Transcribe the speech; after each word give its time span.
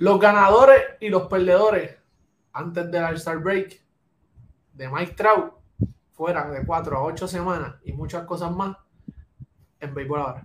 Los 0.00 0.18
ganadores 0.18 0.80
y 1.00 1.10
los 1.10 1.24
perdedores 1.26 1.94
antes 2.54 2.90
del 2.90 3.04
All-Star 3.04 3.36
Break 3.36 3.82
de 4.72 4.88
Mike 4.88 5.12
Trout 5.12 5.52
fueran 6.12 6.54
de 6.54 6.64
4 6.64 6.96
a 6.96 7.02
8 7.02 7.28
semanas 7.28 7.74
y 7.84 7.92
muchas 7.92 8.24
cosas 8.24 8.50
más 8.50 8.78
en 9.78 9.92
béisbol 9.92 10.20
ahora. 10.20 10.44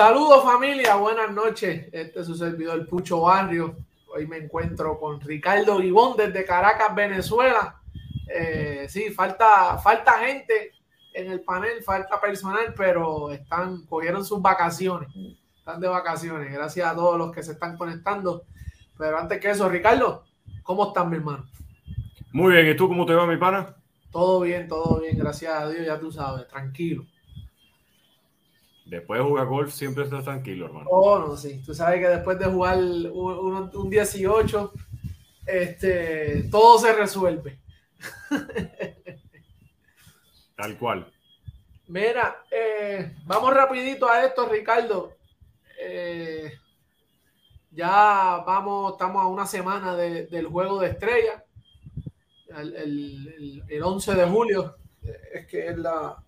Saludos 0.00 0.42
familia, 0.44 0.96
buenas 0.96 1.30
noches. 1.30 1.86
Este 1.92 2.20
es 2.20 2.26
su 2.26 2.34
servidor 2.34 2.88
Pucho 2.88 3.20
Barrio. 3.20 3.76
Hoy 4.08 4.26
me 4.26 4.38
encuentro 4.38 4.98
con 4.98 5.20
Ricardo 5.20 5.78
Gibón 5.78 6.16
desde 6.16 6.42
Caracas, 6.46 6.94
Venezuela. 6.94 7.78
Eh, 8.26 8.86
sí, 8.88 9.10
falta, 9.10 9.76
falta 9.76 10.12
gente 10.20 10.72
en 11.12 11.30
el 11.30 11.42
panel, 11.42 11.82
falta 11.82 12.18
personal, 12.18 12.72
pero 12.74 13.30
están, 13.30 13.84
cogieron 13.84 14.24
sus 14.24 14.40
vacaciones. 14.40 15.10
Están 15.58 15.78
de 15.78 15.88
vacaciones. 15.88 16.50
Gracias 16.50 16.90
a 16.90 16.94
todos 16.94 17.18
los 17.18 17.30
que 17.30 17.42
se 17.42 17.52
están 17.52 17.76
conectando. 17.76 18.44
Pero 18.96 19.18
antes 19.18 19.38
que 19.38 19.50
eso, 19.50 19.68
Ricardo, 19.68 20.24
¿cómo 20.62 20.86
están, 20.88 21.10
mi 21.10 21.16
hermano? 21.16 21.44
Muy 22.32 22.54
bien, 22.54 22.68
¿y 22.68 22.74
tú 22.74 22.88
cómo 22.88 23.04
te 23.04 23.12
va, 23.12 23.26
mi 23.26 23.36
pana? 23.36 23.76
Todo 24.10 24.40
bien, 24.40 24.66
todo 24.66 24.98
bien, 24.98 25.18
gracias 25.18 25.52
a 25.52 25.68
Dios, 25.68 25.84
ya 25.84 26.00
tú 26.00 26.10
sabes, 26.10 26.48
tranquilo. 26.48 27.04
Después 28.90 29.20
de 29.20 29.24
jugar 29.24 29.46
golf 29.46 29.72
siempre 29.72 30.02
estás 30.02 30.24
tranquilo, 30.24 30.66
hermano. 30.66 30.88
Oh, 30.90 31.16
no, 31.20 31.36
sí. 31.36 31.62
Tú 31.64 31.72
sabes 31.72 32.00
que 32.00 32.08
después 32.08 32.36
de 32.40 32.46
jugar 32.46 32.76
un, 32.76 33.70
un, 33.72 33.88
18, 33.88 34.72
este, 35.46 36.48
todo 36.50 36.76
se 36.76 36.92
resuelve. 36.92 37.60
Tal 40.56 40.76
cual. 40.76 41.08
Mira, 41.86 42.42
eh, 42.50 43.14
vamos 43.26 43.54
rapidito 43.54 44.10
a 44.10 44.24
esto, 44.24 44.48
Ricardo. 44.48 45.16
Eh, 45.80 46.52
ya 47.70 48.42
vamos, 48.44 48.94
estamos 48.94 49.22
a 49.22 49.28
una 49.28 49.46
semana 49.46 49.94
del 49.94 50.48
juego 50.48 50.80
de 50.80 50.88
estrella. 50.88 51.44
El, 52.56 52.74
el, 52.74 53.64
el 53.68 53.82
11 53.84 54.14
de 54.16 54.26
julio 54.26 54.74
es 55.32 55.46
que 55.46 55.68
es 55.68 55.78
la, 55.78 56.24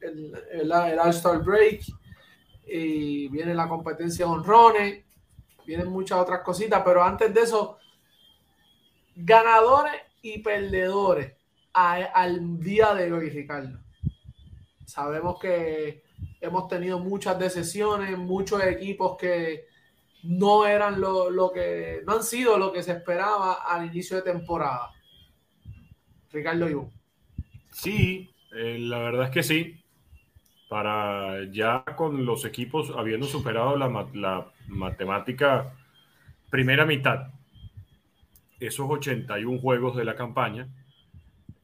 el, 0.00 0.32
el, 0.52 0.72
All-Star 0.72 1.42
Break 1.42 1.82
y 2.66 3.28
viene 3.28 3.54
la 3.54 3.68
competencia 3.68 4.26
honrones, 4.26 5.04
vienen 5.66 5.88
muchas 5.88 6.18
otras 6.18 6.40
cositas, 6.40 6.82
pero 6.84 7.02
antes 7.02 7.32
de 7.32 7.40
eso, 7.42 7.78
ganadores 9.14 9.94
y 10.22 10.38
perdedores 10.40 11.34
al 11.72 12.58
día 12.58 12.94
de 12.94 13.12
hoy, 13.12 13.30
Ricardo. 13.30 13.78
Sabemos 14.84 15.38
que 15.38 16.02
hemos 16.40 16.68
tenido 16.68 16.98
muchas 16.98 17.38
decisiones, 17.38 18.16
muchos 18.16 18.62
equipos 18.64 19.16
que 19.18 19.66
no 20.22 20.66
eran 20.66 21.00
lo, 21.00 21.30
lo, 21.30 21.52
que, 21.52 22.02
no 22.06 22.14
han 22.14 22.22
sido 22.22 22.56
lo 22.56 22.72
que 22.72 22.82
se 22.82 22.92
esperaba 22.92 23.54
al 23.64 23.86
inicio 23.86 24.16
de 24.16 24.22
temporada. 24.22 24.90
Ricardo 26.32 26.68
Ivo. 26.68 26.90
Sí, 27.70 28.30
eh, 28.56 28.78
la 28.78 28.98
verdad 28.98 29.26
es 29.26 29.30
que 29.30 29.42
sí 29.42 29.85
para 30.68 31.44
ya 31.50 31.84
con 31.96 32.24
los 32.26 32.44
equipos 32.44 32.92
habiendo 32.96 33.26
superado 33.26 33.76
la, 33.76 34.46
matemática 34.68 35.72
primera 36.50 36.84
mitad, 36.84 37.28
esos 38.58 38.88
81 38.88 39.60
juegos 39.60 39.96
de 39.96 40.04
la 40.04 40.16
campaña, 40.16 40.68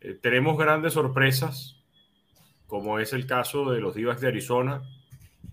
eh, 0.00 0.18
tenemos 0.20 0.56
grandes 0.56 0.92
sorpresas, 0.92 1.76
como 2.66 2.98
es 2.98 3.12
el 3.12 3.26
caso 3.26 3.70
de 3.70 3.80
los 3.80 3.94
Divas 3.94 4.20
de 4.20 4.28
Arizona, 4.28 4.82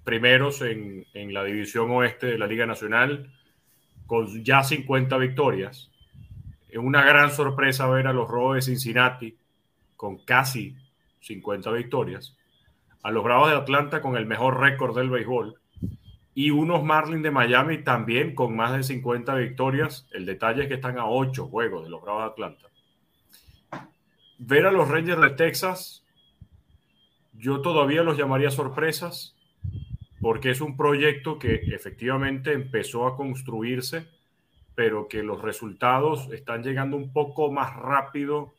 primeros 0.04 0.62
en, 0.62 1.06
en 1.14 1.34
la 1.34 1.44
división 1.44 1.90
oeste 1.92 2.28
de 2.28 2.38
la 2.38 2.48
Liga 2.48 2.66
Nacional, 2.66 3.32
con 4.06 4.44
ya 4.44 4.64
50 4.64 5.18
victorias. 5.18 5.92
Es 6.68 6.78
una 6.78 7.04
gran 7.04 7.32
sorpresa 7.32 7.88
ver 7.88 8.08
a 8.08 8.14
los 8.14 8.28
Rojos 8.28 8.56
de 8.56 8.62
Cincinnati 8.62 9.38
con 9.96 10.18
casi 10.20 10.76
50 11.22 11.72
victorias 11.72 12.36
a 13.04 13.12
los 13.12 13.24
Bravos 13.24 13.50
de 13.50 13.56
Atlanta 13.56 14.02
con 14.02 14.18
el 14.18 14.26
mejor 14.26 14.60
récord 14.60 14.96
del 14.96 15.10
béisbol 15.10 15.60
y 16.36 16.52
unos 16.52 16.84
Marlins 16.84 17.24
de 17.24 17.32
Miami 17.32 17.84
también 17.84 18.34
con 18.34 18.56
más 18.56 18.74
de 18.74 18.84
50 18.84 19.36
victorias. 19.36 20.08
El 20.12 20.26
detalle 20.26 20.64
es 20.64 20.68
que 20.68 20.76
están 20.76 20.98
a 20.98 21.06
8 21.06 21.48
juegos 21.48 21.84
de 21.84 21.90
los 21.90 22.02
Bravos 22.02 22.24
de 22.24 22.30
Atlanta. 22.30 22.68
Ver 24.38 24.66
a 24.66 24.72
los 24.72 24.88
Rangers 24.88 25.22
de 25.22 25.32
Texas, 25.32 26.06
yo 27.34 27.62
todavía 27.62 28.04
los 28.04 28.18
llamaría 28.18 28.52
sorpresas 28.52 29.36
porque 30.22 30.52
es 30.52 30.62
un 30.62 30.78
proyecto 30.78 31.40
que 31.40 31.56
efectivamente 31.56 32.54
empezó 32.54 33.08
a 33.08 33.16
construirse, 33.16 34.08
pero 34.76 35.08
que 35.08 35.24
los 35.24 35.42
resultados 35.42 36.30
están 36.32 36.64
llegando 36.64 36.96
un 36.96 37.12
poco 37.12 37.52
más 37.52 37.76
rápido 37.76 38.54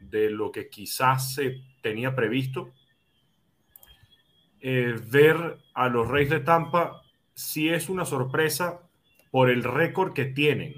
de 0.00 0.30
lo 0.30 0.52
que 0.52 0.68
quizás 0.68 1.34
se 1.34 1.62
tenía 1.80 2.14
previsto 2.14 2.72
eh, 4.60 4.96
ver 5.10 5.58
a 5.74 5.88
los 5.88 6.08
Reyes 6.08 6.30
de 6.30 6.40
Tampa 6.40 7.02
sí 7.34 7.68
es 7.68 7.88
una 7.88 8.04
sorpresa 8.04 8.80
por 9.30 9.50
el 9.50 9.62
récord 9.62 10.12
que 10.12 10.24
tienen, 10.24 10.74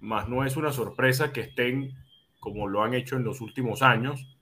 más 0.00 0.28
no 0.28 0.44
es 0.44 0.56
una 0.56 0.72
sorpresa 0.72 1.32
que 1.32 1.40
estén, 1.40 1.94
como 2.38 2.68
lo 2.68 2.82
han 2.82 2.94
hecho 2.94 3.16
en 3.16 3.24
los 3.24 3.40
últimos 3.40 3.82
años, 3.82 4.36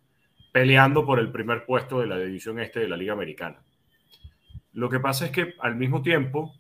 peleando 0.52 1.06
por 1.06 1.18
el 1.18 1.30
primer 1.32 1.64
puesto 1.64 2.00
de 2.00 2.06
la 2.06 2.18
división 2.18 2.58
este 2.60 2.80
de 2.80 2.88
la 2.88 2.96
Liga 2.96 3.12
Americana. 3.12 3.62
Lo 4.72 4.90
que 4.90 5.00
pasa 5.00 5.26
es 5.26 5.30
que 5.30 5.54
al 5.60 5.76
mismo 5.76 6.02
tiempo 6.02 6.54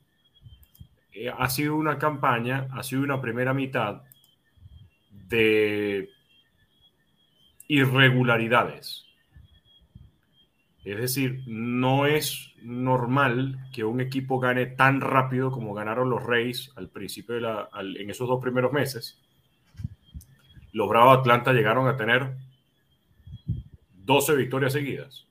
eh, 1.12 1.30
ha 1.36 1.48
sido 1.50 1.76
una 1.76 1.98
campaña, 1.98 2.68
ha 2.72 2.82
sido 2.82 3.02
una 3.02 3.20
primera 3.20 3.52
mitad 3.52 4.02
de 5.10 6.08
irregularidades 7.68 9.05
es 10.86 10.98
decir, 10.98 11.42
no 11.48 12.06
es 12.06 12.54
normal 12.62 13.58
que 13.72 13.82
un 13.82 14.00
equipo 14.00 14.38
gane 14.38 14.66
tan 14.66 15.00
rápido 15.00 15.50
como 15.50 15.74
ganaron 15.74 16.08
los 16.08 16.22
Reyes 16.24 16.72
al 16.76 16.90
principio 16.90 17.34
de 17.34 17.40
la, 17.40 17.68
en 17.98 18.08
esos 18.08 18.28
dos 18.28 18.40
primeros 18.40 18.72
meses. 18.72 19.20
Los 20.72 20.88
Bravos 20.88 21.18
Atlanta 21.18 21.52
llegaron 21.52 21.88
a 21.88 21.96
tener 21.96 22.36
12 23.94 24.36
victorias 24.36 24.74
seguidas, 24.74 25.26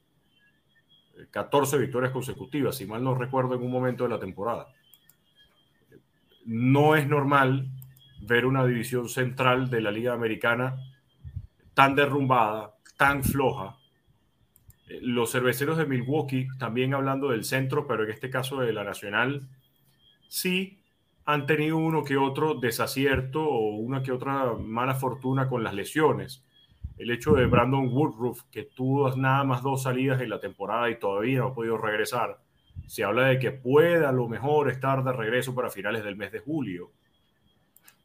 14 1.32 1.78
victorias 1.78 2.12
consecutivas, 2.12 2.76
si 2.76 2.86
mal 2.86 3.02
no 3.02 3.16
recuerdo 3.16 3.56
en 3.56 3.64
un 3.64 3.72
momento 3.72 4.04
de 4.04 4.10
la 4.10 4.20
temporada. 4.20 4.68
No 6.44 6.98
es 6.98 7.08
normal 7.08 7.70
ver 8.20 8.46
una 8.46 8.66
división 8.66 9.08
central 9.08 9.70
de 9.70 9.80
la 9.80 9.92
Liga 9.92 10.12
Americana 10.12 10.76
tan 11.74 11.96
derrumbada, 11.96 12.76
tan 12.98 13.24
floja, 13.24 13.78
los 14.88 15.32
cerveceros 15.32 15.78
de 15.78 15.86
Milwaukee, 15.86 16.48
también 16.60 16.94
hablando 16.94 17.30
del 17.30 17.44
centro, 17.44 17.88
pero 17.88 18.04
en 18.04 18.12
este 18.12 18.30
caso 18.30 18.60
de 18.60 18.74
la 18.74 18.84
Nacional, 18.84 19.48
sí 20.28 20.80
han 21.26 21.48
tenido 21.48 21.78
uno 21.78 22.04
que 22.04 22.18
otro 22.18 22.56
desacierto 22.56 23.44
o 23.44 23.76
una 23.78 24.04
que 24.04 24.12
otra 24.12 24.54
mala 24.54 24.94
fortuna 24.94 25.48
con 25.48 25.64
las 25.64 25.74
lesiones. 25.74 26.46
El 26.98 27.10
hecho 27.10 27.34
de 27.34 27.48
Brandon 27.48 27.90
Woodruff, 27.92 28.44
que 28.52 28.64
tuvo 28.64 29.14
nada 29.16 29.44
más 29.44 29.64
dos 29.64 29.84
salidas 29.84 30.22
en 30.22 30.30
la 30.30 30.40
temporada 30.40 30.90
y 30.90 31.00
todavía 31.00 31.40
no 31.40 31.48
ha 31.48 31.54
podido 31.56 31.78
regresar, 31.78 32.40
se 32.86 33.04
habla 33.04 33.26
de 33.26 33.40
que 33.40 33.52
puede 33.52 34.06
a 34.06 34.12
lo 34.12 34.28
mejor 34.28 34.70
estar 34.70 35.04
de 35.04 35.12
regreso 35.12 35.56
para 35.56 35.72
finales 35.72 36.04
del 36.04 36.16
mes 36.16 36.32
de 36.32 36.40
julio. 36.40 36.92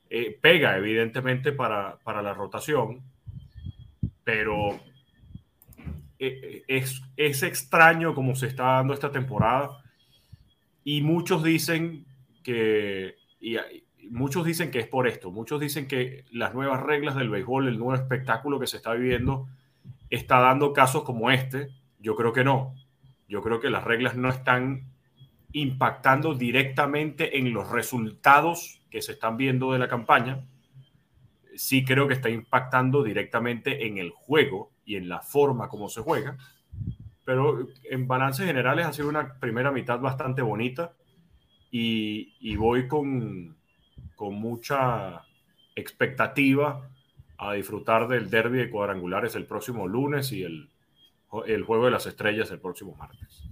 Eh, 0.08 0.36
pega, 0.40 0.76
evidentemente, 0.76 1.52
para, 1.52 1.98
para 2.02 2.22
la 2.22 2.32
rotación, 2.32 3.02
pero 4.24 4.80
es, 6.20 7.02
es 7.16 7.42
extraño 7.42 8.14
como 8.14 8.34
se 8.34 8.46
está 8.46 8.64
dando 8.64 8.92
esta 8.92 9.10
temporada 9.10 9.82
y 10.84 11.00
muchos 11.02 11.42
dicen 11.42 12.06
que, 12.42 13.16
y 13.40 13.56
muchos 14.10 14.44
dicen 14.44 14.70
que 14.70 14.80
es 14.80 14.86
por 14.86 15.08
esto, 15.08 15.30
muchos 15.30 15.60
dicen 15.60 15.86
que 15.88 16.24
las 16.30 16.54
nuevas 16.54 16.82
reglas 16.82 17.16
del 17.16 17.30
béisbol, 17.30 17.68
el 17.68 17.78
nuevo 17.78 17.94
espectáculo 17.94 18.60
que 18.60 18.66
se 18.66 18.76
está 18.76 18.92
viviendo, 18.92 19.48
está 20.10 20.40
dando 20.40 20.72
casos 20.72 21.04
como 21.04 21.30
este. 21.30 21.68
Yo 21.98 22.16
creo 22.16 22.32
que 22.32 22.44
no. 22.44 22.74
Yo 23.28 23.42
creo 23.42 23.60
que 23.60 23.70
las 23.70 23.84
reglas 23.84 24.16
no 24.16 24.28
están 24.28 24.90
impactando 25.52 26.34
directamente 26.34 27.38
en 27.38 27.52
los 27.52 27.70
resultados 27.70 28.82
que 28.90 29.02
se 29.02 29.12
están 29.12 29.36
viendo 29.36 29.72
de 29.72 29.78
la 29.78 29.88
campaña. 29.88 30.44
Sí 31.54 31.84
creo 31.84 32.08
que 32.08 32.14
está 32.14 32.30
impactando 32.30 33.02
directamente 33.02 33.86
en 33.86 33.98
el 33.98 34.10
juego 34.10 34.72
y 34.90 34.96
en 34.96 35.08
la 35.08 35.20
forma 35.20 35.68
como 35.68 35.88
se 35.88 36.00
juega. 36.00 36.36
Pero 37.24 37.68
en 37.88 38.08
balances 38.08 38.44
generales 38.44 38.86
ha 38.86 38.92
sido 38.92 39.08
una 39.08 39.38
primera 39.38 39.70
mitad 39.70 40.00
bastante 40.00 40.42
bonita 40.42 40.94
y, 41.70 42.56
voy 42.56 42.88
con, 42.88 43.56
con 44.16 44.34
mucha 44.34 45.22
expectativa 45.76 46.90
a 47.38 47.52
disfrutar 47.52 48.08
del 48.08 48.30
derby 48.30 48.58
de 48.58 48.68
cuadrangulares 48.68 49.36
el 49.36 49.46
próximo 49.46 49.86
lunes 49.86 50.32
y 50.32 50.42
el, 50.42 50.68
el 51.46 51.62
juego 51.62 51.84
de 51.84 51.92
las 51.92 52.06
estrellas 52.06 52.50
el 52.50 52.58
próximo 52.58 52.96
martes. 52.96 53.44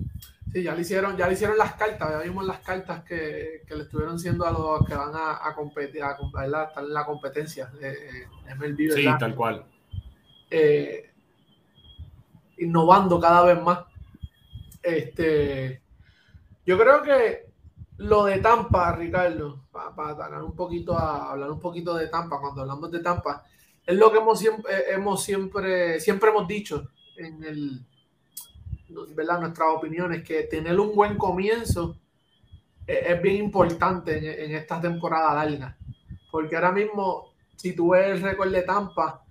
Sí, 0.53 0.65
ya 0.65 0.75
le 0.75 0.81
hicieron, 0.81 1.17
ya 1.17 1.29
le 1.29 1.35
hicieron 1.35 1.57
las 1.57 1.75
cartas, 1.75 2.11
ya 2.11 2.19
vimos 2.19 2.45
las 2.45 2.59
cartas 2.59 3.05
que, 3.05 3.63
que 3.65 3.77
le 3.77 3.85
estuvieron 3.85 4.17
haciendo 4.17 4.45
a 4.45 4.51
los 4.51 4.85
que 4.85 4.95
van 4.95 5.15
a, 5.15 5.47
a 5.47 5.55
competir, 5.55 6.03
a, 6.03 6.17
estar 6.45 6.85
en 6.85 6.93
la 6.93 7.05
competencia 7.07 7.67
de, 7.67 8.27
MLB, 8.57 8.91
Sí, 8.93 9.07
tal 9.21 9.37
cual. 9.37 9.65
Eh, 10.51 11.09
innovando 12.59 13.21
cada 13.21 13.45
vez 13.45 13.63
más. 13.63 13.81
Este, 14.83 15.83
yo 16.65 16.79
creo 16.79 17.03
que 17.03 17.49
lo 17.99 18.25
de 18.25 18.39
Tampa, 18.39 18.95
Ricardo, 18.95 19.65
para, 19.73 20.43
un 20.43 20.55
poquito 20.55 20.97
a 20.97 21.33
hablar 21.33 21.51
un 21.51 21.61
poquito 21.61 21.95
de 21.95 22.09
Tampa, 22.09 22.41
cuando 22.41 22.63
hablamos 22.63 22.91
de 22.91 23.01
Tampa, 23.01 23.45
es 23.85 23.97
lo 23.97 24.13
que 24.13 24.19
hemos 24.19 24.39
siempre, 24.39 24.73
eh, 24.73 24.85
hemos 24.91 25.23
siempre, 25.23 25.99
siempre 25.99 26.31
hemos 26.31 26.47
dicho 26.47 26.91
en 27.17 27.43
el, 27.43 27.87
¿verdad? 29.15 29.41
Nuestras 29.41 29.69
opiniones, 29.71 30.23
que 30.23 30.45
tener 30.45 30.79
un 30.79 30.95
buen 30.95 31.17
comienzo 31.17 31.99
eh, 32.87 33.07
es, 33.09 33.23
bien 33.23 33.37
importante 33.45 34.45
en, 34.45 34.55
esta 34.55 34.81
temporada 34.81 35.35
larga. 35.35 35.77
Porque 36.31 36.55
ahora 36.55 36.73
mismo, 36.73 37.33
si 37.57 37.75
tú 37.75 37.91
ves 37.91 38.07
el 38.07 38.23
récord 38.23 38.53
de 38.53 38.63
Tampa, 38.63 39.25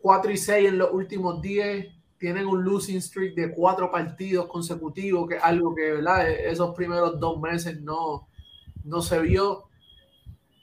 4 0.00 0.30
eh, 0.30 0.34
y 0.34 0.36
6 0.36 0.68
en 0.68 0.78
los 0.78 0.92
últimos 0.92 1.40
10, 1.40 1.88
tienen 2.18 2.46
un 2.46 2.64
losing 2.64 3.00
streak 3.00 3.34
de 3.34 3.52
cuatro 3.52 3.90
partidos 3.90 4.46
consecutivos, 4.46 5.28
que 5.28 5.36
es 5.36 5.42
algo 5.42 5.74
que 5.74 5.92
¿verdad? 5.92 6.28
E-, 6.28 6.50
esos 6.50 6.74
primeros 6.74 7.18
dos 7.18 7.40
meses 7.40 7.80
no, 7.80 8.28
no 8.84 9.00
se 9.00 9.20
vio. 9.20 9.64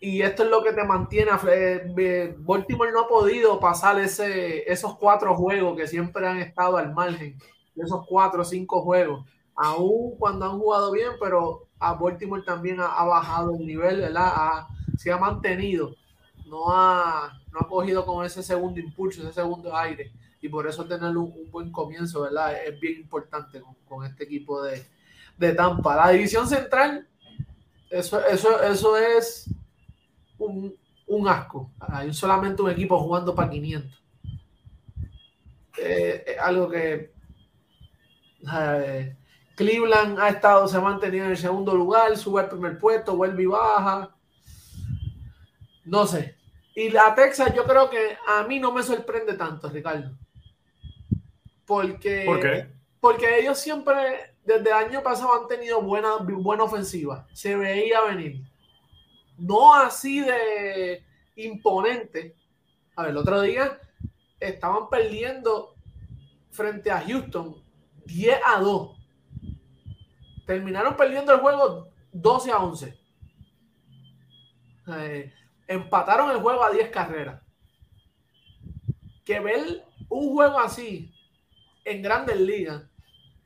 Y 0.02 0.22
esto 0.22 0.44
es 0.44 0.50
lo 0.50 0.64
que 0.64 0.74
te 0.74 0.84
mantiene. 0.84 1.32
Eh, 1.50 2.36
Baltimore 2.40 2.92
no 2.92 3.02
ha 3.02 3.08
podido 3.08 3.60
pasar 3.60 4.00
ese, 4.00 4.70
esos 4.72 4.98
cuatro 4.98 5.34
juegos 5.36 5.78
que 5.78 5.88
siempre 5.88 6.28
han 6.28 6.38
estado 6.38 6.78
al 6.78 6.94
margen, 6.94 7.38
esos 7.76 8.06
cuatro 8.08 8.42
o 8.42 8.46
cinco 8.46 8.82
juegos, 8.82 9.26
aún 9.56 10.16
cuando 10.18 10.46
han 10.46 10.60
jugado 10.60 10.92
bien, 10.92 11.12
pero 11.20 11.68
a 11.80 11.94
Baltimore 11.94 12.44
también 12.44 12.80
ha, 12.80 13.04
bajado 13.04 13.56
el 13.56 13.66
nivel, 13.66 14.02
¿verdad? 14.02 14.68
se 14.98 15.12
ha 15.12 15.18
mantenido, 15.18 15.96
no 16.46 16.72
ha, 16.72 17.42
no 17.52 17.60
ha 17.60 17.68
cogido 17.68 18.06
con 18.06 18.26
ese 18.26 18.44
segundo 18.44 18.80
impulso, 18.80 19.22
ese 19.22 19.34
segundo 19.34 19.76
aire 19.76 20.12
y 20.46 20.50
por 20.50 20.68
eso 20.68 20.86
tener 20.86 21.18
un, 21.18 21.50
buen 21.50 21.72
comienzo, 21.72 22.22
¿verdad? 22.22 22.54
Es 22.64 22.80
bien 22.80 23.00
importante 23.00 23.62
con, 23.88 24.06
este 24.06 24.26
equipo 24.26 24.62
de, 24.62 24.86
Tampa. 25.54 25.96
La 25.96 26.10
división 26.10 26.48
central, 26.48 27.08
eso, 27.90 28.24
eso, 28.26 28.62
eso 28.62 28.96
es 28.96 29.50
un, 30.38 31.28
asco. 31.28 31.72
Hay 31.80 32.14
solamente 32.14 32.62
un 32.62 32.70
equipo 32.70 33.00
jugando 33.00 33.34
para 33.34 33.50
500. 33.50 34.04
Eh, 35.78 36.38
algo 36.40 36.70
que 36.70 37.12
eh, 38.54 39.16
Cleveland 39.56 40.20
ha 40.20 40.30
estado, 40.30 40.68
se 40.68 40.78
ha 40.78 40.82
mantenido 40.82 41.26
en 41.26 41.32
el 41.32 41.38
segundo 41.38 41.76
lugar, 41.76 42.16
sube 42.18 42.42
al 42.42 42.50
primer 42.50 42.78
puesto, 42.78 43.18
vuelve 43.18 43.44
y 43.44 43.48
baja. 43.48 44.15
No 45.86 46.06
sé. 46.06 46.36
Y 46.76 46.90
la 46.90 47.16
Texas, 47.16 47.54
yo 47.56 47.64
creo 47.64 47.90
que 47.90 48.18
a 48.28 48.44
mí 48.44 48.60
no 48.60 48.72
me 48.72 48.84
sorprende 48.84 49.36
tanto, 49.36 49.70
Ricardo. 49.70 50.12
Porque, 51.66 52.24
¿Por 52.26 52.42
qué? 52.42 52.68
Porque 53.00 53.40
ellos 53.40 53.58
siempre, 53.60 54.36
desde 54.44 54.70
el 54.70 54.74
año 54.74 55.02
pasado, 55.02 55.42
han 55.42 55.48
tenido 55.48 55.82
buena, 55.82 56.18
buena 56.18 56.64
ofensiva. 56.64 57.28
Se 57.34 57.56
veía 57.56 58.02
venir. 58.02 58.42
No 59.38 59.74
así 59.74 60.22
de 60.22 61.04
imponente. 61.36 62.36
A 62.96 63.04
ver, 63.04 63.12
el 63.12 63.18
otro 63.18 63.42
día 63.42 63.80
estaban 64.40 64.90
perdiendo 64.90 65.76
frente 66.52 66.92
a 66.92 67.02
Houston 67.02 67.56
10 68.06 68.40
a 68.46 68.60
2. 68.60 68.98
Terminaron 70.46 70.96
perdiendo 70.96 71.34
el 71.34 71.40
juego 71.40 71.90
12 72.12 72.52
a 72.52 72.58
11. 72.58 73.00
Eh, 74.88 75.34
empataron 75.68 76.32
el 76.32 76.38
juego 76.38 76.64
a 76.64 76.72
10 76.72 76.90
carreras. 76.90 77.42
Que 79.24 79.40
ver 79.40 79.84
un 80.10 80.34
juego 80.34 80.60
así 80.60 81.14
en 81.84 82.02
grandes 82.02 82.40
ligas 82.40 82.84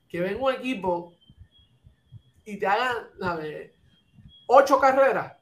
que 0.10 0.22
ven 0.22 0.42
un 0.42 0.54
equipo 0.54 1.14
y 2.44 2.58
te 2.58 2.66
hagan 2.66 2.96
ocho 4.48 4.80
carreras, 4.80 5.34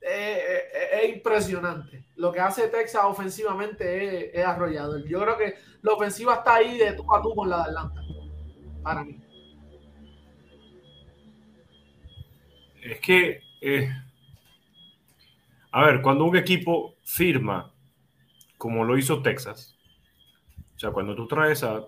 eh, 0.00 0.08
eh, 0.10 0.62
eh, 0.74 0.88
es 1.04 1.14
impresionante. 1.16 2.06
Lo 2.16 2.32
que 2.32 2.40
hace 2.40 2.68
Texas 2.68 3.02
ofensivamente 3.04 4.38
es, 4.38 4.44
arrollador. 4.44 5.06
Yo 5.06 5.20
creo 5.20 5.38
que 5.38 5.54
la 5.82 5.92
ofensiva 5.92 6.34
está 6.34 6.56
ahí 6.56 6.76
de 6.76 6.92
tú 6.94 7.14
a 7.14 7.22
tú 7.22 7.34
con 7.34 7.48
la 7.48 7.58
de 7.58 7.62
Atlanta, 7.62 8.00
para 8.82 9.04
mí. 9.04 9.22
Es 12.82 12.98
que, 13.00 13.42
a 15.72 15.84
ver, 15.84 16.02
cuando 16.02 16.24
un 16.24 16.36
equipo 16.36 16.96
firma, 17.04 17.72
como 18.58 18.84
lo 18.84 18.98
hizo 18.98 19.22
Texas, 19.22 19.76
o 20.76 20.78
sea, 20.78 20.90
cuando 20.90 21.14
tú 21.14 21.26
traes 21.26 21.62
a, 21.62 21.86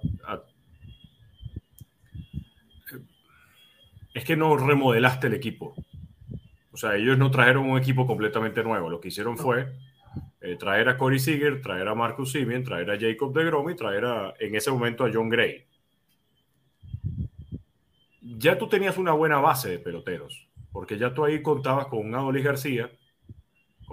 Es 4.15 4.25
que 4.25 4.37
no 4.37 4.57
remodelaste 4.57 5.29
el 5.29 5.35
equipo. 5.35 5.75
O 6.71 6.77
sea, 6.77 6.97
ellos 6.97 7.17
no 7.17 7.31
trajeron 7.31 7.71
un 7.71 7.79
equipo 7.79 8.07
completamente 8.07 8.63
nuevo. 8.63 8.91
Lo 8.91 9.01
que 9.01 9.09
hicieron 9.09 9.39
fue 9.39 9.73
eh, 10.41 10.57
traer 10.57 10.89
a 10.89 10.99
Corey 10.99 11.19
Seager, 11.19 11.63
traer 11.63 11.89
a 11.89 11.95
Marcus 11.95 12.33
Simeon, 12.33 12.65
traer 12.65 12.91
a 12.91 12.99
Jacob 12.99 13.33
de 13.33 13.45
Grom 13.45 13.71
y 13.71 13.77
traer 13.77 14.05
a, 14.05 14.35
en 14.39 14.55
ese 14.55 14.71
momento 14.71 15.05
a 15.05 15.11
John 15.13 15.29
Gray. 15.29 15.65
Ya 18.21 18.59
tú 18.59 18.69
tenías 18.69 18.99
una 18.99 19.13
buena 19.13 19.39
base 19.39 19.71
de 19.71 19.79
peloteros, 19.79 20.49
porque 20.73 20.99
ya 20.99 21.15
tú 21.15 21.25
ahí 21.25 21.43
contabas 21.43 21.87
con 21.87 22.01
un 22.01 22.15
Adolis 22.15 22.45
García, 22.45 22.91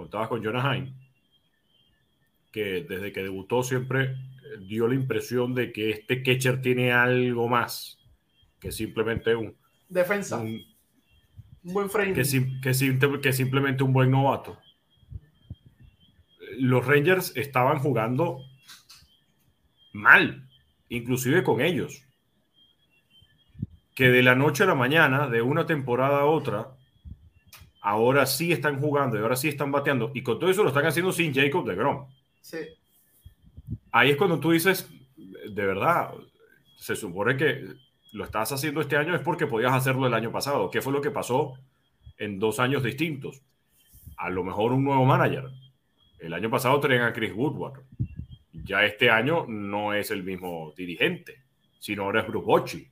contabas 0.00 0.28
con 0.28 0.42
Jonah 0.42 0.74
Hine, 0.74 0.94
que 2.50 2.86
desde 2.88 3.12
que 3.12 3.22
debutó 3.22 3.62
siempre 3.62 4.16
dio 4.66 4.88
la 4.88 4.94
impresión 4.94 5.54
de 5.54 5.72
que 5.72 5.90
este 5.90 6.22
catcher 6.22 6.62
tiene 6.62 6.90
algo 6.90 7.48
más 7.48 7.98
que 8.58 8.72
simplemente 8.72 9.36
un 9.36 9.54
defensa. 9.90 10.38
Un, 10.38 10.64
buen 11.62 11.90
frame. 11.90 12.14
Que, 12.14 12.22
que, 12.62 13.32
simplemente 13.34 13.84
un 13.84 13.92
buen 13.92 14.10
novato. 14.10 14.58
Los 16.58 16.86
Rangers 16.86 17.36
estaban 17.36 17.78
jugando 17.78 18.40
mal, 19.92 20.48
inclusive 20.88 21.42
con 21.42 21.60
ellos. 21.60 22.04
Que 23.94 24.08
de 24.08 24.22
la 24.22 24.34
noche 24.34 24.62
a 24.62 24.66
la 24.66 24.74
mañana, 24.74 25.28
de 25.28 25.42
una 25.42 25.66
temporada 25.66 26.20
a 26.20 26.24
otra, 26.24 26.79
ahora 27.80 28.26
sí 28.26 28.52
están 28.52 28.80
jugando 28.80 29.16
y 29.16 29.20
ahora 29.20 29.36
sí 29.36 29.48
están 29.48 29.72
bateando. 29.72 30.10
Y 30.14 30.22
con 30.22 30.38
todo 30.38 30.50
eso 30.50 30.62
lo 30.62 30.68
están 30.68 30.86
haciendo 30.86 31.12
sin 31.12 31.34
Jacob 31.34 31.66
de 31.66 31.74
Grom. 31.74 32.06
Sí 32.40 32.58
ahí 33.92 34.10
es 34.10 34.16
cuando 34.16 34.40
tú 34.40 34.50
dices, 34.50 34.88
de 35.16 35.66
verdad, 35.66 36.12
se 36.76 36.96
supone 36.96 37.36
que 37.36 37.66
lo 38.12 38.24
estás 38.24 38.52
haciendo 38.52 38.80
este 38.80 38.96
año 38.96 39.14
es 39.14 39.20
porque 39.20 39.46
podías 39.46 39.72
hacerlo 39.72 40.06
el 40.06 40.14
año 40.14 40.32
pasado. 40.32 40.70
¿Qué 40.70 40.80
fue 40.80 40.92
lo 40.92 41.00
que 41.00 41.10
pasó 41.10 41.54
en 42.18 42.38
dos 42.38 42.58
años 42.58 42.82
distintos? 42.82 43.42
A 44.16 44.30
lo 44.30 44.42
mejor 44.44 44.72
un 44.72 44.84
nuevo 44.84 45.04
manager. 45.04 45.44
El 46.18 46.34
año 46.34 46.50
pasado 46.50 46.80
tenían 46.80 47.02
a 47.02 47.12
Chris 47.12 47.32
Woodward. 47.34 47.82
Ya 48.52 48.84
este 48.84 49.10
año 49.10 49.46
no 49.48 49.94
es 49.94 50.10
el 50.10 50.22
mismo 50.22 50.74
dirigente, 50.76 51.42
sino 51.78 52.04
ahora 52.04 52.20
es 52.20 52.26
Bruce 52.26 52.46
Bochy. 52.46 52.88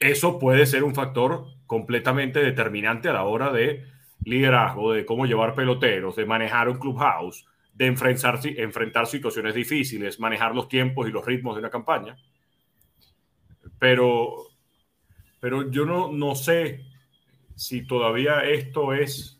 Eso 0.00 0.38
puede 0.38 0.66
ser 0.66 0.84
un 0.84 0.94
factor 0.94 1.46
completamente 1.66 2.40
determinante 2.40 3.08
a 3.08 3.14
la 3.14 3.24
hora 3.24 3.52
de 3.52 3.86
liderazgo, 4.24 4.92
de 4.92 5.04
cómo 5.04 5.26
llevar 5.26 5.54
peloteros, 5.54 6.16
de 6.16 6.26
manejar 6.26 6.68
un 6.68 6.78
clubhouse, 6.78 7.46
de 7.72 7.86
enfrentar, 7.86 8.40
enfrentar 8.44 9.06
situaciones 9.06 9.54
difíciles, 9.54 10.20
manejar 10.20 10.54
los 10.54 10.68
tiempos 10.68 11.08
y 11.08 11.12
los 11.12 11.24
ritmos 11.24 11.54
de 11.54 11.60
una 11.60 11.70
campaña. 11.70 12.16
Pero, 13.78 14.48
pero 15.40 15.70
yo 15.70 15.84
no, 15.84 16.12
no 16.12 16.34
sé 16.34 16.84
si 17.54 17.86
todavía 17.86 18.40
esto 18.44 18.92
es 18.92 19.34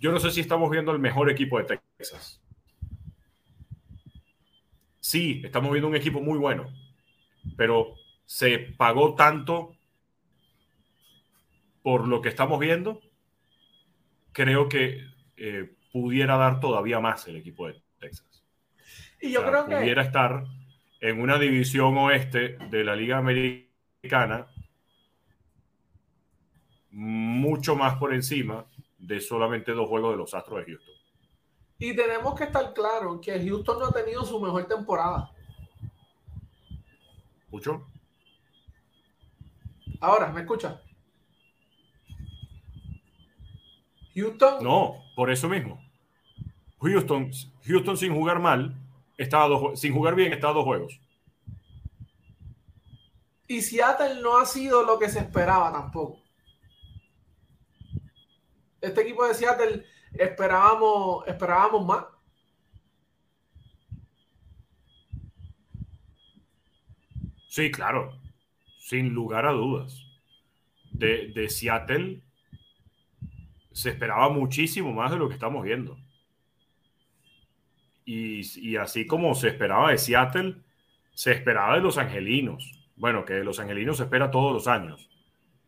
yo 0.00 0.10
no 0.10 0.18
sé 0.18 0.30
si 0.30 0.40
estamos 0.40 0.70
viendo 0.70 0.92
el 0.92 0.98
mejor 0.98 1.30
equipo 1.30 1.58
de 1.58 1.78
Texas. 1.98 2.40
Sí, 4.98 5.42
estamos 5.44 5.70
viendo 5.72 5.88
un 5.88 5.96
equipo 5.96 6.22
muy 6.22 6.38
bueno, 6.38 6.72
pero 7.54 7.94
se 8.30 8.60
pagó 8.78 9.16
tanto 9.16 9.74
por 11.82 12.06
lo 12.06 12.22
que 12.22 12.28
estamos 12.28 12.60
viendo. 12.60 13.00
Creo 14.30 14.68
que 14.68 15.04
eh, 15.36 15.74
pudiera 15.92 16.36
dar 16.36 16.60
todavía 16.60 17.00
más 17.00 17.26
el 17.26 17.34
equipo 17.34 17.66
de 17.66 17.82
Texas. 17.98 18.44
Y 19.20 19.32
yo 19.32 19.44
creo 19.44 19.66
que 19.66 19.78
pudiera 19.78 20.02
estar 20.02 20.44
en 21.00 21.20
una 21.20 21.40
división 21.40 21.98
oeste 21.98 22.56
de 22.70 22.84
la 22.84 22.94
Liga 22.94 23.18
Americana 23.18 24.46
mucho 26.92 27.74
más 27.74 27.96
por 27.96 28.14
encima 28.14 28.64
de 28.96 29.18
solamente 29.18 29.72
dos 29.72 29.88
juegos 29.88 30.12
de 30.12 30.18
los 30.18 30.34
Astros 30.34 30.64
de 30.64 30.72
Houston. 30.72 30.94
Y 31.80 31.96
tenemos 31.96 32.36
que 32.36 32.44
estar 32.44 32.72
claros 32.74 33.20
que 33.20 33.44
Houston 33.44 33.80
no 33.80 33.86
ha 33.86 33.92
tenido 33.92 34.24
su 34.24 34.40
mejor 34.40 34.68
temporada. 34.68 35.32
¿Escucho? 37.42 37.89
Ahora, 40.00 40.30
¿me 40.32 40.40
escucha? 40.42 40.80
Houston. 44.14 44.62
No, 44.62 45.04
por 45.16 45.30
eso 45.30 45.48
mismo. 45.48 45.80
Houston, 46.80 47.30
Houston 47.64 47.96
sin 47.96 48.14
jugar 48.14 48.38
mal, 48.40 48.74
estaba 49.18 49.48
dos, 49.48 49.80
sin 49.80 49.92
jugar 49.94 50.14
bien, 50.14 50.32
estaba 50.32 50.54
dos 50.54 50.64
juegos. 50.64 51.00
Y 53.46 53.62
Seattle 53.62 54.22
no 54.22 54.38
ha 54.38 54.46
sido 54.46 54.84
lo 54.84 54.98
que 54.98 55.08
se 55.08 55.18
esperaba 55.18 55.72
tampoco. 55.72 56.22
Este 58.80 59.02
equipo 59.02 59.26
de 59.26 59.34
Seattle 59.34 59.84
esperábamos, 60.12 61.26
esperábamos 61.26 61.84
más. 61.84 62.04
Sí, 67.48 67.70
claro, 67.70 68.19
sin 68.90 69.10
lugar 69.10 69.46
a 69.46 69.52
dudas. 69.52 70.04
De, 70.90 71.28
de 71.28 71.48
Seattle 71.48 72.22
se 73.70 73.90
esperaba 73.90 74.28
muchísimo 74.30 74.92
más 74.92 75.12
de 75.12 75.16
lo 75.16 75.28
que 75.28 75.34
estamos 75.34 75.62
viendo. 75.62 75.96
Y, 78.04 78.40
y, 78.56 78.76
así 78.76 79.06
como 79.06 79.36
se 79.36 79.46
esperaba 79.46 79.92
de 79.92 79.98
Seattle, 79.98 80.56
se 81.14 81.30
esperaba 81.30 81.76
de 81.76 81.82
los 81.82 81.98
angelinos. 81.98 82.72
Bueno, 82.96 83.24
que 83.24 83.34
de 83.34 83.44
los 83.44 83.60
angelinos 83.60 83.98
se 83.98 84.02
espera 84.02 84.32
todos 84.32 84.52
los 84.52 84.66
años, 84.66 85.08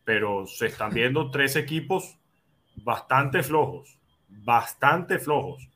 pero 0.03 0.45
se 0.45 0.65
están 0.65 0.93
viendo 0.93 1.31
tres 1.31 1.55
equipos 1.55 2.17
bastante 2.75 3.41
flojos, 3.41 3.97
bastante 4.27 5.17
flojos, 5.17 5.69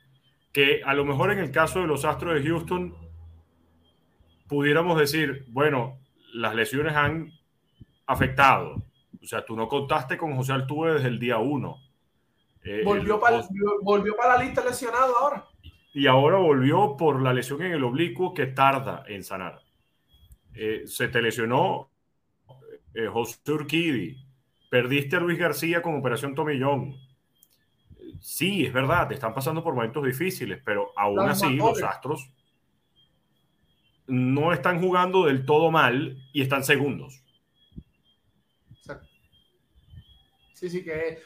que 0.51 0.81
a 0.83 0.93
lo 0.93 1.05
mejor 1.05 1.31
en 1.31 1.39
el 1.39 1.51
caso 1.51 1.79
de 1.79 1.87
los 1.87 2.03
Astros 2.03 2.35
de 2.35 2.49
Houston 2.49 2.93
pudiéramos 4.49 4.99
decir, 4.99 5.45
bueno, 5.47 5.97
las 6.33 6.53
lesiones 6.53 6.95
han 6.95 7.36
afectado. 8.07 8.83
O 9.21 9.25
sea, 9.25 9.45
tú 9.45 9.55
no 9.55 9.67
contaste 9.67 10.17
con 10.17 10.35
José 10.35 10.53
Altuve 10.53 10.93
desde 10.93 11.09
el 11.09 11.19
día 11.19 11.37
uno. 11.37 11.77
Eh, 12.63 12.81
volvió, 12.83 13.19
para, 13.19 13.43
volvió 13.81 14.15
para 14.15 14.37
la 14.37 14.43
lista 14.43 14.63
lesionado 14.63 15.15
ahora. 15.17 15.45
Y 15.93 16.07
ahora 16.07 16.37
volvió 16.37 16.95
por 16.97 17.21
la 17.21 17.33
lesión 17.33 17.61
en 17.61 17.73
el 17.73 17.83
oblicuo 17.83 18.33
que 18.33 18.47
tarda 18.47 19.03
en 19.07 19.23
sanar. 19.23 19.61
Eh, 20.53 20.83
se 20.85 21.07
te 21.07 21.21
lesionó 21.21 21.89
eh, 22.93 23.07
José 23.07 23.51
Urquidi, 23.51 24.27
Perdiste 24.69 25.15
a 25.15 25.19
Luis 25.19 25.39
García 25.39 25.81
con 25.81 25.95
Operación 25.95 26.35
Tomillón. 26.35 26.97
Sí, 28.19 28.65
es 28.65 28.73
verdad, 28.73 29.07
te 29.07 29.13
están 29.13 29.33
pasando 29.33 29.63
por 29.63 29.73
momentos 29.73 30.03
difíciles, 30.03 30.61
pero 30.63 30.91
aún 30.95 31.19
así 31.19 31.55
los 31.55 31.81
Astros 31.83 32.31
no 34.07 34.51
están 34.51 34.81
jugando 34.81 35.25
del 35.25 35.45
todo 35.45 35.71
mal 35.71 36.17
y 36.33 36.41
están 36.41 36.63
segundos. 36.63 37.23
Sí, 40.57 40.71
sí, 40.71 40.83
que 40.83 41.21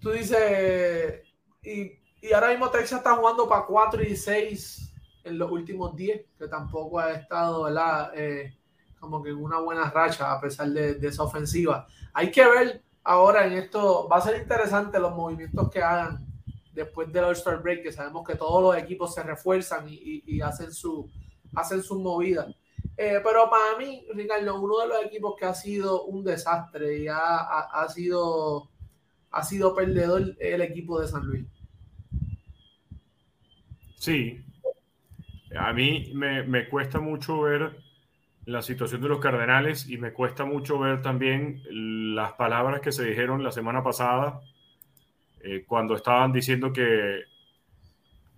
tú 0.00 0.12
dices, 0.12 1.20
y, 1.62 1.92
y, 2.22 2.32
ahora 2.32 2.48
mismo 2.48 2.70
Texas 2.70 3.00
está 3.00 3.14
jugando 3.14 3.46
para 3.46 3.66
4 3.66 4.02
y 4.02 4.16
6 4.16 4.94
en 5.24 5.36
los 5.36 5.50
últimos 5.50 5.94
10, 5.94 6.24
que 6.38 6.48
tampoco 6.48 6.98
ha 6.98 7.12
estado. 7.12 7.68
Eh, 8.14 8.56
como 8.98 9.22
que 9.22 9.28
en 9.28 9.36
una 9.36 9.60
buena 9.60 9.90
racha 9.90 10.32
a 10.32 10.40
pesar 10.40 10.70
de, 10.70 10.94
de 10.94 11.08
esa 11.08 11.24
ofensiva. 11.24 11.86
Hay 12.14 12.30
que 12.30 12.46
ver 12.46 12.82
ahora 13.04 13.46
en 13.46 13.52
esto, 13.52 14.08
va 14.08 14.16
a 14.16 14.22
ser 14.22 14.40
interesante 14.40 14.98
los 14.98 15.14
movimientos 15.14 15.70
que 15.70 15.82
hagan 15.82 16.26
después 16.72 17.12
del 17.12 17.24
All-Star 17.24 17.60
Break, 17.60 17.82
que 17.82 17.92
sabemos 17.92 18.26
que 18.26 18.36
todos 18.36 18.62
los 18.62 18.82
equipos 18.82 19.14
se 19.14 19.22
refuerzan 19.22 19.86
y, 19.86 20.40
hacen 20.40 20.72
su 20.72 21.10
hacen 21.54 21.82
sus 21.82 21.98
movidas. 21.98 22.46
Eh, 22.96 23.20
pero 23.22 23.50
para 23.50 23.76
mí, 23.78 24.06
Ricardo, 24.14 24.60
uno 24.60 24.80
de 24.80 24.88
los 24.88 25.04
equipos 25.04 25.34
que 25.38 25.44
ha 25.44 25.54
sido 25.54 26.04
un 26.04 26.24
desastre 26.24 26.98
y 26.98 27.08
ha, 27.08 27.86
sido, 27.88 28.70
ha 29.30 29.42
sido 29.42 29.74
perdedor 29.74 30.34
el 30.38 30.62
equipo 30.62 31.00
de 31.00 31.08
San 31.08 31.26
Luis. 31.26 31.46
Sí, 33.96 34.44
a 35.58 35.72
mí 35.72 36.10
me, 36.14 36.42
me 36.44 36.68
cuesta 36.68 37.00
mucho 37.00 37.40
ver 37.42 37.76
la 38.46 38.62
situación 38.62 39.02
de 39.02 39.08
los 39.08 39.18
Cardenales 39.18 39.88
y 39.88 39.98
me 39.98 40.12
cuesta 40.12 40.44
mucho 40.44 40.78
ver 40.78 41.02
también 41.02 41.62
las 42.14 42.32
palabras 42.34 42.80
que 42.80 42.92
se 42.92 43.04
dijeron 43.04 43.42
la 43.42 43.50
semana 43.50 43.82
pasada 43.82 44.40
eh, 45.40 45.64
cuando 45.66 45.94
estaban 45.94 46.32
diciendo 46.32 46.72
que 46.72 47.20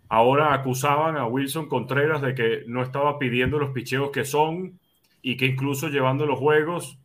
ahora 0.09 0.55
acusaban 0.55 1.17
a 1.17 1.27
Wilson 1.27 1.69
Contreras 1.69 2.23
de 2.23 2.35
que 2.35 2.65
no 2.67 2.83
estaba 2.83 3.19
pidiendo 3.19 3.59
los 3.59 3.71
picheos 3.71 4.11
que 4.11 4.25
son 4.25 4.79
y 5.23 5.37
que 5.37 5.47
incluso 5.47 5.89
llevando 5.89 6.27
los 6.27 6.39
juegos, 6.39 6.99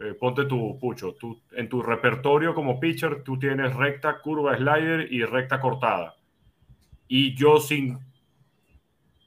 eh, 0.00 0.14
ponte 0.14 0.44
tu 0.44 0.78
pucho, 0.78 1.14
tú, 1.14 1.40
en 1.52 1.68
tu 1.68 1.82
repertorio 1.82 2.54
como 2.54 2.78
pitcher 2.78 3.22
tú 3.22 3.38
tienes 3.38 3.74
recta, 3.74 4.20
curva, 4.20 4.56
slider 4.56 5.12
y 5.12 5.24
recta 5.24 5.60
cortada. 5.60 6.16
Y 7.08 7.34
yo 7.34 7.60
sin, 7.60 7.98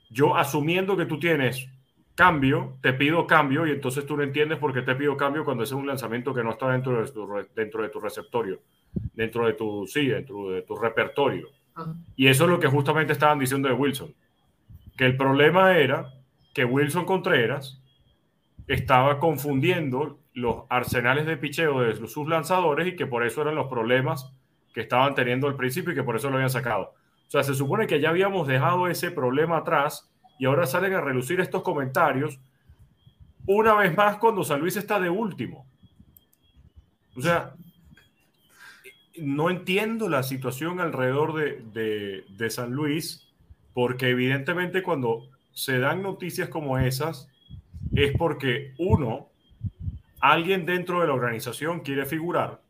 yo 0.09 0.35
asumiendo 0.35 0.95
que 0.95 1.05
tú 1.05 1.19
tienes 1.19 1.67
cambio, 2.15 2.77
te 2.81 2.93
pido 2.93 3.25
cambio 3.25 3.65
y 3.65 3.71
entonces 3.71 4.05
tú 4.05 4.17
no 4.17 4.23
entiendes 4.23 4.59
por 4.59 4.73
qué 4.73 4.81
te 4.81 4.95
pido 4.95 5.15
cambio 5.15 5.45
cuando 5.45 5.63
es 5.63 5.71
un 5.71 5.87
lanzamiento 5.87 6.33
que 6.33 6.43
no 6.43 6.51
está 6.51 6.69
dentro 6.69 7.01
de 7.01 7.11
tu, 7.11 7.27
dentro 7.55 7.81
de 7.81 7.89
tu 7.89 7.99
receptorio, 7.99 8.61
dentro 9.13 9.45
de 9.45 9.53
tu, 9.53 9.87
sí, 9.87 10.07
dentro 10.07 10.49
de 10.49 10.61
tu 10.63 10.75
repertorio. 10.75 11.47
Y 12.15 12.27
eso 12.27 12.45
es 12.45 12.49
lo 12.49 12.59
que 12.59 12.67
justamente 12.67 13.13
estaban 13.13 13.39
diciendo 13.39 13.67
de 13.67 13.73
Wilson, 13.73 14.13
que 14.97 15.05
el 15.05 15.17
problema 15.17 15.77
era 15.77 16.13
que 16.53 16.65
Wilson 16.65 17.05
Contreras 17.05 17.81
estaba 18.67 19.19
confundiendo 19.19 20.19
los 20.33 20.63
arsenales 20.69 21.25
de 21.25 21.37
picheo 21.37 21.81
de 21.81 21.95
sus 22.07 22.27
lanzadores 22.27 22.87
y 22.87 22.95
que 22.95 23.07
por 23.07 23.25
eso 23.25 23.41
eran 23.41 23.55
los 23.55 23.67
problemas 23.67 24.31
que 24.73 24.81
estaban 24.81 25.15
teniendo 25.15 25.47
al 25.47 25.55
principio 25.55 25.91
y 25.91 25.95
que 25.95 26.03
por 26.03 26.15
eso 26.15 26.29
lo 26.29 26.35
habían 26.35 26.49
sacado. 26.49 26.93
O 27.27 27.31
sea, 27.31 27.43
se 27.43 27.55
supone 27.55 27.87
que 27.87 27.99
ya 27.99 28.09
habíamos 28.09 28.47
dejado 28.47 28.87
ese 28.87 29.11
problema 29.11 29.57
atrás 29.57 30.09
y 30.39 30.45
ahora 30.45 30.65
salen 30.65 30.93
a 30.93 31.01
relucir 31.01 31.39
estos 31.39 31.63
comentarios 31.63 32.39
una 33.45 33.73
vez 33.73 33.95
más 33.95 34.17
cuando 34.17 34.43
San 34.43 34.59
Luis 34.59 34.77
está 34.77 34.99
de 34.99 35.09
último. 35.09 35.65
O 37.15 37.21
sea, 37.21 37.53
no 39.17 39.49
entiendo 39.49 40.09
la 40.09 40.23
situación 40.23 40.79
alrededor 40.79 41.33
de, 41.33 42.23
de, 42.29 42.49
San 42.49 42.71
Luis, 42.71 43.27
porque 43.73 44.09
evidentemente 44.09 44.83
cuando 44.83 45.29
se 45.51 45.79
dan 45.79 46.01
noticias 46.01 46.49
como 46.49 46.77
esas, 46.77 47.27
es 47.93 48.15
porque 48.17 48.73
uno, 48.77 49.29
alguien 50.21 50.65
dentro 50.65 51.01
de 51.01 51.07
la 51.07 51.13
organización 51.13 51.81
quiere 51.81 52.05
figurar 52.05 52.61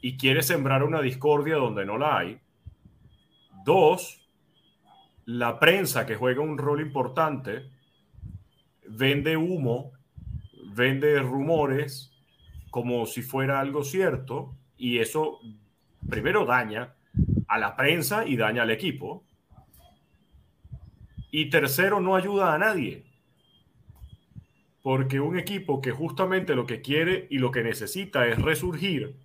y 0.00 0.16
quiere 0.16 0.42
sembrar 0.42 0.82
una 0.84 1.02
discordia 1.02 1.56
donde 1.56 1.84
no 1.84 1.98
la 1.98 2.18
hay. 2.18 2.40
Dos, 3.64 4.26
la 5.26 5.58
prensa 5.58 6.06
que 6.06 6.16
juega 6.16 6.40
un 6.40 6.56
rol 6.56 6.80
importante 6.80 7.70
vende 8.86 9.36
humo, 9.36 9.92
vende 10.74 11.18
rumores 11.20 12.12
como 12.70 13.04
si 13.06 13.22
fuera 13.22 13.60
algo 13.60 13.82
cierto 13.82 14.54
y 14.78 14.98
eso 14.98 15.40
primero 16.08 16.46
daña 16.46 16.94
a 17.48 17.58
la 17.58 17.76
prensa 17.76 18.26
y 18.26 18.36
daña 18.36 18.62
al 18.62 18.70
equipo. 18.70 19.24
Y 21.30 21.50
tercero, 21.50 22.00
no 22.00 22.16
ayuda 22.16 22.54
a 22.54 22.58
nadie. 22.58 23.04
Porque 24.82 25.20
un 25.20 25.38
equipo 25.38 25.82
que 25.82 25.90
justamente 25.90 26.54
lo 26.54 26.64
que 26.64 26.80
quiere 26.80 27.26
y 27.30 27.38
lo 27.38 27.50
que 27.50 27.62
necesita 27.62 28.26
es 28.26 28.40
resurgir, 28.40 29.16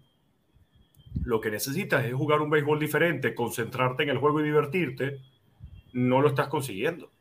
lo 1.24 1.40
que 1.40 1.52
necesita 1.52 2.06
es 2.06 2.14
jugar 2.14 2.42
un 2.42 2.50
béisbol 2.50 2.80
diferente, 2.80 3.36
concentrarte 3.36 4.04
en 4.04 4.10
el 4.10 4.18
juego 4.18 4.42
y 4.42 4.44
divertirte, 4.44 5.22
no 5.94 6.22
lo 6.22 6.30
estás 6.30 6.48
consiguiendo. 6.48 7.12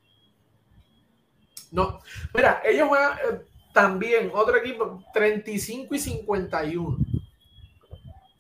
No, 1.71 2.01
mira, 2.35 2.61
ellos 2.65 2.89
juegan 2.89 3.19
eh, 3.19 3.41
también, 3.73 4.31
otro 4.35 4.57
equipo, 4.57 5.05
35 5.15 5.95
y 5.95 5.99
51. 5.99 6.99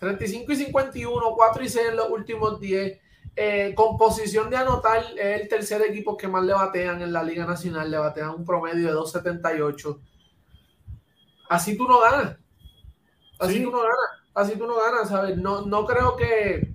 35 0.02 0.50
y 0.50 0.56
51, 0.56 1.32
4 1.36 1.62
y 1.62 1.68
6 1.68 1.88
en 1.90 1.96
los 1.96 2.10
últimos 2.10 2.58
10. 2.58 3.00
Eh, 3.36 3.72
con 3.76 3.96
posición 3.96 4.50
de 4.50 4.56
anotar, 4.56 5.04
es 5.16 5.40
el 5.40 5.48
tercer 5.48 5.80
equipo 5.82 6.16
que 6.16 6.26
más 6.26 6.44
le 6.44 6.52
batean 6.52 7.02
en 7.02 7.12
la 7.12 7.22
Liga 7.22 7.46
Nacional, 7.46 7.88
le 7.88 7.98
batean 7.98 8.30
un 8.30 8.44
promedio 8.44 8.88
de 8.88 8.94
2.78. 8.94 10.00
Así 11.48 11.76
tú 11.76 11.86
no 11.86 12.00
ganas. 12.00 12.36
Así 13.38 13.62
tú 13.62 13.70
no 13.70 13.78
ganas. 13.78 13.96
Así 14.34 14.58
tú 14.58 14.66
no 14.66 14.74
ganas, 14.74 15.08
¿sabes? 15.08 15.36
No, 15.36 15.62
no 15.62 15.86
creo 15.86 16.16
que 16.16 16.74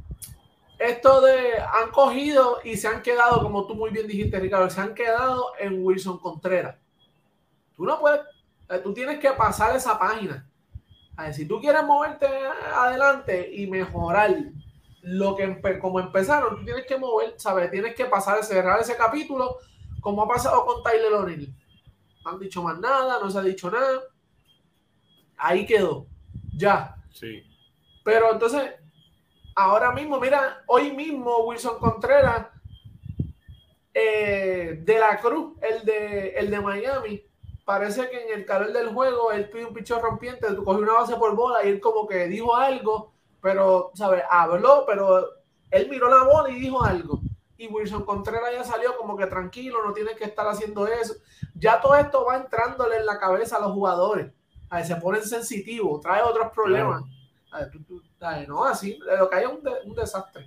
esto 0.79 1.19
de 1.19 1.59
han 1.59 1.91
cogido 1.91 2.59
y 2.63 2.77
se 2.77 2.87
han 2.87 3.01
quedado, 3.01 3.43
como 3.43 3.67
tú 3.67 3.75
muy 3.75 3.89
bien 3.89 4.07
dijiste, 4.07 4.39
Ricardo, 4.39 4.69
se 4.69 4.79
han 4.79 4.93
quedado 4.93 5.51
en 5.59 5.83
Wilson 5.85 6.17
Contreras. 6.19 6.77
Tú 7.75 7.83
no 7.83 7.99
puedes, 7.99 8.21
eh, 8.69 8.79
tú 8.81 8.93
tienes 8.93 9.19
que 9.19 9.31
pasar 9.31 9.75
esa 9.75 9.99
página. 9.99 10.49
A 11.17 11.23
ver, 11.23 11.33
si 11.33 11.47
tú 11.47 11.59
quieres 11.59 11.83
moverte 11.83 12.27
adelante 12.75 13.49
y 13.51 13.65
mejorar 13.67 14.35
lo 15.01 15.35
que 15.35 15.59
como 15.79 15.99
empezaron, 15.99 16.57
tú 16.57 16.63
tienes 16.63 16.85
que 16.85 16.97
mover, 16.97 17.33
¿sabes? 17.37 17.71
Tienes 17.71 17.95
que 17.95 18.05
pasar, 18.05 18.43
cerrar 18.43 18.79
ese 18.79 18.95
capítulo, 18.95 19.57
como 19.99 20.21
ha 20.21 20.27
pasado 20.27 20.63
con 20.63 20.83
Tyler 20.83 21.13
O'Neill. 21.13 21.53
No 22.23 22.31
han 22.31 22.39
dicho 22.39 22.61
más 22.61 22.79
nada, 22.79 23.19
no 23.19 23.31
se 23.31 23.39
ha 23.39 23.41
dicho 23.41 23.71
nada. 23.71 24.01
Ahí 25.37 25.65
quedó. 25.65 26.05
Ya. 26.55 26.95
Sí. 27.11 27.43
Pero 28.03 28.31
entonces, 28.31 28.73
ahora 29.55 29.91
mismo, 29.91 30.19
mira, 30.19 30.63
hoy 30.67 30.91
mismo 30.91 31.45
Wilson 31.45 31.79
Contreras 31.79 32.47
eh, 33.91 34.79
de 34.83 34.99
la 34.99 35.17
Cruz, 35.19 35.57
el 35.61 35.83
de, 35.83 36.29
el 36.29 36.51
de 36.51 36.61
Miami, 36.61 37.23
parece 37.67 38.09
que 38.09 38.23
en 38.23 38.39
el 38.39 38.45
calor 38.45 38.71
del 38.71 38.93
juego 38.93 39.33
él 39.33 39.49
pide 39.49 39.65
un 39.65 39.73
picho 39.73 39.99
rompiente, 39.99 40.53
tú 40.53 40.63
cogió 40.63 40.83
una 40.83 40.93
base 40.93 41.17
por 41.17 41.35
bola 41.35 41.65
y 41.65 41.67
él 41.67 41.81
como 41.81 42.07
que 42.07 42.25
dijo 42.27 42.55
algo, 42.55 43.11
pero, 43.41 43.91
¿sabes? 43.93 44.23
Habló, 44.31 44.85
pero 44.87 45.25
él 45.69 45.89
miró 45.89 46.09
la 46.09 46.23
bola 46.23 46.49
y 46.49 46.61
dijo 46.61 46.81
algo. 46.81 47.19
Y 47.57 47.67
Wilson 47.67 48.05
Contreras 48.05 48.53
ya 48.53 48.63
salió 48.63 48.95
como 48.95 49.17
que 49.17 49.25
tranquilo, 49.25 49.83
no 49.85 49.91
tiene 49.91 50.15
que 50.15 50.23
estar 50.23 50.47
haciendo 50.47 50.87
eso. 50.87 51.15
Ya 51.55 51.81
todo 51.81 51.95
esto 51.95 52.23
va 52.23 52.37
entrándole 52.37 52.99
en 52.99 53.05
la 53.05 53.19
cabeza 53.19 53.57
a 53.57 53.59
los 53.59 53.73
jugadores. 53.73 54.31
A 54.69 54.77
ver, 54.77 54.85
se 54.85 54.95
ponen 54.95 55.23
sensitivos, 55.23 55.99
trae 55.99 56.21
otros 56.21 56.53
problemas. 56.53 57.03
no, 58.47 58.63
así, 58.63 58.97
lo 59.19 59.29
que 59.29 59.35
hay 59.35 59.43
es 59.43 59.49
un, 59.51 59.93
desastre. 59.93 60.45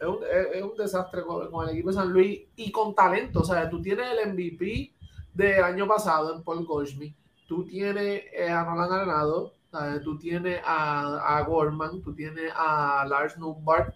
Es 0.00 0.62
un, 0.64 0.76
desastre 0.76 1.22
con, 1.22 1.68
el 1.68 1.74
equipo 1.74 1.90
de 1.90 1.94
San 1.94 2.08
Luis 2.08 2.40
y 2.56 2.72
con 2.72 2.92
talento. 2.92 3.38
O 3.38 3.44
sea, 3.44 3.70
tú 3.70 3.80
tienes 3.80 4.08
el 4.10 4.32
MVP 4.32 4.94
del 5.34 5.62
año 5.62 5.86
pasado 5.86 6.34
en 6.34 6.42
Paul 6.42 6.64
Goldschmidt, 6.64 7.14
tú 7.46 7.64
tienes 7.64 8.24
eh, 8.32 8.48
a 8.50 8.64
Nolan 8.64 8.92
Arenado, 8.92 9.54
tú 10.02 10.18
tienes 10.18 10.60
a, 10.64 11.36
a, 11.36 11.42
Gorman, 11.42 12.02
tú 12.02 12.14
tienes 12.14 12.52
a 12.54 13.04
Lars 13.08 13.38
Numbart, 13.38 13.94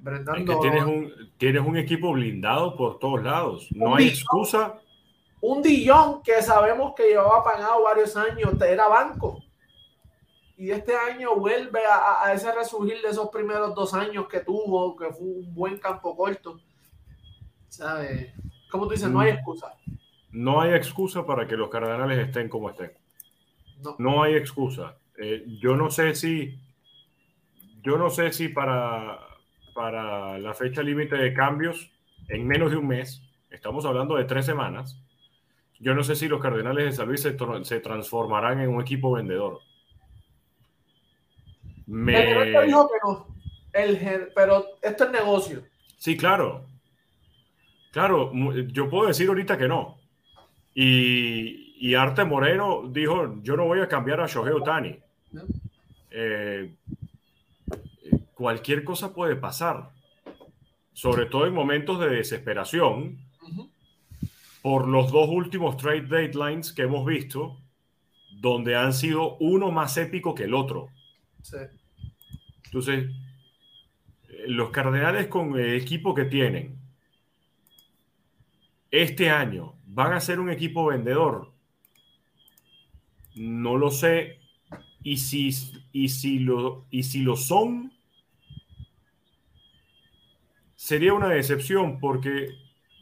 Brendan 0.00 0.40
es 0.40 0.46
que 0.46 0.56
tienes 0.56 0.84
un, 0.84 1.12
tienes 1.38 1.62
un 1.62 1.76
equipo 1.76 2.12
blindado 2.12 2.76
por 2.76 2.98
todos 2.98 3.22
lados. 3.22 3.68
No 3.70 3.94
hay 3.94 4.08
excusa. 4.08 4.78
Un 5.40 5.62
Dillon 5.62 6.22
que 6.22 6.42
sabemos 6.42 6.94
que 6.94 7.08
llevaba 7.08 7.42
pagado 7.42 7.82
varios 7.82 8.16
años, 8.16 8.60
era 8.60 8.88
banco. 8.88 9.42
Y 10.56 10.70
este 10.70 10.94
año 10.94 11.34
vuelve 11.34 11.80
a, 11.86 12.24
a, 12.24 12.32
ese 12.32 12.52
resurgir 12.52 13.00
de 13.02 13.08
esos 13.08 13.30
primeros 13.30 13.74
dos 13.74 13.94
años 13.94 14.28
que 14.28 14.40
tuvo, 14.40 14.94
que 14.94 15.06
fue 15.06 15.26
un 15.26 15.54
buen 15.54 15.78
campo 15.78 16.14
corto. 16.16 16.60
¿Sabes? 17.68 18.32
Como 18.70 18.84
tú 18.84 18.92
dices, 18.92 19.10
no 19.10 19.20
hay 19.20 19.32
mm. 19.32 19.36
excusa. 19.36 19.74
No 20.32 20.60
hay 20.60 20.72
excusa 20.72 21.26
para 21.26 21.46
que 21.46 21.56
los 21.56 21.68
Cardenales 21.68 22.18
estén 22.18 22.48
como 22.48 22.70
estén. 22.70 22.92
No, 23.98 24.22
hay 24.22 24.34
excusa. 24.34 24.96
Eh, 25.18 25.44
yo 25.60 25.76
no 25.76 25.90
sé 25.90 26.14
si, 26.14 26.58
yo 27.82 27.98
no 27.98 28.10
sé 28.10 28.32
si 28.32 28.48
para, 28.48 29.18
para 29.74 30.38
la 30.38 30.54
fecha 30.54 30.82
límite 30.82 31.16
de 31.16 31.34
cambios, 31.34 31.90
en 32.28 32.46
menos 32.46 32.70
de 32.70 32.78
un 32.78 32.88
mes, 32.88 33.22
estamos 33.50 33.84
hablando 33.84 34.16
de 34.16 34.24
tres 34.24 34.46
semanas, 34.46 34.98
yo 35.78 35.94
no 35.94 36.04
sé 36.04 36.14
si 36.14 36.28
los 36.28 36.40
Cardenales 36.40 36.84
de 36.84 36.92
San 36.92 37.08
Luis 37.08 37.20
se, 37.20 37.80
transformarán 37.80 38.60
en 38.60 38.70
un 38.70 38.80
equipo 38.80 39.12
vendedor. 39.12 39.58
Me... 41.86 42.24
dijo 42.64 42.88
que 42.88 42.98
no. 43.02 43.26
pero 44.34 44.64
esto 44.80 45.04
es 45.04 45.10
negocio. 45.10 45.64
Sí, 45.98 46.16
claro. 46.16 46.66
Claro, 47.90 48.32
yo 48.68 48.88
puedo 48.88 49.08
decir 49.08 49.28
ahorita 49.28 49.58
que 49.58 49.68
no. 49.68 50.01
Y, 50.74 51.94
Arte 51.94 52.24
Moreno 52.24 52.88
dijo, 52.88 53.42
yo 53.42 53.56
no 53.56 53.66
voy 53.66 53.80
a 53.80 53.88
cambiar 53.88 54.20
a 54.20 54.26
Shohei 54.26 54.52
Otani. 54.52 54.98
Eh, 56.10 56.74
cualquier 58.34 58.84
cosa 58.84 59.12
puede 59.12 59.36
pasar, 59.36 59.90
sobre 60.92 61.26
todo 61.26 61.46
en 61.46 61.54
momentos 61.54 62.00
de 62.00 62.08
desesperación, 62.08 63.18
por 64.62 64.88
los 64.88 65.10
dos 65.10 65.28
últimos 65.28 65.76
trade 65.76 66.02
deadlines 66.02 66.72
que 66.72 66.82
hemos 66.82 67.04
visto, 67.04 67.58
donde 68.40 68.76
han 68.76 68.92
sido 68.92 69.36
uno 69.38 69.70
más 69.70 69.96
épico 69.96 70.34
que 70.34 70.44
el 70.44 70.54
otro. 70.54 70.88
Entonces, 72.64 73.10
los 74.46 74.70
Cardenales 74.70 75.26
con 75.26 75.58
el 75.58 75.74
equipo 75.74 76.14
que 76.14 76.24
tienen 76.24 76.78
este 78.90 79.30
año 79.30 79.74
¿Van 79.94 80.14
a 80.14 80.20
ser 80.20 80.40
un 80.40 80.48
equipo 80.48 80.86
vendedor? 80.86 81.52
No 83.34 83.76
lo 83.76 83.90
sé. 83.90 84.38
Y 85.02 85.18
si, 85.18 85.50
y 85.92 86.08
si, 86.08 86.38
lo, 86.38 86.86
y 86.90 87.02
si 87.02 87.20
lo 87.20 87.36
son, 87.36 87.92
sería 90.76 91.12
una 91.12 91.28
decepción 91.28 92.00
porque 92.00 92.48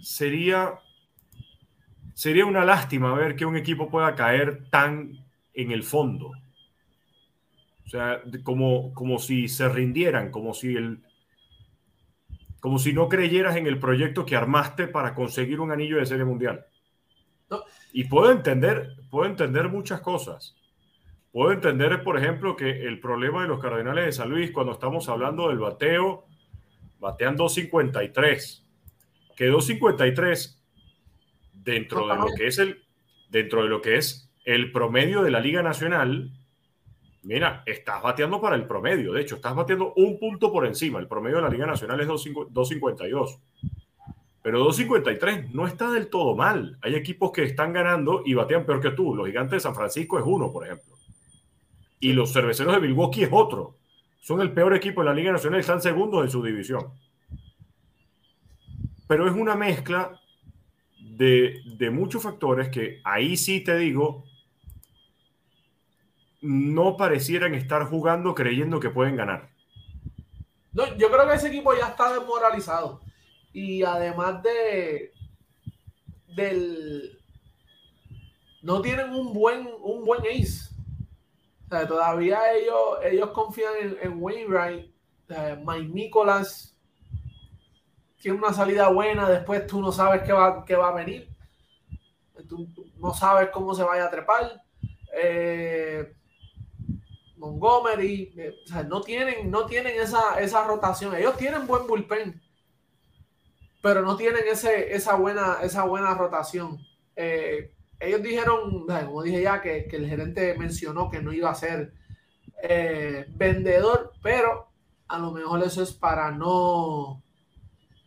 sería, 0.00 0.80
sería 2.12 2.44
una 2.44 2.64
lástima 2.64 3.14
ver 3.14 3.36
que 3.36 3.46
un 3.46 3.56
equipo 3.56 3.88
pueda 3.88 4.16
caer 4.16 4.68
tan 4.68 5.24
en 5.54 5.70
el 5.70 5.84
fondo. 5.84 6.32
O 7.86 7.88
sea, 7.88 8.20
como, 8.42 8.92
como 8.94 9.20
si 9.20 9.46
se 9.46 9.68
rindieran, 9.68 10.32
como 10.32 10.54
si 10.54 10.74
el, 10.74 11.04
como 12.58 12.80
si 12.80 12.92
no 12.92 13.08
creyeras 13.08 13.54
en 13.54 13.68
el 13.68 13.78
proyecto 13.78 14.26
que 14.26 14.34
armaste 14.34 14.88
para 14.88 15.14
conseguir 15.14 15.60
un 15.60 15.70
anillo 15.70 15.98
de 15.98 16.06
serie 16.06 16.24
mundial. 16.24 16.66
Y 17.92 18.04
puedo 18.04 18.30
entender, 18.30 18.96
puedo 19.10 19.28
entender 19.28 19.68
muchas 19.68 20.00
cosas. 20.00 20.56
Puedo 21.32 21.52
entender, 21.52 22.02
por 22.02 22.18
ejemplo, 22.18 22.56
que 22.56 22.86
el 22.86 23.00
problema 23.00 23.42
de 23.42 23.48
los 23.48 23.60
Cardenales 23.60 24.04
de 24.04 24.12
San 24.12 24.30
Luis, 24.30 24.50
cuando 24.50 24.72
estamos 24.72 25.08
hablando 25.08 25.48
del 25.48 25.58
bateo, 25.58 26.26
batean 26.98 27.36
253. 27.36 28.66
Que 29.36 29.46
253 29.46 30.62
dentro 31.52 32.06
de 32.06 32.16
lo 32.16 32.26
que 32.36 32.46
es 32.46 32.58
el 32.58 32.84
dentro 33.30 33.62
de 33.62 33.68
lo 33.68 33.80
que 33.80 33.96
es 33.96 34.30
el 34.44 34.72
promedio 34.72 35.22
de 35.22 35.30
la 35.30 35.40
Liga 35.40 35.62
Nacional, 35.62 36.32
mira, 37.22 37.62
estás 37.66 38.02
bateando 38.02 38.40
para 38.40 38.56
el 38.56 38.66
promedio. 38.66 39.12
De 39.12 39.22
hecho, 39.22 39.36
estás 39.36 39.54
bateando 39.54 39.92
un 39.94 40.18
punto 40.18 40.52
por 40.52 40.66
encima. 40.66 40.98
El 40.98 41.06
promedio 41.06 41.36
de 41.36 41.42
la 41.42 41.50
Liga 41.50 41.66
Nacional 41.66 42.00
es 42.00 42.08
252. 42.08 43.40
Pero 44.42 44.60
253 44.60 45.52
no 45.52 45.66
está 45.66 45.90
del 45.90 46.08
todo 46.08 46.34
mal. 46.34 46.78
Hay 46.82 46.94
equipos 46.94 47.30
que 47.30 47.42
están 47.42 47.72
ganando 47.72 48.22
y 48.24 48.34
batean 48.34 48.64
peor 48.64 48.80
que 48.80 48.90
tú. 48.92 49.14
Los 49.14 49.26
gigantes 49.26 49.52
de 49.52 49.60
San 49.60 49.74
Francisco 49.74 50.18
es 50.18 50.24
uno, 50.26 50.50
por 50.50 50.64
ejemplo. 50.64 50.96
Y 51.98 52.14
los 52.14 52.32
cerveceros 52.32 52.74
de 52.74 52.80
Milwaukee 52.80 53.24
es 53.24 53.28
otro. 53.30 53.76
Son 54.20 54.40
el 54.40 54.52
peor 54.52 54.74
equipo 54.74 55.02
en 55.02 55.08
la 55.08 55.14
Liga 55.14 55.32
Nacional 55.32 55.60
están 55.60 55.82
segundos 55.82 56.24
en 56.24 56.30
su 56.30 56.42
división. 56.42 56.86
Pero 59.06 59.26
es 59.26 59.34
una 59.34 59.56
mezcla 59.56 60.18
de, 60.98 61.60
de 61.76 61.90
muchos 61.90 62.22
factores 62.22 62.68
que 62.70 63.00
ahí 63.04 63.36
sí 63.36 63.60
te 63.60 63.76
digo, 63.76 64.24
no 66.40 66.96
parecieran 66.96 67.54
estar 67.54 67.84
jugando 67.84 68.34
creyendo 68.34 68.80
que 68.80 68.88
pueden 68.88 69.16
ganar. 69.16 69.50
No, 70.72 70.96
yo 70.96 71.10
creo 71.10 71.28
que 71.28 71.34
ese 71.34 71.48
equipo 71.48 71.74
ya 71.76 71.88
está 71.88 72.12
desmoralizado. 72.12 73.00
Y 73.52 73.82
además 73.82 74.42
de 74.42 75.12
del 76.36 77.18
no 78.62 78.80
tienen 78.80 79.10
un 79.10 79.32
buen 79.32 79.68
un 79.82 80.04
buen 80.04 80.20
ace. 80.20 80.70
todavía 81.68 82.52
ellos, 82.54 82.98
ellos 83.02 83.30
confían 83.30 83.72
en, 83.80 83.98
en 84.02 84.22
Wainwright, 84.22 84.90
Mike 85.64 85.88
Nicholas 85.92 86.70
tiene 88.20 88.38
una 88.38 88.52
salida 88.52 88.88
buena, 88.88 89.28
después 89.28 89.66
tú 89.66 89.80
no 89.80 89.90
sabes 89.90 90.22
qué 90.22 90.32
va, 90.32 90.64
qué 90.64 90.76
va 90.76 90.88
a 90.88 90.94
venir. 90.94 91.28
Tú, 92.48 92.68
no 92.98 93.14
sabes 93.14 93.48
cómo 93.50 93.74
se 93.74 93.82
vaya 93.82 94.06
a 94.06 94.10
trepar. 94.10 94.62
Eh, 95.14 96.12
Montgomery, 97.36 98.32
eh, 98.36 98.54
no 98.86 99.00
tienen, 99.00 99.50
no 99.50 99.64
tienen 99.64 99.98
esa, 99.98 100.38
esa 100.38 100.64
rotación. 100.64 101.14
Ellos 101.16 101.36
tienen 101.38 101.66
buen 101.66 101.86
bullpen 101.86 102.40
pero 103.80 104.02
no 104.02 104.16
tienen 104.16 104.42
ese, 104.50 104.94
esa, 104.94 105.16
buena, 105.16 105.58
esa 105.62 105.84
buena 105.84 106.14
rotación. 106.14 106.78
Eh, 107.16 107.74
ellos 107.98 108.22
dijeron, 108.22 108.86
como 108.86 109.22
dije 109.22 109.42
ya, 109.42 109.60
que, 109.60 109.88
el 109.90 110.08
gerente 110.08 110.54
mencionó 110.58 111.10
que 111.10 111.22
no 111.22 111.32
iba 111.32 111.50
a 111.50 111.54
ser 111.54 111.92
eh, 112.62 113.26
vendedor, 113.30 114.12
pero 114.22 114.68
a 115.08 115.18
lo 115.18 115.32
mejor 115.32 115.62
eso 115.62 115.82
es 115.82 115.92
para 115.92 116.30
no 116.30 117.22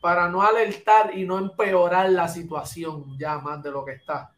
para 0.03 0.27
no 0.27 0.41
alertar 0.41 1.17
y 1.17 1.25
no 1.25 1.37
empeorar 1.37 2.09
la 2.09 2.27
situación 2.27 3.17
ya 3.17 3.37
más 3.37 3.63
de 3.63 3.71
lo 3.71 3.85
que 3.85 3.93
está. 3.93 4.33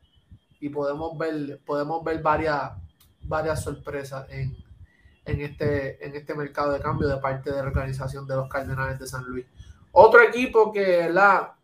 Y 0.59 0.69
podemos 0.69 1.17
ver, 1.17 1.59
podemos 1.65 2.03
ver 2.03 2.21
varias, 2.21 2.73
varias 3.23 3.63
sorpresas 3.63 4.27
en, 4.29 4.55
en, 5.25 5.41
este, 5.41 6.05
en 6.05 6.15
este 6.15 6.35
mercado 6.35 6.71
de 6.71 6.79
cambio 6.79 7.07
de 7.07 7.17
parte 7.17 7.49
de 7.49 7.57
la 7.57 7.63
organización 7.63 8.27
de 8.27 8.35
los 8.35 8.47
Cardenales 8.47 8.99
de 8.99 9.07
San 9.07 9.25
Luis. 9.25 9.47
Otro 9.97 10.21
equipo 10.21 10.73
que 10.73 11.09
la, 11.09 11.55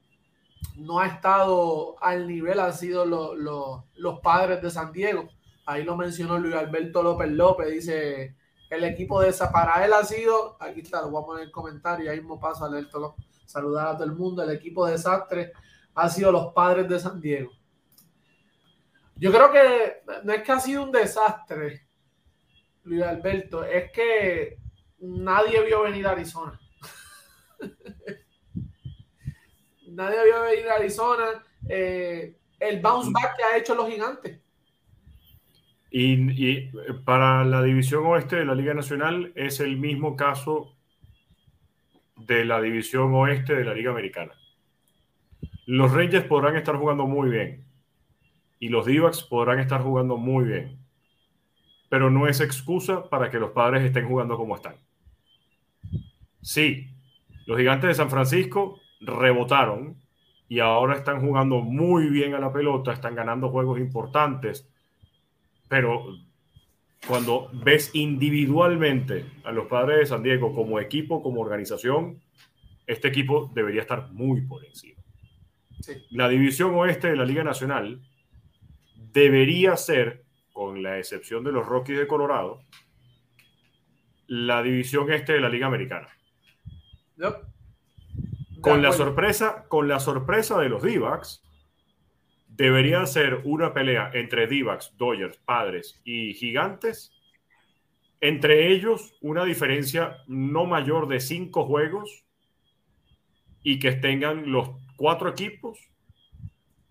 no 0.77 0.99
ha 0.99 1.07
estado 1.07 2.01
al 2.01 2.25
nivel 2.25 2.61
han 2.61 2.73
sido 2.73 3.05
los 3.05 4.19
padres 4.21 4.61
de 4.61 4.71
San 4.71 4.93
Diego. 4.93 5.27
Ahí 5.65 5.83
lo 5.83 5.97
mencionó 5.97 6.39
Luis 6.39 6.55
Alberto 6.55 7.03
López 7.03 7.29
López, 7.29 7.69
dice 7.69 8.37
el 8.69 8.85
equipo 8.85 9.19
de 9.19 9.33
para 9.51 9.83
él 9.83 9.91
ha 9.91 10.05
sido, 10.05 10.55
aquí 10.61 10.79
está, 10.79 11.01
lo 11.01 11.09
voy 11.09 11.21
a 11.21 11.25
poner 11.25 11.41
en 11.41 11.47
el 11.47 11.51
comentario, 11.51 12.09
ahí 12.09 12.19
mismo 12.19 12.39
paso 12.39 12.63
a 12.63 12.71
saludar 13.45 13.87
a 13.87 13.93
todo 13.95 14.05
el 14.05 14.13
mundo. 14.13 14.41
El 14.41 14.51
equipo 14.51 14.85
de 14.85 14.93
desastre 14.93 15.51
ha 15.93 16.07
sido 16.07 16.31
los 16.31 16.53
padres 16.53 16.87
de 16.87 17.01
San 17.01 17.19
Diego. 17.19 17.51
Yo 19.17 19.29
creo 19.33 19.51
que 19.51 20.03
no 20.23 20.31
es 20.31 20.41
que 20.41 20.51
ha 20.53 20.59
sido 20.61 20.83
un 20.83 20.91
desastre, 20.93 21.85
Luis 22.83 23.03
Alberto, 23.03 23.65
es 23.65 23.91
que 23.91 24.57
nadie 24.99 25.61
vio 25.65 25.81
venir 25.81 26.07
a 26.07 26.11
Arizona. 26.11 26.57
nadie 29.91 30.23
vio 30.23 30.41
venir 30.41 30.69
a 30.69 30.75
Arizona. 30.75 31.43
Eh, 31.67 32.35
el 32.59 32.81
bounce 32.81 33.11
back 33.11 33.37
que 33.37 33.43
ha 33.43 33.57
hecho 33.57 33.75
los 33.75 33.89
gigantes. 33.89 34.39
Y, 35.89 36.13
y, 36.49 36.71
para 37.03 37.43
la 37.43 37.61
división 37.61 38.05
oeste 38.05 38.37
de 38.37 38.45
la 38.45 38.55
Liga 38.55 38.73
Nacional 38.73 39.33
es 39.35 39.59
el 39.59 39.77
mismo 39.77 40.15
caso 40.15 40.75
de 42.15 42.45
la 42.45 42.61
división 42.61 43.13
oeste 43.13 43.55
de 43.55 43.65
la 43.65 43.73
Liga 43.73 43.91
Americana. 43.91 44.33
Los 45.65 45.91
Rangers 45.91 46.25
podrán 46.25 46.55
estar 46.55 46.75
jugando 46.75 47.05
muy 47.07 47.29
bien 47.29 47.65
y 48.59 48.69
los 48.69 48.85
d 48.85 49.01
podrán 49.29 49.59
estar 49.59 49.81
jugando 49.81 50.17
muy 50.17 50.45
bien, 50.45 50.77
pero 51.89 52.09
no 52.09 52.27
es 52.27 52.41
excusa 52.41 53.09
para 53.09 53.29
que 53.29 53.39
los 53.39 53.51
padres 53.51 53.83
estén 53.83 54.07
jugando 54.07 54.37
como 54.37 54.55
están. 54.55 54.75
Sí, 56.41 56.87
los 57.47 57.57
gigantes 57.57 57.89
de 57.89 57.95
San 57.95 58.09
Francisco 58.09 58.80
rebotaron 59.01 59.97
y 60.47 60.59
ahora 60.59 60.95
están 60.95 61.21
jugando 61.21 61.61
muy 61.61 62.09
bien 62.09 62.33
a 62.33 62.39
la 62.39 62.51
pelota, 62.51 62.93
están 62.93 63.15
ganando 63.15 63.49
juegos 63.49 63.79
importantes, 63.79 64.69
pero 65.67 66.05
cuando 67.07 67.49
ves 67.53 67.91
individualmente 67.93 69.25
a 69.43 69.51
los 69.51 69.67
padres 69.67 69.99
de 69.99 70.05
San 70.05 70.23
Diego 70.23 70.53
como 70.53 70.79
equipo, 70.79 71.23
como 71.23 71.41
organización, 71.41 72.21
este 72.85 73.07
equipo 73.07 73.49
debería 73.53 73.81
estar 73.81 74.11
muy 74.11 74.41
por 74.41 74.65
encima. 74.65 75.01
La 76.11 76.29
división 76.29 76.75
oeste 76.75 77.09
de 77.09 77.15
la 77.15 77.25
Liga 77.25 77.43
Nacional 77.43 78.01
debería 78.95 79.75
ser, 79.77 80.25
con 80.53 80.83
la 80.83 80.99
excepción 80.99 81.43
de 81.43 81.51
los 81.51 81.65
Rockies 81.65 81.97
de 81.97 82.07
Colorado, 82.07 82.61
la 84.27 84.61
división 84.61 85.11
este 85.11 85.33
de 85.33 85.41
la 85.41 85.49
Liga 85.49 85.67
Americana. 85.67 86.07
Con 88.61 88.81
la 88.81 88.91
sorpresa, 88.91 89.65
con 89.67 89.87
la 89.87 89.99
sorpresa 89.99 90.59
de 90.59 90.69
los 90.69 90.83
d 90.83 91.01
debería 92.47 93.05
ser 93.05 93.41
una 93.43 93.73
pelea 93.73 94.11
entre 94.13 94.47
Divax, 94.47 94.95
Dodgers, 94.97 95.37
Padres 95.37 95.99
y 96.03 96.33
Gigantes. 96.33 97.11
Entre 98.19 98.71
ellos, 98.71 99.17
una 99.21 99.43
diferencia 99.45 100.17
no 100.27 100.65
mayor 100.65 101.07
de 101.07 101.19
cinco 101.19 101.65
juegos 101.65 102.23
y 103.63 103.79
que 103.79 103.93
tengan 103.93 104.51
los 104.51 104.69
cuatro 104.95 105.29
equipos 105.29 105.79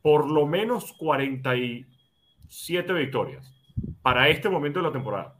por 0.03 0.31
lo 0.31 0.47
menos 0.47 0.93
47 0.95 2.93
victorias 2.93 3.55
para 4.03 4.29
este 4.29 4.49
momento 4.49 4.81
de 4.81 4.87
la 4.87 4.93
temporada. 4.93 5.40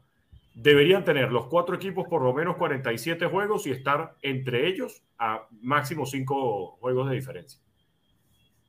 Deberían 0.53 1.05
tener 1.05 1.31
los 1.31 1.47
cuatro 1.47 1.75
equipos 1.75 2.07
por 2.07 2.21
lo 2.21 2.33
menos 2.33 2.57
47 2.57 3.25
juegos 3.27 3.65
y 3.67 3.71
estar 3.71 4.15
entre 4.21 4.67
ellos 4.67 5.03
a 5.17 5.47
máximo 5.61 6.05
cinco 6.05 6.77
juegos 6.79 7.09
de 7.09 7.15
diferencia. 7.15 7.61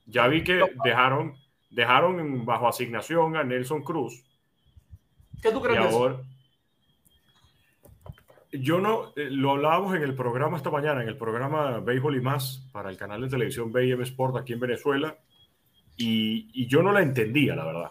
Ya 0.06 0.26
vi 0.28 0.44
que 0.44 0.62
dejaron 0.84 1.34
dejaron 1.72 2.44
bajo 2.44 2.68
asignación 2.68 3.36
a 3.36 3.44
Nelson 3.44 3.82
Cruz. 3.82 4.22
¿Qué 5.42 5.50
tú 5.50 5.60
crees? 5.60 5.80
ahora, 5.80 6.22
yo 8.52 8.78
no, 8.78 9.12
eh, 9.16 9.28
lo 9.30 9.52
hablábamos 9.52 9.96
en 9.96 10.02
el 10.02 10.14
programa 10.14 10.58
esta 10.58 10.70
mañana, 10.70 11.02
en 11.02 11.08
el 11.08 11.16
programa 11.16 11.80
Béisbol 11.80 12.16
y 12.16 12.20
más, 12.20 12.68
para 12.72 12.90
el 12.90 12.96
canal 12.98 13.22
de 13.22 13.28
televisión 13.28 13.72
BM 13.72 14.02
Sport 14.02 14.36
aquí 14.36 14.52
en 14.52 14.60
Venezuela, 14.60 15.16
y, 15.96 16.50
y 16.52 16.66
yo 16.66 16.82
no 16.82 16.92
la 16.92 17.00
entendía, 17.00 17.56
la 17.56 17.64
verdad. 17.64 17.90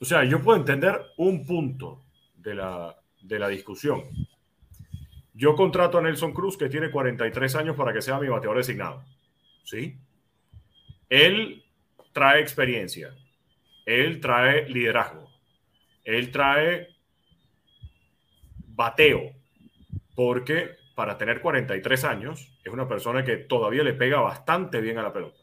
O 0.00 0.04
sea, 0.04 0.24
yo 0.24 0.40
puedo 0.40 0.58
entender 0.58 0.98
un 1.18 1.44
punto 1.44 2.04
de 2.40 2.54
la, 2.54 2.96
de 3.22 3.38
la 3.38 3.48
discusión. 3.48 4.02
Yo 5.34 5.54
contrato 5.54 5.98
a 5.98 6.02
Nelson 6.02 6.32
Cruz, 6.32 6.56
que 6.56 6.68
tiene 6.68 6.90
43 6.90 7.54
años, 7.56 7.76
para 7.76 7.92
que 7.92 8.02
sea 8.02 8.18
mi 8.18 8.28
bateador 8.28 8.58
designado. 8.58 9.04
¿Sí? 9.64 9.98
Él 11.08 11.64
trae 12.12 12.40
experiencia, 12.40 13.14
él 13.86 14.20
trae 14.20 14.68
liderazgo, 14.68 15.30
él 16.04 16.30
trae 16.30 16.88
bateo, 18.68 19.32
porque 20.14 20.76
para 20.94 21.16
tener 21.16 21.40
43 21.40 22.04
años 22.04 22.52
es 22.62 22.72
una 22.72 22.86
persona 22.86 23.24
que 23.24 23.36
todavía 23.36 23.82
le 23.82 23.94
pega 23.94 24.20
bastante 24.20 24.80
bien 24.80 24.98
a 24.98 25.02
la 25.02 25.12
pelota. 25.12 25.38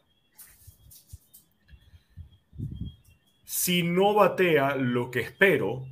Si 3.44 3.82
no 3.82 4.14
batea 4.14 4.76
lo 4.76 5.10
que 5.10 5.20
espero, 5.20 5.86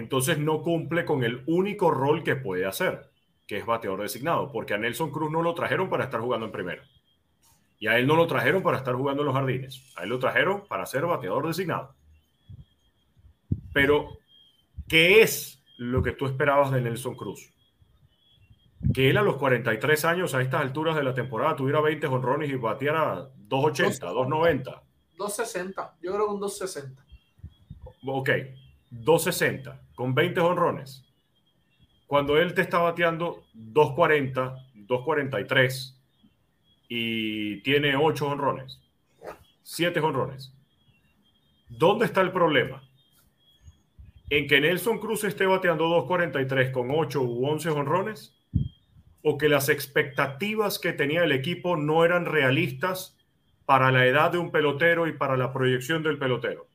entonces 0.00 0.38
no 0.38 0.62
cumple 0.62 1.04
con 1.04 1.22
el 1.22 1.42
único 1.46 1.90
rol 1.90 2.24
que 2.24 2.34
puede 2.34 2.66
hacer, 2.66 3.10
que 3.46 3.58
es 3.58 3.66
bateador 3.66 4.00
designado, 4.00 4.50
porque 4.50 4.74
a 4.74 4.78
Nelson 4.78 5.10
Cruz 5.10 5.30
no 5.30 5.42
lo 5.42 5.54
trajeron 5.54 5.88
para 5.88 6.04
estar 6.04 6.20
jugando 6.20 6.46
en 6.46 6.52
primera. 6.52 6.82
Y 7.78 7.86
a 7.86 7.98
él 7.98 8.06
no 8.06 8.16
lo 8.16 8.26
trajeron 8.26 8.62
para 8.62 8.78
estar 8.78 8.94
jugando 8.94 9.22
en 9.22 9.26
los 9.26 9.34
jardines. 9.34 9.92
A 9.96 10.02
él 10.02 10.08
lo 10.08 10.18
trajeron 10.18 10.66
para 10.68 10.86
ser 10.86 11.06
bateador 11.06 11.46
designado. 11.46 11.94
Pero, 13.72 14.18
¿qué 14.88 15.22
es 15.22 15.62
lo 15.76 16.02
que 16.02 16.12
tú 16.12 16.26
esperabas 16.26 16.72
de 16.72 16.80
Nelson 16.80 17.14
Cruz? 17.14 17.52
Que 18.94 19.10
él 19.10 19.18
a 19.18 19.22
los 19.22 19.36
43 19.36 20.04
años, 20.06 20.34
a 20.34 20.40
estas 20.40 20.62
alturas 20.62 20.96
de 20.96 21.04
la 21.04 21.14
temporada, 21.14 21.56
tuviera 21.56 21.80
20 21.80 22.06
honrones 22.06 22.50
y 22.50 22.54
batiera 22.54 23.28
280, 23.36 24.06
290. 24.06 24.82
260. 25.16 25.96
Yo 26.02 26.14
creo 26.14 26.26
que 26.26 26.32
un 26.34 26.40
260. 26.40 27.04
Ok, 28.06 28.30
260 28.90 29.80
con 29.94 30.14
20 30.14 30.40
honrones. 30.40 31.04
Cuando 32.06 32.38
él 32.38 32.54
te 32.54 32.62
está 32.62 32.78
bateando 32.78 33.44
240, 33.54 34.56
243 34.74 35.96
y 36.88 37.60
tiene 37.62 37.94
ocho 37.96 38.26
honrones, 38.28 38.80
siete 39.62 40.00
honrones. 40.00 40.52
¿Dónde 41.68 42.06
está 42.06 42.20
el 42.20 42.32
problema? 42.32 42.82
¿En 44.28 44.48
que 44.48 44.60
Nelson 44.60 44.98
Cruz 44.98 45.22
esté 45.22 45.46
bateando 45.46 45.88
2.43 46.08 46.72
con 46.72 46.90
8 46.90 47.22
u 47.22 47.46
11 47.46 47.70
honrones? 47.70 48.36
¿O 49.22 49.38
que 49.38 49.48
las 49.48 49.68
expectativas 49.68 50.78
que 50.78 50.92
tenía 50.92 51.22
el 51.22 51.32
equipo 51.32 51.76
no 51.76 52.04
eran 52.04 52.26
realistas 52.26 53.16
para 53.66 53.92
la 53.92 54.06
edad 54.06 54.32
de 54.32 54.38
un 54.38 54.50
pelotero 54.50 55.06
y 55.06 55.12
para 55.12 55.36
la 55.36 55.52
proyección 55.52 56.02
del 56.02 56.18
pelotero? 56.18 56.69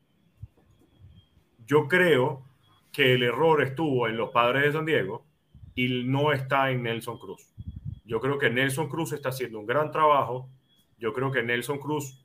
Yo 1.65 1.87
creo 1.87 2.43
que 2.91 3.13
el 3.13 3.23
error 3.23 3.61
estuvo 3.61 4.07
en 4.07 4.17
los 4.17 4.29
padres 4.29 4.63
de 4.63 4.71
San 4.73 4.85
Diego 4.85 5.25
y 5.73 6.03
no 6.05 6.31
está 6.31 6.71
en 6.71 6.83
Nelson 6.83 7.17
Cruz. 7.17 7.53
Yo 8.05 8.21
creo 8.21 8.37
que 8.37 8.49
Nelson 8.49 8.87
Cruz 8.87 9.11
está 9.13 9.29
haciendo 9.29 9.59
un 9.59 9.65
gran 9.65 9.91
trabajo. 9.91 10.49
Yo 10.99 11.11
creo 11.13 11.31
que 11.31 11.43
Nelson 11.43 11.79
Cruz, 11.79 12.23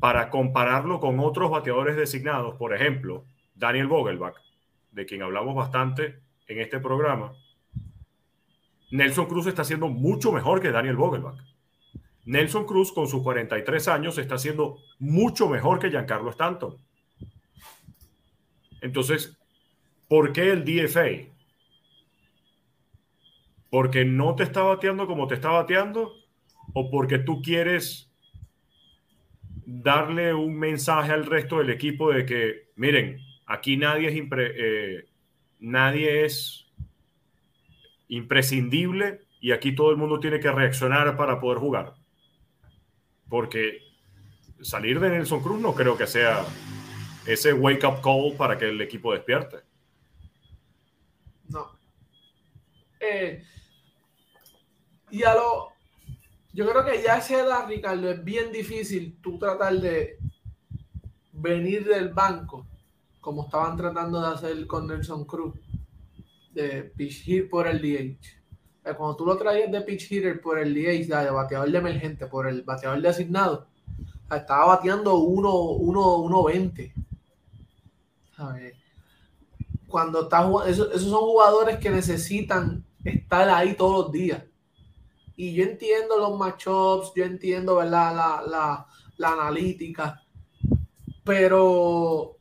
para 0.00 0.30
compararlo 0.30 1.00
con 1.00 1.20
otros 1.20 1.50
bateadores 1.50 1.96
designados, 1.96 2.56
por 2.56 2.74
ejemplo, 2.74 3.24
Daniel 3.54 3.86
Vogelbach, 3.86 4.36
de 4.90 5.06
quien 5.06 5.22
hablamos 5.22 5.54
bastante 5.54 6.20
en 6.48 6.60
este 6.60 6.80
programa, 6.80 7.34
Nelson 8.90 9.26
Cruz 9.26 9.46
está 9.46 9.62
haciendo 9.62 9.88
mucho 9.88 10.32
mejor 10.32 10.60
que 10.60 10.70
Daniel 10.70 10.96
Vogelbach. 10.96 11.38
Nelson 12.24 12.64
Cruz, 12.64 12.92
con 12.92 13.06
sus 13.06 13.22
43 13.22 13.88
años, 13.88 14.18
está 14.18 14.36
haciendo 14.36 14.78
mucho 14.98 15.48
mejor 15.48 15.78
que 15.78 15.90
Giancarlo 15.90 16.30
Stanton. 16.30 16.78
Entonces, 18.84 19.36
¿por 20.06 20.32
qué 20.32 20.52
el 20.52 20.64
DFA? 20.64 21.34
porque 23.74 24.04
no 24.04 24.36
te 24.36 24.44
está 24.44 24.62
bateando 24.62 25.08
como 25.08 25.26
te 25.26 25.34
está 25.34 25.48
bateando 25.48 26.12
o 26.74 26.92
porque 26.92 27.18
tú 27.18 27.42
quieres 27.42 28.08
darle 29.66 30.32
un 30.32 30.56
mensaje 30.56 31.10
al 31.10 31.26
resto 31.26 31.58
del 31.58 31.70
equipo 31.70 32.12
de 32.12 32.24
que, 32.24 32.68
miren, 32.76 33.18
aquí 33.46 33.76
nadie 33.76 34.10
es, 34.10 34.28
eh, 34.38 35.08
nadie 35.58 36.24
es 36.24 36.72
imprescindible 38.06 39.22
y 39.40 39.50
aquí 39.50 39.74
todo 39.74 39.90
el 39.90 39.96
mundo 39.96 40.20
tiene 40.20 40.38
que 40.38 40.52
reaccionar 40.52 41.16
para 41.16 41.40
poder 41.40 41.58
jugar. 41.58 41.94
Porque 43.28 43.78
salir 44.60 45.00
de 45.00 45.10
Nelson 45.10 45.42
Cruz 45.42 45.60
no 45.60 45.74
creo 45.74 45.96
que 45.96 46.06
sea 46.06 46.44
ese 47.26 47.52
wake 47.52 47.84
up 47.86 48.00
call 48.02 48.34
para 48.36 48.56
que 48.58 48.68
el 48.68 48.80
equipo 48.80 49.12
despierte. 49.12 49.58
No. 51.48 51.70
Eh, 53.00 53.42
y 55.10 55.22
a 55.22 55.34
lo. 55.34 55.72
Yo 56.52 56.68
creo 56.70 56.84
que 56.84 57.02
ya 57.02 57.14
a 57.14 57.18
esa 57.18 57.40
edad, 57.40 57.68
Ricardo, 57.68 58.10
es 58.10 58.22
bien 58.22 58.52
difícil 58.52 59.18
tú 59.20 59.38
tratar 59.38 59.74
de 59.74 60.18
venir 61.32 61.84
del 61.84 62.10
banco, 62.10 62.66
como 63.20 63.44
estaban 63.44 63.76
tratando 63.76 64.20
de 64.20 64.28
hacer 64.28 64.66
con 64.66 64.86
Nelson 64.86 65.24
Cruz, 65.24 65.54
de 66.52 66.84
pitch 66.96 67.24
hit 67.24 67.50
por 67.50 67.66
el 67.66 67.80
DH. 67.82 68.96
cuando 68.96 69.16
tú 69.16 69.26
lo 69.26 69.36
traías 69.36 69.70
de 69.72 69.80
pitch 69.80 70.12
hitter 70.12 70.40
por 70.40 70.58
el 70.58 70.72
DH, 70.72 71.24
de 71.24 71.30
bateador 71.30 71.70
de 71.70 71.78
emergente, 71.78 72.26
por 72.26 72.46
el 72.46 72.62
bateador 72.62 73.00
designado, 73.00 73.66
estaba 74.30 74.66
bateando 74.66 75.16
1-20. 75.18 76.92
Cuando 79.86 80.22
está 80.22 80.48
esos, 80.66 80.88
esos 80.88 81.10
son 81.10 81.20
jugadores 81.20 81.78
que 81.78 81.90
necesitan 81.90 82.84
estar 83.04 83.48
ahí 83.48 83.74
todos 83.74 84.06
los 84.06 84.12
días. 84.12 84.42
Y 85.36 85.54
yo 85.54 85.64
entiendo 85.64 86.16
los 86.16 86.38
matchups, 86.38 87.12
yo 87.14 87.24
entiendo 87.24 87.76
¿verdad? 87.76 88.14
La, 88.14 88.42
la, 88.46 88.86
la 89.16 89.28
analítica, 89.32 90.22
pero 91.24 92.36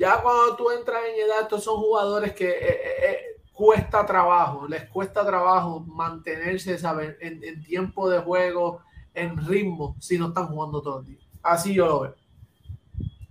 ya 0.00 0.20
cuando 0.22 0.56
tú 0.56 0.70
entras 0.70 1.02
en 1.08 1.26
edad, 1.26 1.42
estos 1.42 1.64
son 1.64 1.76
jugadores 1.78 2.32
que 2.32 2.48
eh, 2.48 2.68
eh, 2.68 2.94
eh, 3.08 3.18
cuesta 3.52 4.04
trabajo, 4.06 4.66
les 4.66 4.88
cuesta 4.88 5.24
trabajo 5.26 5.80
mantenerse 5.80 6.78
¿saben? 6.78 7.16
En, 7.20 7.44
en, 7.44 7.62
tiempo 7.62 8.08
de 8.08 8.18
juego, 8.20 8.80
en 9.12 9.36
ritmo, 9.46 9.96
si 10.00 10.18
no 10.18 10.28
están 10.28 10.46
jugando 10.48 10.80
todo 10.80 11.00
el 11.00 11.06
día. 11.06 11.18
Así 11.42 11.74
yo 11.74 11.86
lo 11.86 12.00
veo. 12.00 12.19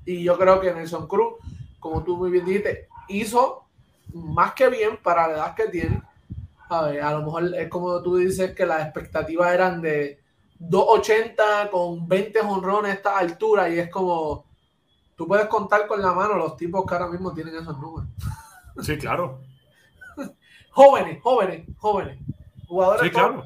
Y 0.10 0.24
yo 0.24 0.40
creo 0.40 0.60
que 0.60 0.74
Nelson 0.74 1.08
Cruz, 1.08 1.36
como 1.80 2.04
tú 2.04 2.18
muy 2.18 2.32
bien 2.32 2.44
dijiste, 2.44 2.88
hizo 3.10 3.66
más 4.12 4.56
que 4.56 4.68
bien 4.68 4.98
para 5.04 5.28
la 5.28 5.34
edad 5.36 5.56
que 5.56 5.68
tiene. 5.68 6.02
A, 6.68 6.88
ver, 6.88 7.04
a 7.04 7.12
lo 7.12 7.20
mejor 7.20 7.54
es 7.54 7.70
como 7.70 8.02
tú 8.02 8.16
dices 8.16 8.56
que 8.56 8.66
las 8.66 8.82
expectativas 8.82 9.54
eran 9.54 9.84
de 9.84 10.20
2.80 10.60 11.70
con 11.70 12.08
20 12.08 12.40
honrones 12.40 12.90
a 12.90 12.96
esta 12.96 13.18
altura 13.20 13.70
y 13.70 13.78
es 13.78 13.92
como 13.92 14.46
tú 15.16 15.28
puedes 15.28 15.46
contar 15.46 15.86
con 15.86 16.02
la 16.02 16.12
mano 16.12 16.38
los 16.38 16.58
tipos 16.58 16.84
que 16.88 16.94
ahora 16.96 17.10
mismo 17.10 17.32
tienen 17.32 17.54
esos 17.54 17.78
números. 17.78 18.10
Sí, 18.82 18.98
claro. 18.98 19.42
jóvenes, 20.72 21.22
jóvenes, 21.22 21.68
jóvenes. 21.78 22.18
Jugadores 22.68 23.04
sí, 23.04 23.12
claro. 23.12 23.44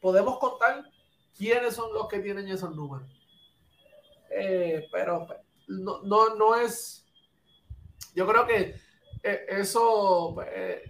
Podemos 0.00 0.36
contar 0.40 0.82
quiénes 1.36 1.76
son 1.76 1.94
los 1.94 2.08
que 2.08 2.18
tienen 2.18 2.48
esos 2.48 2.74
números. 2.74 3.06
Eh, 4.34 4.88
pero 4.90 5.28
no, 5.80 6.02
no, 6.02 6.34
no 6.36 6.54
es. 6.56 7.06
Yo 8.14 8.26
creo 8.26 8.46
que 8.46 8.76
eh, 9.22 9.46
eso 9.48 10.36
eh, 10.46 10.82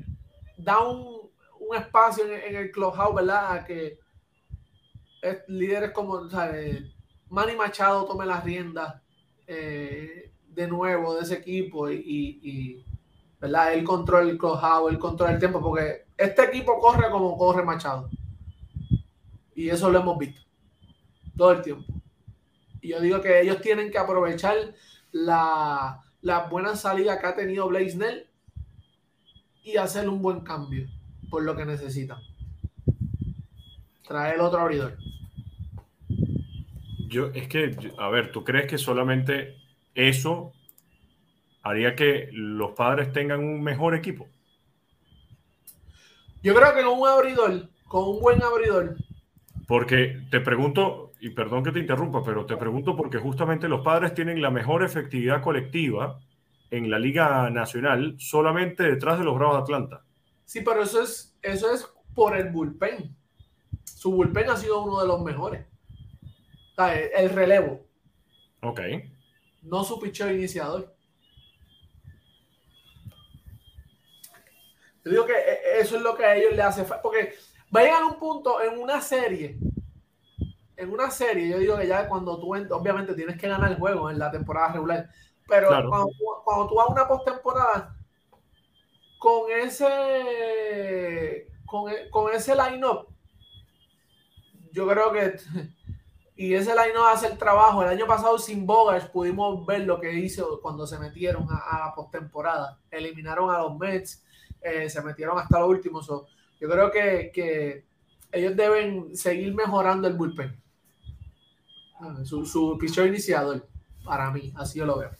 da 0.56 0.80
un, 0.80 1.30
un 1.60 1.76
espacio 1.76 2.24
en, 2.24 2.32
en, 2.32 2.56
el 2.56 2.70
clubhouse, 2.70 3.14
¿verdad? 3.14 3.52
A 3.52 3.64
que 3.64 3.98
líderes 5.46 5.92
como 5.92 6.28
¿sabes? 6.28 6.82
Manny 7.28 7.54
Machado 7.54 8.04
tome 8.04 8.26
las 8.26 8.44
riendas 8.44 9.00
eh, 9.46 10.32
de 10.48 10.68
nuevo 10.68 11.14
de 11.14 11.22
ese 11.22 11.34
equipo 11.34 11.88
y, 11.90 12.40
y 12.42 12.84
¿verdad? 13.40 13.72
Él 13.74 13.84
controla 13.84 14.30
el 14.30 14.38
clubhouse, 14.38 14.92
él 14.92 14.98
controla 14.98 15.32
el 15.32 15.38
tiempo, 15.38 15.60
porque 15.60 16.06
este 16.16 16.44
equipo 16.44 16.78
corre 16.78 17.10
como 17.10 17.36
corre 17.36 17.64
Machado. 17.64 18.08
Y 19.54 19.68
eso 19.68 19.90
lo 19.90 20.00
hemos 20.00 20.18
visto 20.18 20.42
todo 21.36 21.52
el 21.52 21.62
tiempo. 21.62 22.01
Y 22.82 22.88
yo 22.88 23.00
digo 23.00 23.20
que 23.22 23.40
ellos 23.40 23.62
tienen 23.62 23.90
que 23.90 23.98
aprovechar 23.98 24.74
la, 25.12 26.02
la 26.20 26.40
buena 26.48 26.76
salida 26.76 27.18
que 27.18 27.26
ha 27.26 27.34
tenido 27.34 27.68
Blaisnell 27.68 28.26
y 29.62 29.76
hacer 29.76 30.08
un 30.08 30.20
buen 30.20 30.40
cambio 30.40 30.88
por 31.30 31.44
lo 31.44 31.56
que 31.56 31.64
necesitan. 31.64 32.18
Traer 34.06 34.34
el 34.34 34.40
otro 34.40 34.60
abridor. 34.60 34.98
Yo, 37.08 37.28
es 37.34 37.46
que, 37.46 37.76
a 37.98 38.08
ver, 38.08 38.32
¿tú 38.32 38.42
crees 38.42 38.66
que 38.66 38.78
solamente 38.78 39.56
eso 39.94 40.52
haría 41.62 41.94
que 41.94 42.28
los 42.32 42.72
padres 42.72 43.12
tengan 43.12 43.40
un 43.40 43.62
mejor 43.62 43.94
equipo? 43.94 44.28
Yo 46.42 46.54
creo 46.54 46.74
que 46.74 46.82
con 46.82 46.98
un 46.98 47.08
abridor, 47.08 47.68
con 47.86 48.08
un 48.08 48.20
buen 48.20 48.42
abridor. 48.42 48.96
Porque 49.68 50.22
te 50.30 50.40
pregunto, 50.40 51.11
y 51.22 51.30
perdón 51.30 51.62
que 51.62 51.70
te 51.70 51.78
interrumpa, 51.78 52.24
pero 52.24 52.44
te 52.44 52.56
pregunto 52.56 52.96
porque 52.96 53.16
justamente 53.16 53.68
los 53.68 53.82
padres 53.82 54.12
tienen 54.12 54.42
la 54.42 54.50
mejor 54.50 54.82
efectividad 54.82 55.40
colectiva 55.40 56.18
en 56.68 56.90
la 56.90 56.98
Liga 56.98 57.48
Nacional 57.48 58.16
solamente 58.18 58.82
detrás 58.82 59.20
de 59.20 59.24
los 59.24 59.36
Bravos 59.36 59.58
de 59.58 59.62
Atlanta. 59.62 60.04
Sí, 60.44 60.62
pero 60.62 60.82
eso 60.82 61.00
es, 61.00 61.38
eso 61.40 61.72
es 61.72 61.88
por 62.12 62.36
el 62.36 62.50
bullpen. 62.50 63.16
Su 63.84 64.10
bullpen 64.10 64.50
ha 64.50 64.56
sido 64.56 64.82
uno 64.82 65.00
de 65.00 65.06
los 65.06 65.22
mejores. 65.22 65.64
El 66.76 67.30
relevo. 67.30 67.86
Ok. 68.60 68.80
No 69.62 69.84
su 69.84 70.00
picheo 70.00 70.28
iniciador. 70.28 70.92
Yo 75.04 75.10
digo 75.12 75.24
que 75.24 75.34
e, 75.34 75.80
eso 75.80 75.94
es 75.94 76.02
lo 76.02 76.16
que 76.16 76.24
a 76.24 76.34
ellos 76.34 76.56
le 76.56 76.62
hace 76.62 76.84
falta. 76.84 77.00
Porque 77.00 77.34
va 77.74 77.78
a 77.78 77.84
llegar 77.84 78.02
un 78.02 78.18
punto 78.18 78.60
en 78.60 78.76
una 78.76 79.00
serie 79.00 79.56
en 80.82 80.92
una 80.92 81.10
serie, 81.10 81.48
yo 81.48 81.58
digo 81.58 81.76
que 81.78 81.86
ya 81.86 82.08
cuando 82.08 82.38
tú, 82.38 82.54
obviamente 82.54 83.14
tienes 83.14 83.38
que 83.40 83.48
ganar 83.48 83.70
el 83.70 83.78
juego 83.78 84.10
en 84.10 84.18
la 84.18 84.30
temporada 84.30 84.72
regular, 84.72 85.08
pero 85.46 85.68
cuando, 85.68 86.10
cuando, 86.44 86.68
tú 86.68 86.74
vas 86.74 86.88
a 86.88 86.92
una 86.92 87.08
postemporada, 87.08 87.96
con 89.18 89.50
ese, 89.52 91.46
con, 91.64 91.92
con 92.10 92.32
ese 92.32 92.56
line-up, 92.56 93.06
yo 94.72 94.88
creo 94.88 95.12
que, 95.12 95.36
y 96.36 96.54
ese 96.54 96.70
line-up 96.70 97.06
hace 97.06 97.28
el 97.28 97.38
trabajo. 97.38 97.82
El 97.82 97.90
año 97.90 98.06
pasado 98.06 98.38
sin 98.38 98.66
Bogart 98.66 99.12
pudimos 99.12 99.64
ver 99.66 99.82
lo 99.82 100.00
que 100.00 100.12
hizo 100.14 100.60
cuando 100.60 100.86
se 100.86 100.98
metieron 100.98 101.46
a, 101.50 101.86
la 101.86 101.94
postemporada. 101.94 102.80
Eliminaron 102.90 103.54
a 103.54 103.58
los 103.58 103.78
Mets, 103.78 104.24
eh, 104.60 104.90
se 104.90 105.02
metieron 105.02 105.38
hasta 105.38 105.60
los 105.60 105.68
últimos. 105.68 106.08
yo 106.08 106.68
creo 106.68 106.90
que, 106.90 107.30
que 107.32 107.84
ellos 108.32 108.56
deben 108.56 109.14
seguir 109.14 109.54
mejorando 109.54 110.08
el 110.08 110.14
bullpen. 110.14 110.61
Su, 112.24 112.44
su 112.44 112.76
pichón 112.78 113.08
iniciador, 113.08 113.68
para 114.04 114.30
mí, 114.30 114.52
así 114.56 114.78
yo 114.78 114.86
lo 114.86 114.98
veo. 114.98 115.10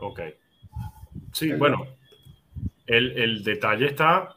Ok. 0.00 0.20
Sí, 1.32 1.52
bueno, 1.52 1.86
el, 2.86 3.18
el 3.18 3.44
detalle 3.44 3.86
está 3.86 4.36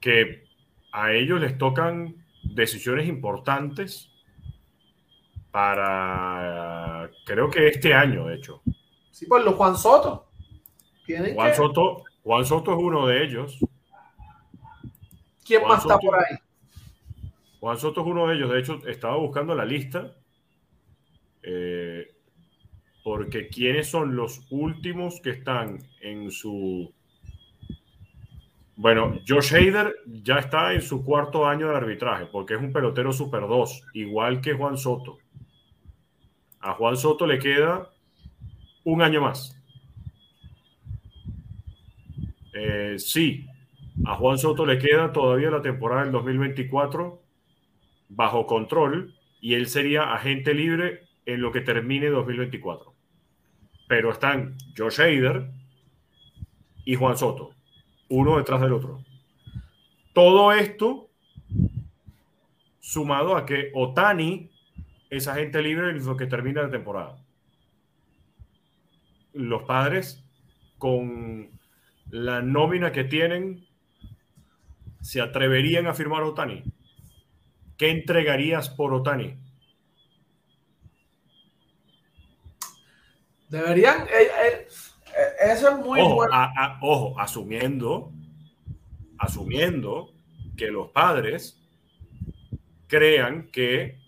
que 0.00 0.44
a 0.92 1.12
ellos 1.12 1.40
les 1.40 1.58
tocan 1.58 2.24
decisiones 2.42 3.08
importantes 3.08 4.10
para, 5.50 7.10
creo 7.24 7.50
que 7.50 7.68
este 7.68 7.94
año, 7.94 8.26
de 8.26 8.36
hecho. 8.36 8.62
Sí, 9.10 9.26
pues 9.26 9.44
los 9.44 9.54
Juan 9.54 9.76
Soto. 9.76 10.28
Juan, 11.34 11.54
Soto 11.54 12.04
Juan 12.22 12.44
Soto 12.44 12.72
es 12.72 12.78
uno 12.78 13.06
de 13.06 13.24
ellos. 13.24 13.58
¿Quién 15.44 15.66
más 15.66 15.82
está 15.82 15.98
por 15.98 16.18
ahí? 16.18 16.36
Juan 17.66 17.78
Soto 17.78 18.02
es 18.02 18.06
uno 18.06 18.28
de 18.28 18.36
ellos. 18.36 18.52
De 18.52 18.60
hecho, 18.60 18.80
estaba 18.86 19.16
buscando 19.16 19.52
la 19.52 19.64
lista. 19.64 20.14
Eh, 21.42 22.14
porque 23.02 23.48
quiénes 23.48 23.88
son 23.88 24.14
los 24.14 24.46
últimos 24.50 25.20
que 25.20 25.30
están 25.30 25.80
en 26.00 26.30
su... 26.30 26.94
Bueno, 28.76 29.18
Josh 29.26 29.52
Hader 29.52 29.96
ya 30.06 30.38
está 30.38 30.74
en 30.74 30.80
su 30.80 31.04
cuarto 31.04 31.44
año 31.44 31.68
de 31.68 31.76
arbitraje, 31.76 32.26
porque 32.26 32.54
es 32.54 32.60
un 32.60 32.72
pelotero 32.72 33.12
Super 33.12 33.40
2, 33.40 33.82
igual 33.94 34.40
que 34.40 34.52
Juan 34.52 34.78
Soto. 34.78 35.18
A 36.60 36.74
Juan 36.74 36.96
Soto 36.96 37.26
le 37.26 37.40
queda 37.40 37.90
un 38.84 39.02
año 39.02 39.22
más. 39.22 39.60
Eh, 42.54 42.94
sí, 42.98 43.44
a 44.04 44.14
Juan 44.14 44.38
Soto 44.38 44.64
le 44.64 44.78
queda 44.78 45.12
todavía 45.12 45.50
la 45.50 45.62
temporada 45.62 46.04
del 46.04 46.12
2024 46.12 47.25
bajo 48.08 48.46
control 48.46 49.14
y 49.40 49.54
él 49.54 49.66
sería 49.68 50.12
agente 50.14 50.54
libre 50.54 51.02
en 51.26 51.40
lo 51.40 51.52
que 51.52 51.60
termine 51.60 52.08
2024. 52.08 52.94
Pero 53.88 54.10
están 54.10 54.56
Josh 54.76 55.00
Hader 55.00 55.50
y 56.84 56.94
Juan 56.94 57.16
Soto, 57.16 57.54
uno 58.08 58.38
detrás 58.38 58.60
del 58.60 58.72
otro. 58.72 59.04
Todo 60.12 60.52
esto 60.52 61.10
sumado 62.80 63.36
a 63.36 63.44
que 63.44 63.70
Otani 63.74 64.50
es 65.10 65.28
agente 65.28 65.60
libre 65.62 65.90
en 65.90 66.04
lo 66.04 66.16
que 66.16 66.26
termina 66.26 66.62
la 66.62 66.70
temporada. 66.70 67.16
los 69.32 69.64
padres 69.64 70.24
con 70.78 71.50
la 72.10 72.40
nómina 72.40 72.92
que 72.92 73.04
tienen 73.04 73.66
se 75.00 75.20
atreverían 75.20 75.86
a 75.86 75.94
firmar 75.94 76.22
Otani? 76.22 76.62
¿Qué 77.76 77.90
entregarías 77.90 78.70
por 78.70 78.94
Otani? 78.94 79.36
Deberían, 83.48 84.02
eh, 84.02 84.28
eh, 84.44 84.66
eh, 84.66 85.52
eso 85.52 85.70
es 85.70 85.84
muy 85.84 86.00
ojo, 86.00 86.14
bueno. 86.16 86.34
ojo, 86.80 87.20
asumiendo, 87.20 88.12
asumiendo 89.18 90.12
que 90.56 90.70
los 90.70 90.90
padres 90.90 91.62
crean 92.88 93.48
que 93.50 93.98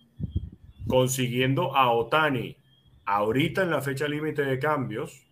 consiguiendo 0.89 1.77
a 1.77 1.93
Otani 1.93 2.57
ahorita 3.05 3.63
en 3.63 3.71
la 3.71 3.81
fecha 3.81 4.09
límite 4.09 4.43
de 4.43 4.59
cambios, 4.59 5.25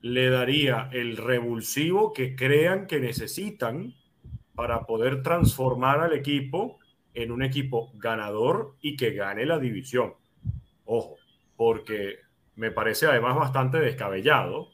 le 0.00 0.30
daría 0.30 0.88
el 0.92 1.16
revulsivo 1.16 2.12
que 2.12 2.34
crean 2.36 2.86
que 2.86 3.00
necesitan 3.00 3.94
para 4.54 4.86
poder 4.86 5.22
transformar 5.22 6.00
al 6.00 6.12
equipo 6.12 6.78
en 7.14 7.32
un 7.32 7.42
equipo 7.42 7.90
ganador 7.94 8.74
y 8.80 8.96
que 8.96 9.12
gane 9.12 9.46
la 9.46 9.58
división. 9.58 10.14
Ojo, 10.84 11.16
porque 11.56 12.18
me 12.56 12.70
parece 12.70 13.06
además 13.06 13.36
bastante 13.36 13.78
descabellado 13.78 14.68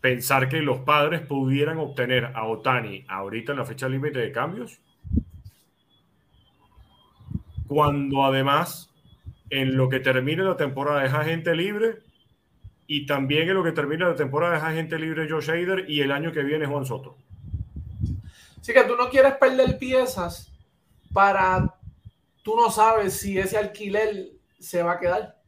pensar 0.00 0.48
que 0.48 0.62
los 0.62 0.80
padres 0.80 1.20
pudieran 1.22 1.78
obtener 1.78 2.26
a 2.34 2.44
Otani 2.44 3.04
ahorita 3.08 3.52
en 3.52 3.58
la 3.58 3.64
fecha 3.64 3.88
límite 3.88 4.20
de 4.20 4.32
cambios, 4.32 4.80
cuando 7.66 8.24
además 8.24 8.94
en 9.50 9.76
lo 9.76 9.88
que 9.88 10.00
termine 10.00 10.42
la 10.42 10.56
temporada 10.56 11.04
es 11.04 11.12
agente 11.12 11.54
libre 11.54 11.98
y 12.86 13.06
también 13.06 13.48
en 13.48 13.54
lo 13.54 13.64
que 13.64 13.72
termina 13.72 14.08
la 14.08 14.14
temporada 14.14 14.56
es 14.56 14.62
agente 14.62 14.98
libre 14.98 15.28
Josh 15.28 15.50
Hader 15.50 15.84
y 15.88 16.00
el 16.00 16.12
año 16.12 16.32
que 16.32 16.42
viene 16.42 16.66
Juan 16.66 16.86
Soto. 16.86 17.16
Así 18.68 18.74
que 18.74 18.84
tú 18.84 18.96
no 18.96 19.08
quieres 19.08 19.34
perder 19.36 19.78
piezas 19.78 20.52
para, 21.14 21.74
tú 22.42 22.54
no 22.54 22.70
sabes 22.70 23.14
si 23.14 23.38
ese 23.38 23.56
alquiler 23.56 24.32
se 24.58 24.82
va 24.82 24.92
a 24.92 25.00
quedar. 25.00 25.40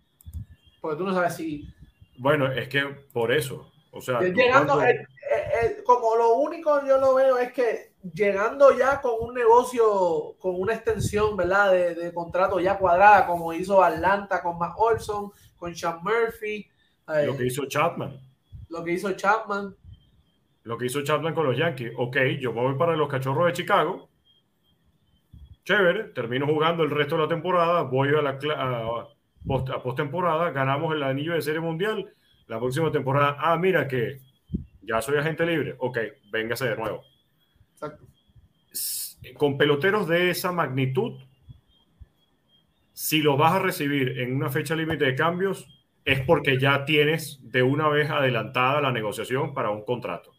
Porque 0.80 0.96
tú 0.96 1.04
no 1.04 1.12
sabes 1.12 1.35
si... 1.35 1.68
Bueno, 2.16 2.50
es 2.50 2.66
que 2.68 2.80
por 3.12 3.30
eso. 3.30 3.70
O 3.90 4.00
sea, 4.00 4.22
llegando, 4.22 4.83
eh, 4.83 5.06
eh, 5.30 5.44
eh, 5.62 5.83
como 5.85 6.16
lo 6.16 6.37
único 6.37 6.83
yo 6.87 6.96
lo 6.96 7.14
veo 7.14 7.37
es 7.37 7.52
que 7.52 7.92
llegando 8.14 8.74
ya 8.74 9.02
con 9.02 9.12
un 9.20 9.35
negocio, 9.35 10.37
con 10.38 10.59
una 10.59 10.72
extensión, 10.72 11.37
¿verdad? 11.37 11.72
De, 11.72 12.14
contrato 12.14 12.59
ya 12.59 12.78
cuadrada, 12.78 13.26
como 13.26 13.52
hizo 13.52 13.85
Atlanta 13.85 14.40
con 14.40 14.56
Matt 14.56 14.76
Olson, 14.78 15.30
con 15.59 15.76
Sean 15.76 16.00
Murphy. 16.02 16.66
lo 17.06 17.37
que 17.37 17.48
hizo 17.48 17.66
Chapman. 17.66 18.18
Lo 18.70 18.83
que 18.83 18.92
hizo 18.92 19.12
Chapman. 19.12 19.76
Lo 20.70 20.78
que 20.78 20.87
hizo 20.87 21.02
Chapman 21.02 21.35
con 21.35 21.44
los 21.44 21.59
Yankees. 21.59 21.90
Ok, 21.96 22.16
yo 22.38 22.52
voy 22.52 22.76
para 22.76 22.94
los 22.94 23.09
Cachorros 23.09 23.46
de 23.46 23.54
Chicago. 23.54 24.09
Chévere, 25.64 26.04
termino 26.11 26.46
jugando 26.46 26.85
el 26.85 26.90
resto 26.90 27.16
de 27.16 27.22
la 27.22 27.28
temporada, 27.28 27.83
voy 27.83 28.11
a 28.11 28.22
la 28.22 28.38
a, 28.54 29.74
a 29.74 29.83
postemporada, 29.83 30.52
ganamos 30.52 30.94
el 30.94 31.02
anillo 31.02 31.33
de 31.35 31.42
serie 31.42 31.59
mundial. 31.59 32.14
La 32.46 32.61
próxima 32.61 32.92
temporada, 32.92 33.37
ah, 33.40 33.56
mira 33.56 33.88
que 33.88 34.20
ya 34.83 35.02
soy 35.02 35.18
agente 35.18 35.44
libre. 35.44 35.74
Ok, 35.76 35.98
véngase 36.30 36.68
de 36.68 36.76
nuevo. 36.76 37.02
Exacto. 37.72 38.06
Con 39.37 39.59
peloteros 39.59 40.06
de 40.06 40.30
esa 40.30 40.52
magnitud, 40.52 41.18
si 42.92 43.22
los 43.22 43.37
vas 43.37 43.54
a 43.54 43.59
recibir 43.59 44.20
en 44.20 44.37
una 44.37 44.50
fecha 44.50 44.76
límite 44.76 45.04
de 45.04 45.16
cambios, 45.16 45.66
es 46.04 46.20
porque 46.20 46.61
ya 46.61 46.85
tienes 46.85 47.40
de 47.42 47.64
una 47.64 47.88
vez 47.88 48.09
adelantada 48.09 48.80
la 48.80 48.92
negociación 48.92 49.52
para 49.52 49.70
un 49.70 49.85
contrato. 49.85 50.30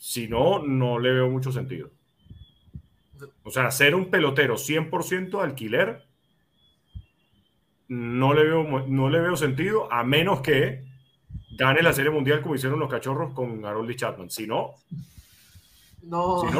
Si 0.00 0.28
no, 0.28 0.60
no 0.60 0.98
le 0.98 1.12
veo 1.12 1.28
mucho 1.28 1.52
sentido. 1.52 1.90
O 3.44 3.50
sea, 3.50 3.70
ser 3.70 3.94
un 3.94 4.10
pelotero 4.10 4.54
100% 4.54 5.42
alquiler, 5.42 6.06
no 7.88 8.32
le, 8.32 8.44
veo, 8.44 8.86
no 8.86 9.10
le 9.10 9.20
veo 9.20 9.36
sentido 9.36 9.92
a 9.92 10.02
menos 10.02 10.40
que 10.40 10.86
gane 11.50 11.82
la 11.82 11.92
Serie 11.92 12.10
Mundial 12.10 12.40
como 12.40 12.54
hicieron 12.54 12.78
los 12.78 12.88
cachorros 12.88 13.34
con 13.34 13.62
Harold 13.62 13.94
Chapman. 13.94 14.30
Si 14.30 14.46
no, 14.46 14.76
no, 16.02 16.50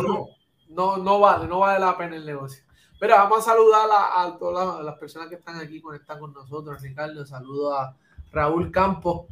no, 0.68 0.96
no, 0.98 1.18
vale, 1.18 1.48
no 1.48 1.61
vale 1.61 1.81
la 1.81 1.96
pena 1.96 2.16
el 2.16 2.26
negocio. 2.26 2.62
Pero 2.98 3.14
vamos 3.14 3.38
a 3.38 3.53
saludar 3.53 3.88
a, 3.90 4.37
todas 4.38 4.85
las, 4.85 4.98
personas 4.98 5.31
que 5.31 5.37
están 5.37 5.59
aquí 5.59 5.81
conectadas 5.81 6.20
con 6.20 6.35
nosotros. 6.35 6.83
Ricardo, 6.83 7.24
saludo 7.24 7.74
a 7.74 7.96
Raúl 8.33 8.70
Campos, 8.70 9.29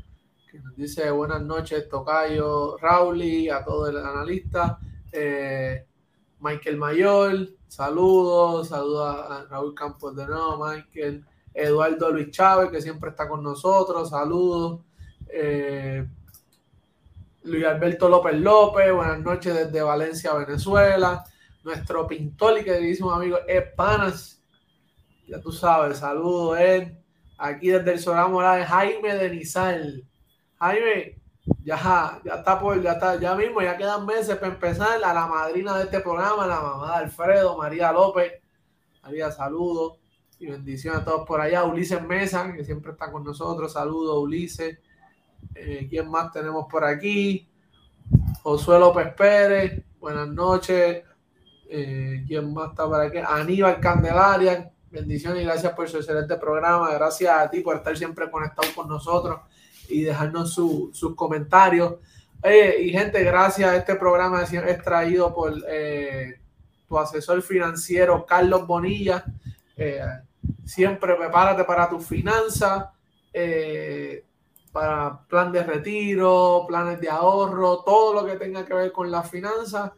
que 0.50 0.58
nos 0.60 0.74
dice 0.76 1.10
buenas 1.10 1.42
noches, 1.42 1.88
Tocayo, 1.88 2.78
Raúl 2.78 3.22
y 3.22 3.50
a 3.50 3.62
todos 3.62 3.92
los 3.92 4.04
analistas. 4.04 4.78
Eh, 5.12 5.84
Michael 6.40 6.76
Mayor, 6.78 7.48
saludos, 7.66 8.68
saludos 8.68 9.30
a 9.30 9.46
Raúl 9.50 9.74
Campos 9.74 10.16
de 10.16 10.26
nuevo, 10.26 10.64
Michael, 10.64 11.24
Eduardo 11.52 12.10
Luis 12.12 12.30
Chávez, 12.30 12.70
que 12.70 12.80
siempre 12.80 13.10
está 13.10 13.28
con 13.28 13.42
nosotros, 13.42 14.08
saludos. 14.08 14.80
Eh, 15.28 16.06
Luis 17.42 17.64
Alberto 17.64 18.08
López 18.08 18.40
López, 18.40 18.92
buenas 18.92 19.20
noches 19.20 19.54
desde 19.54 19.82
Valencia, 19.82 20.32
Venezuela. 20.32 21.24
Nuestro 21.62 22.06
pintor 22.06 22.58
y 22.58 22.64
queridísimo 22.64 23.10
amigo 23.10 23.38
Ed 23.46 23.74
Panas, 23.76 24.42
ya 25.26 25.40
tú 25.40 25.52
sabes, 25.52 25.98
saludos 25.98 26.58
Ed. 26.58 26.92
Aquí 27.36 27.68
desde 27.68 27.92
el 27.92 27.98
Solar 27.98 28.30
Morales, 28.30 28.66
Jaime 28.66 29.14
de 29.14 29.30
Nizal. 29.30 30.08
Jaime, 30.58 31.18
ya, 31.64 32.20
está 32.24 32.58
por, 32.58 32.82
ya 32.82 32.92
está, 32.92 33.18
ya 33.18 33.34
mismo, 33.34 33.62
ya 33.62 33.76
quedan 33.76 34.04
meses 34.04 34.36
para 34.36 34.52
empezar. 34.52 35.02
A 35.02 35.14
la 35.14 35.26
madrina 35.26 35.76
de 35.76 35.84
este 35.84 36.00
programa, 36.00 36.46
la 36.46 36.60
mamá 36.60 36.98
de 36.98 37.04
Alfredo, 37.04 37.56
María 37.56 37.92
López. 37.92 38.32
María, 39.02 39.30
saludos 39.30 39.98
y 40.38 40.46
bendiciones 40.46 41.00
a 41.00 41.04
todos 41.04 41.26
por 41.26 41.40
allá. 41.40 41.64
Ulises 41.64 42.02
Mesa, 42.02 42.52
que 42.52 42.64
siempre 42.64 42.92
está 42.92 43.10
con 43.10 43.22
nosotros. 43.24 43.72
Saludos, 43.72 44.18
Ulises. 44.18 44.78
Eh, 45.54 45.86
¿Quién 45.88 46.10
más 46.10 46.32
tenemos 46.32 46.66
por 46.68 46.84
aquí? 46.84 47.48
Josué 48.42 48.78
López 48.78 49.14
Pérez, 49.14 49.84
buenas 50.00 50.28
noches. 50.28 51.04
Eh, 51.68 52.24
¿Quién 52.26 52.52
más 52.52 52.70
está 52.70 52.86
por 52.86 53.00
aquí? 53.00 53.18
Aníbal 53.18 53.78
Candelaria, 53.78 54.72
bendiciones 54.90 55.42
y 55.42 55.44
gracias 55.44 55.72
por 55.74 55.88
su 55.88 55.98
excelente 55.98 56.36
programa. 56.36 56.92
Gracias 56.94 57.30
a 57.30 57.48
ti 57.48 57.60
por 57.60 57.76
estar 57.76 57.96
siempre 57.96 58.28
conectado 58.28 58.68
con 58.74 58.88
nosotros 58.88 59.40
y 59.88 60.02
dejarnos 60.02 60.52
sus 60.52 61.14
comentarios. 61.14 61.94
y 62.44 62.90
gente, 62.90 63.22
gracias 63.24 63.74
este 63.74 63.96
programa 63.96 64.42
es 64.42 64.82
traído 64.82 65.34
por 65.34 65.54
eh, 65.68 66.40
tu 66.88 66.98
asesor 66.98 67.42
financiero 67.42 68.24
Carlos 68.26 68.66
Bonilla. 68.66 69.24
siempre 70.64 71.14
prepárate 71.14 71.64
para 71.64 71.88
tus 71.88 72.06
finanzas 72.06 72.86
para 74.72 75.20
plan 75.26 75.50
de 75.50 75.64
retiro, 75.64 76.64
planes 76.68 77.00
de 77.00 77.10
ahorro, 77.10 77.82
todo 77.84 78.14
lo 78.14 78.24
que 78.26 78.36
tenga 78.36 78.64
que 78.64 78.74
ver 78.74 78.92
con 78.92 79.10
las 79.10 79.28
finanzas, 79.30 79.90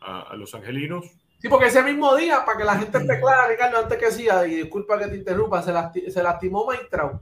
a, 0.00 0.34
los 0.34 0.52
angelinos. 0.52 1.06
Sí, 1.40 1.48
porque 1.48 1.66
ese 1.66 1.82
mismo 1.82 2.14
día, 2.16 2.44
para 2.44 2.58
que 2.58 2.64
la 2.64 2.76
gente 2.76 2.98
esté 2.98 3.18
clara, 3.18 3.48
Ricardo, 3.48 3.78
antes 3.78 3.96
que 3.96 4.12
siga, 4.12 4.46
y 4.46 4.56
disculpa 4.56 4.98
que 4.98 5.06
te 5.06 5.16
interrumpa, 5.16 5.62
se, 5.62 6.10
se 6.10 6.22
lastimó 6.22 6.66
Mike 6.68 6.88
Trout. 6.90 7.14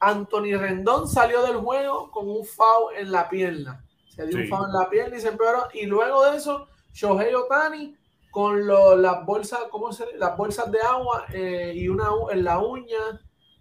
Anthony 0.00 0.56
Rendón 0.58 1.06
salió 1.06 1.42
del 1.42 1.58
juego 1.58 2.10
con 2.10 2.28
un 2.28 2.44
foul 2.44 2.96
en 2.96 3.12
la 3.12 3.28
pierna. 3.28 3.84
Se 4.08 4.26
dio 4.26 4.38
un 4.38 4.48
foul 4.48 4.66
en 4.66 4.72
la 4.72 4.90
pierna 4.90 5.16
y 5.16 5.20
se 5.20 5.28
empeoró. 5.28 5.68
Y 5.72 5.86
luego 5.86 6.24
de 6.24 6.36
eso, 6.36 6.66
Shohei 6.92 7.32
Otani 7.32 7.96
con 8.32 8.66
las 8.66 9.24
bolsas, 9.24 9.60
¿cómo 9.70 9.92
se 9.92 10.16
Las 10.16 10.36
bolsas 10.36 10.70
de 10.72 10.80
agua 10.80 11.26
eh, 11.32 11.72
y 11.74 11.88
una 11.88 12.08
en 12.32 12.44
la 12.44 12.58
uña. 12.58 13.20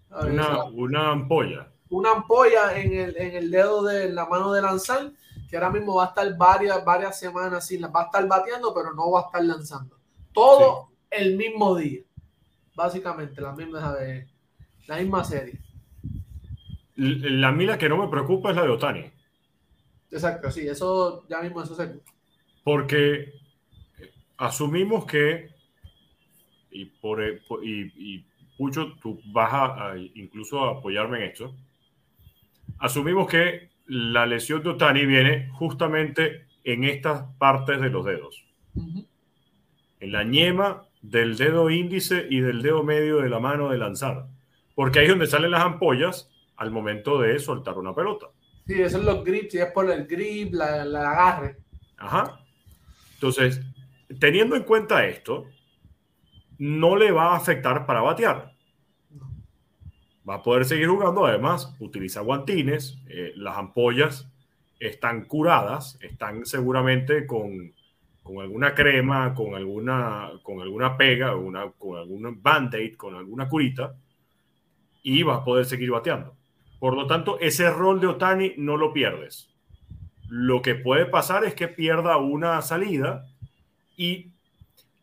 una, 0.10 0.64
una, 0.66 1.12
ampolla. 1.12 1.72
Una 1.90 2.12
ampolla 2.14 2.80
en 2.80 2.94
el, 2.94 3.18
en 3.18 3.36
el 3.36 3.52
dedo 3.52 3.84
de 3.84 4.10
la 4.10 4.26
mano 4.26 4.52
de 4.54 4.62
lanzar, 4.62 5.12
que 5.50 5.58
ahora 5.58 5.70
mismo 5.70 5.96
va 5.96 6.06
a 6.06 6.08
estar 6.08 6.36
varias, 6.36 6.84
varias 6.84 7.20
semanas 7.20 7.68
sin 7.68 7.84
va 7.84 8.02
a 8.02 8.06
estar 8.06 8.28
bateando, 8.28 8.74
pero 8.74 8.94
no 8.94 9.12
va 9.12 9.22
a 9.22 9.26
estar 9.26 9.44
lanzando. 9.44 9.99
Todo 10.40 10.90
el 11.12 11.36
mismo 11.36 11.76
día. 11.76 12.02
Básicamente, 12.76 13.42
la 13.42 13.52
misma, 13.54 13.96
la 14.88 14.98
misma 14.98 15.24
serie. 15.24 15.60
La 16.96 17.52
mila 17.52 17.78
que 17.78 17.90
no 17.90 17.98
me 17.98 18.08
preocupa 18.08 18.50
es 18.50 18.56
la 18.56 18.64
de 18.64 18.70
Otani. 18.70 19.12
Exacto, 20.12 20.50
sí, 20.50 20.68
eso 20.68 21.26
ya 21.28 21.42
mismo 21.42 21.62
eso 21.62 21.76
se. 21.76 22.00
Porque 22.64 23.34
asumimos 24.38 25.06
que, 25.06 25.50
y, 26.72 26.86
por, 26.86 27.22
y, 27.64 28.26
Pucho, 28.58 28.94
tú 29.02 29.22
vas 29.28 29.54
a, 29.54 29.94
incluso 30.16 30.66
a 30.66 30.80
apoyarme 30.80 31.20
en 31.20 31.32
esto, 31.32 31.56
asumimos 32.80 33.28
que 33.30 33.70
la 33.86 34.26
lesión 34.26 34.62
de 34.62 34.70
Otani 34.70 35.06
viene 35.06 35.50
justamente 35.54 36.48
en 36.66 36.84
estas 36.84 37.24
partes 37.38 37.80
de 37.80 37.90
los 37.90 38.06
dedos. 38.06 38.46
En 40.00 40.12
la 40.12 40.24
ñema 40.24 40.84
del 41.02 41.38
dedo 41.38 41.70
índice 41.70 42.28
y 42.30 42.40
del 42.42 42.62
dedo 42.62 42.84
medio 42.84 43.18
de 43.18 43.30
la 43.30 43.40
mano 43.40 43.70
de 43.70 43.78
lanzar. 43.78 44.28
Porque 44.76 45.00
ahí 45.00 45.06
es 45.06 45.12
donde 45.12 45.28
salen 45.28 45.52
las 45.52 45.62
ampollas 45.62 46.30
al 46.56 46.72
momento 46.72 47.20
de 47.20 47.40
soltar 47.40 47.78
una 47.78 47.94
pelota. 47.94 48.28
Sí, 48.66 48.74
esos 48.74 48.94
son 48.94 49.06
los 49.06 49.24
grips, 49.24 49.56
y 49.56 49.60
es 49.60 49.72
por 49.72 49.90
el 49.90 50.06
grip, 50.06 50.54
la, 50.54 50.86
la 50.86 51.12
agarre. 51.12 51.58
Ajá. 51.98 52.40
Entonces, 53.16 53.62
teniendo 54.20 54.56
en 54.56 54.64
cuenta 54.64 55.06
esto, 55.06 55.48
no 56.58 56.96
le 56.96 57.12
va 57.12 57.34
a 57.34 57.38
afectar 57.38 57.86
para 57.86 58.02
batear. 58.02 58.54
Va 60.30 60.36
a 60.36 60.44
poder 60.44 60.66
seguir 60.66 60.88
jugando, 60.88 61.26
además, 61.26 61.76
utiliza 61.80 62.22
guantines, 62.22 63.00
eh, 63.08 63.34
las 63.36 63.58
ampollas 63.58 64.30
están 64.80 65.26
curadas, 65.26 65.98
están 66.02 66.46
seguramente 66.46 67.26
con, 67.26 67.74
alguna 68.38 68.76
crema, 68.76 69.34
con 69.34 69.56
alguna, 69.56 70.32
con 70.44 70.62
alguna 70.62 70.96
pega, 70.96 71.36
una, 71.36 71.72
con 71.72 71.98
algún 71.98 72.42
band-aid, 72.42 72.96
con 72.96 73.16
alguna 73.16 73.50
curita, 73.50 73.96
y 75.04 75.24
va 75.24 75.36
a 75.36 75.44
poder 75.44 75.66
seguir 75.66 75.92
bateando. 75.92 76.36
Por 76.80 76.96
lo 76.96 77.08
tanto, 77.08 77.40
ese 77.40 77.70
rol 77.70 78.00
de 78.00 78.08
Otani 78.08 78.54
no 78.58 78.78
lo 78.78 78.94
pierdes. 78.94 79.50
Lo 80.30 80.62
que 80.62 80.76
puede 80.76 81.06
pasar 81.06 81.44
es 81.44 81.56
que 81.56 81.68
pierda 81.68 82.18
una 82.18 82.62
salida 82.62 83.26
y 83.98 84.32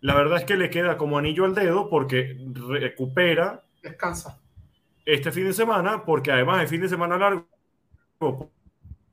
la 0.00 0.14
verdad 0.14 0.38
es 0.38 0.44
que 0.44 0.56
le 0.56 0.70
queda 0.70 0.96
como 0.96 1.18
anillo 1.18 1.44
al 1.44 1.54
dedo 1.54 1.90
porque 1.90 2.38
recupera. 2.68 3.62
Descansa. 3.82 4.40
Este 5.04 5.32
fin 5.32 5.44
de 5.44 5.52
semana, 5.52 6.04
porque 6.04 6.32
además 6.32 6.62
el 6.62 6.68
fin 6.68 6.80
de 6.80 6.88
semana 6.88 7.18
largo 7.18 7.46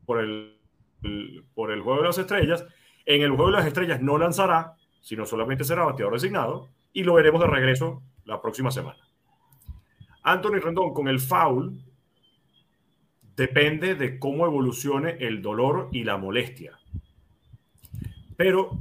por 0.05 0.19
el, 0.19 0.57
por 1.53 1.71
el 1.71 1.81
Juego 1.81 2.01
de 2.01 2.07
las 2.07 2.17
Estrellas. 2.17 2.65
En 3.05 3.21
el 3.21 3.31
Juego 3.31 3.47
de 3.47 3.57
las 3.57 3.65
Estrellas 3.65 4.01
no 4.01 4.17
lanzará, 4.17 4.75
sino 5.01 5.25
solamente 5.25 5.63
será 5.63 5.83
bateador 5.83 6.13
designado 6.13 6.69
y 6.93 7.03
lo 7.03 7.15
veremos 7.15 7.41
de 7.41 7.47
regreso 7.47 8.01
la 8.25 8.41
próxima 8.41 8.71
semana. 8.71 8.99
Anthony 10.23 10.59
Rendón 10.59 10.93
con 10.93 11.07
el 11.07 11.19
foul 11.19 11.83
depende 13.35 13.95
de 13.95 14.19
cómo 14.19 14.45
evolucione 14.45 15.17
el 15.19 15.41
dolor 15.41 15.89
y 15.91 16.03
la 16.03 16.17
molestia. 16.17 16.79
Pero 18.37 18.79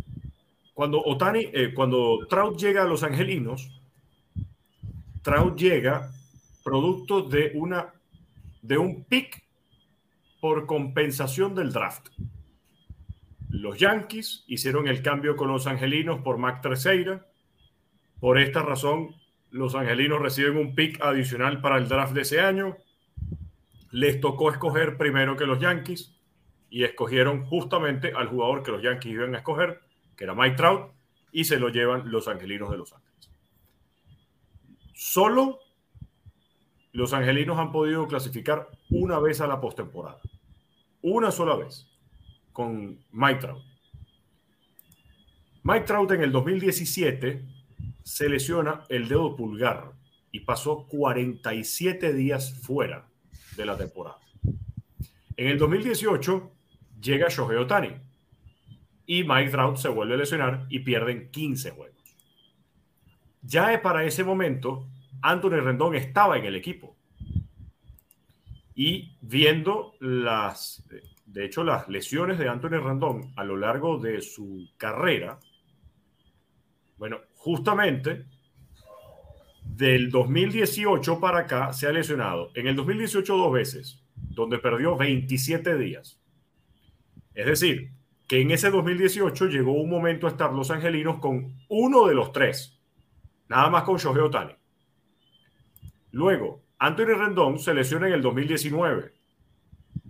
cuando 0.74 1.02
Otani, 1.04 1.48
eh, 1.52 1.72
cuando 1.74 2.26
Trout 2.28 2.58
llega 2.58 2.82
a 2.82 2.86
los 2.86 3.02
Angelinos, 3.02 3.82
Trout 5.22 5.58
llega 5.58 6.10
producto 6.62 7.22
de 7.22 7.52
una 7.54 7.92
de 8.62 8.78
un 8.78 9.04
pick 9.04 9.42
por 10.40 10.66
compensación 10.66 11.54
del 11.54 11.72
draft. 11.72 12.08
Los 13.52 13.78
Yankees 13.78 14.44
hicieron 14.46 14.88
el 14.88 15.02
cambio 15.02 15.36
con 15.36 15.48
los 15.48 15.66
Angelinos 15.66 16.22
por 16.22 16.38
Mac 16.38 16.62
Terceira. 16.62 17.26
Por 18.18 18.38
esta 18.38 18.62
razón, 18.62 19.14
los 19.50 19.74
Angelinos 19.74 20.22
reciben 20.22 20.56
un 20.56 20.74
pick 20.74 20.98
adicional 21.02 21.60
para 21.60 21.76
el 21.76 21.86
draft 21.86 22.14
de 22.14 22.22
ese 22.22 22.40
año. 22.40 22.78
Les 23.90 24.22
tocó 24.22 24.50
escoger 24.50 24.96
primero 24.96 25.36
que 25.36 25.44
los 25.44 25.60
Yankees 25.60 26.18
y 26.70 26.84
escogieron 26.84 27.44
justamente 27.44 28.14
al 28.16 28.28
jugador 28.28 28.62
que 28.62 28.70
los 28.70 28.82
Yankees 28.82 29.12
iban 29.12 29.34
a 29.34 29.38
escoger, 29.38 29.82
que 30.16 30.24
era 30.24 30.34
Mike 30.34 30.56
Trout, 30.56 30.90
y 31.30 31.44
se 31.44 31.58
lo 31.58 31.68
llevan 31.68 32.10
los 32.10 32.28
Angelinos 32.28 32.70
de 32.70 32.78
Los 32.78 32.94
Ángeles. 32.94 33.30
Solo 34.94 35.58
los 36.92 37.12
Angelinos 37.12 37.58
han 37.58 37.70
podido 37.70 38.08
clasificar 38.08 38.70
una 38.88 39.18
vez 39.18 39.42
a 39.42 39.46
la 39.46 39.60
postemporada. 39.60 40.20
Una 41.02 41.30
sola 41.30 41.54
vez 41.54 41.91
con 42.52 42.98
Mike 43.12 43.40
Trout. 43.40 43.62
Mike 45.62 45.86
Trout 45.86 46.10
en 46.12 46.22
el 46.22 46.32
2017 46.32 47.44
se 48.02 48.28
lesiona 48.28 48.84
el 48.88 49.08
dedo 49.08 49.36
pulgar 49.36 49.92
y 50.32 50.40
pasó 50.40 50.86
47 50.88 52.12
días 52.12 52.58
fuera 52.62 53.06
de 53.56 53.66
la 53.66 53.76
temporada. 53.76 54.18
En 55.36 55.48
el 55.48 55.58
2018 55.58 56.52
llega 57.00 57.28
Shohei 57.28 57.58
Otani 57.58 57.90
y 59.06 59.24
Mike 59.24 59.50
Trout 59.50 59.76
se 59.76 59.88
vuelve 59.88 60.14
a 60.14 60.18
lesionar 60.18 60.66
y 60.68 60.80
pierden 60.80 61.30
15 61.30 61.70
juegos. 61.70 61.92
Ya 63.42 63.80
para 63.82 64.04
ese 64.04 64.24
momento, 64.24 64.88
Anthony 65.20 65.60
Rendón 65.60 65.94
estaba 65.96 66.38
en 66.38 66.44
el 66.44 66.54
equipo. 66.54 66.96
Y 68.74 69.16
viendo 69.20 69.94
las, 70.00 70.84
de 71.32 71.46
hecho, 71.46 71.64
las 71.64 71.88
lesiones 71.88 72.38
de 72.38 72.48
Anthony 72.48 72.78
Rendón 72.78 73.32
a 73.36 73.44
lo 73.44 73.56
largo 73.56 73.96
de 73.96 74.20
su 74.20 74.68
carrera, 74.76 75.40
bueno, 76.98 77.20
justamente 77.36 78.26
del 79.64 80.10
2018 80.10 81.20
para 81.20 81.38
acá 81.38 81.72
se 81.72 81.86
ha 81.86 81.92
lesionado. 81.92 82.50
En 82.54 82.66
el 82.66 82.76
2018 82.76 83.34
dos 83.34 83.50
veces, 83.50 84.04
donde 84.14 84.58
perdió 84.58 84.94
27 84.94 85.78
días. 85.78 86.20
Es 87.34 87.46
decir, 87.46 87.92
que 88.28 88.42
en 88.42 88.50
ese 88.50 88.70
2018 88.70 89.46
llegó 89.46 89.72
un 89.72 89.88
momento 89.88 90.26
a 90.26 90.30
estar 90.30 90.52
los 90.52 90.70
angelinos 90.70 91.18
con 91.18 91.56
uno 91.68 92.06
de 92.08 92.14
los 92.14 92.32
tres, 92.32 92.78
nada 93.48 93.70
más 93.70 93.84
con 93.84 93.96
Shohei 93.96 94.20
Otani. 94.20 94.52
Luego, 96.10 96.62
Anthony 96.78 97.14
Rendón 97.16 97.58
se 97.58 97.72
lesiona 97.72 98.08
en 98.08 98.12
el 98.12 98.20
2019, 98.20 99.14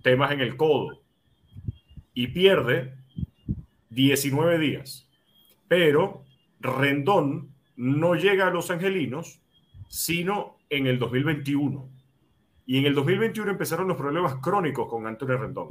temas 0.03 0.33
en 0.33 0.41
el 0.41 0.57
codo, 0.57 1.02
y 2.15 2.29
pierde 2.29 2.95
19 3.91 4.59
días. 4.59 5.09
Pero 5.69 6.25
Rendón 6.61 7.53
no 7.77 8.15
llega 8.15 8.49
a 8.49 8.51
los 8.51 8.71
angelinos, 8.71 9.41
sino 9.89 10.59
en 10.71 10.87
el 10.87 10.99
2021. 10.99 11.89
Y 12.67 12.79
en 12.79 12.87
el 12.87 12.95
2021 12.95 13.51
empezaron 13.51 13.89
los 13.89 13.97
problemas 13.97 14.37
crónicos 14.37 14.89
con 14.89 15.07
Anthony 15.07 15.37
Rendón, 15.37 15.69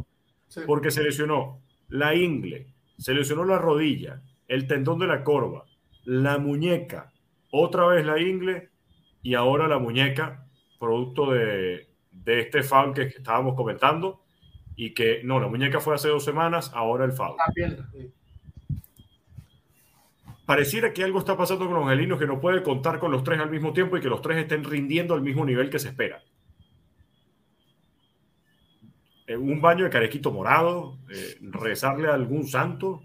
porque 0.66 0.92
se 0.92 1.04
lesionó 1.04 1.62
la 1.88 2.16
ingle, 2.16 2.68
se 2.98 3.14
lesionó 3.14 3.46
la 3.46 3.58
rodilla, 3.58 4.22
el 4.48 4.68
tendón 4.68 5.00
de 5.00 5.08
la 5.08 5.24
corva, 5.24 5.66
la 6.04 6.38
muñeca, 6.38 7.12
otra 7.52 7.86
vez 7.88 8.06
la 8.06 8.20
ingle 8.20 8.70
y 9.22 9.36
ahora 9.36 9.68
la 9.68 9.80
muñeca, 9.80 10.46
producto 10.80 11.32
de, 11.32 11.88
este 12.26 12.64
foul 12.64 12.94
que 12.94 13.04
estábamos 13.04 13.56
comentando 13.56 14.24
y 14.76 14.94
que 14.94 15.22
no, 15.24 15.40
la 15.40 15.48
muñeca 15.48 15.80
fue 15.80 15.96
hace 15.96 16.08
dos 16.08 16.24
semanas, 16.24 16.72
ahora 16.74 17.06
el 17.06 17.12
foul. 17.12 17.36
Pareciera 20.46 20.92
que 20.92 21.04
algo 21.04 21.20
está 21.20 21.38
pasando 21.38 21.66
con 21.66 21.76
los 21.76 21.84
angelinos 21.84 22.20
que 22.20 22.28
no 22.28 22.42
puede 22.42 22.62
contar 22.64 23.00
con 23.00 23.12
los 23.12 23.24
tres 23.24 23.40
al 23.40 23.50
mismo 23.50 23.74
tiempo 23.74 23.96
y 23.96 24.02
que 24.02 24.10
los 24.10 24.22
tres 24.22 24.38
estén 24.38 24.64
rindiendo 24.64 25.14
al 25.14 25.22
mismo 25.22 25.46
nivel 25.46 25.70
que 25.70 25.80
se 25.80 25.90
espera. 25.90 26.24
un 29.30 29.62
baño 29.62 29.86
de 29.86 29.90
carequito 29.90 30.30
morado, 30.30 30.98
eh, 31.10 31.38
rezarle 31.40 32.10
a 32.10 32.14
algún 32.16 32.46
santo, 32.48 33.02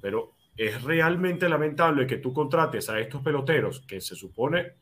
pero 0.00 0.32
es 0.56 0.82
realmente 0.82 1.48
lamentable 1.48 2.06
que 2.06 2.16
tú 2.16 2.32
contrates 2.32 2.88
a 2.88 2.98
estos 2.98 3.20
peloteros 3.20 3.80
que 3.80 4.00
se 4.00 4.14
supone 4.14 4.72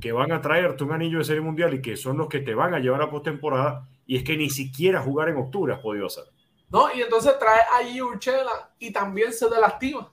que 0.00 0.12
van 0.12 0.32
a 0.32 0.40
traerte 0.40 0.84
un 0.84 0.92
anillo 0.92 1.18
de 1.18 1.24
serie 1.24 1.40
mundial 1.40 1.74
y 1.74 1.80
que 1.80 1.96
son 1.96 2.18
los 2.18 2.28
que 2.28 2.40
te 2.40 2.54
van 2.54 2.74
a 2.74 2.78
llevar 2.78 3.02
a 3.02 3.10
postemporada 3.10 3.88
y 4.06 4.16
es 4.16 4.24
que 4.24 4.36
ni 4.36 4.50
siquiera 4.50 5.02
jugar 5.02 5.28
en 5.28 5.36
octubre 5.36 5.74
has 5.74 5.80
podido 5.80 6.06
hacer. 6.06 6.24
No, 6.68 6.92
y 6.94 7.02
entonces 7.02 7.38
trae 7.38 7.60
allí 7.74 8.00
Urchela 8.00 8.74
y 8.78 8.92
también 8.92 9.32
se 9.32 9.48
delastima. 9.48 10.12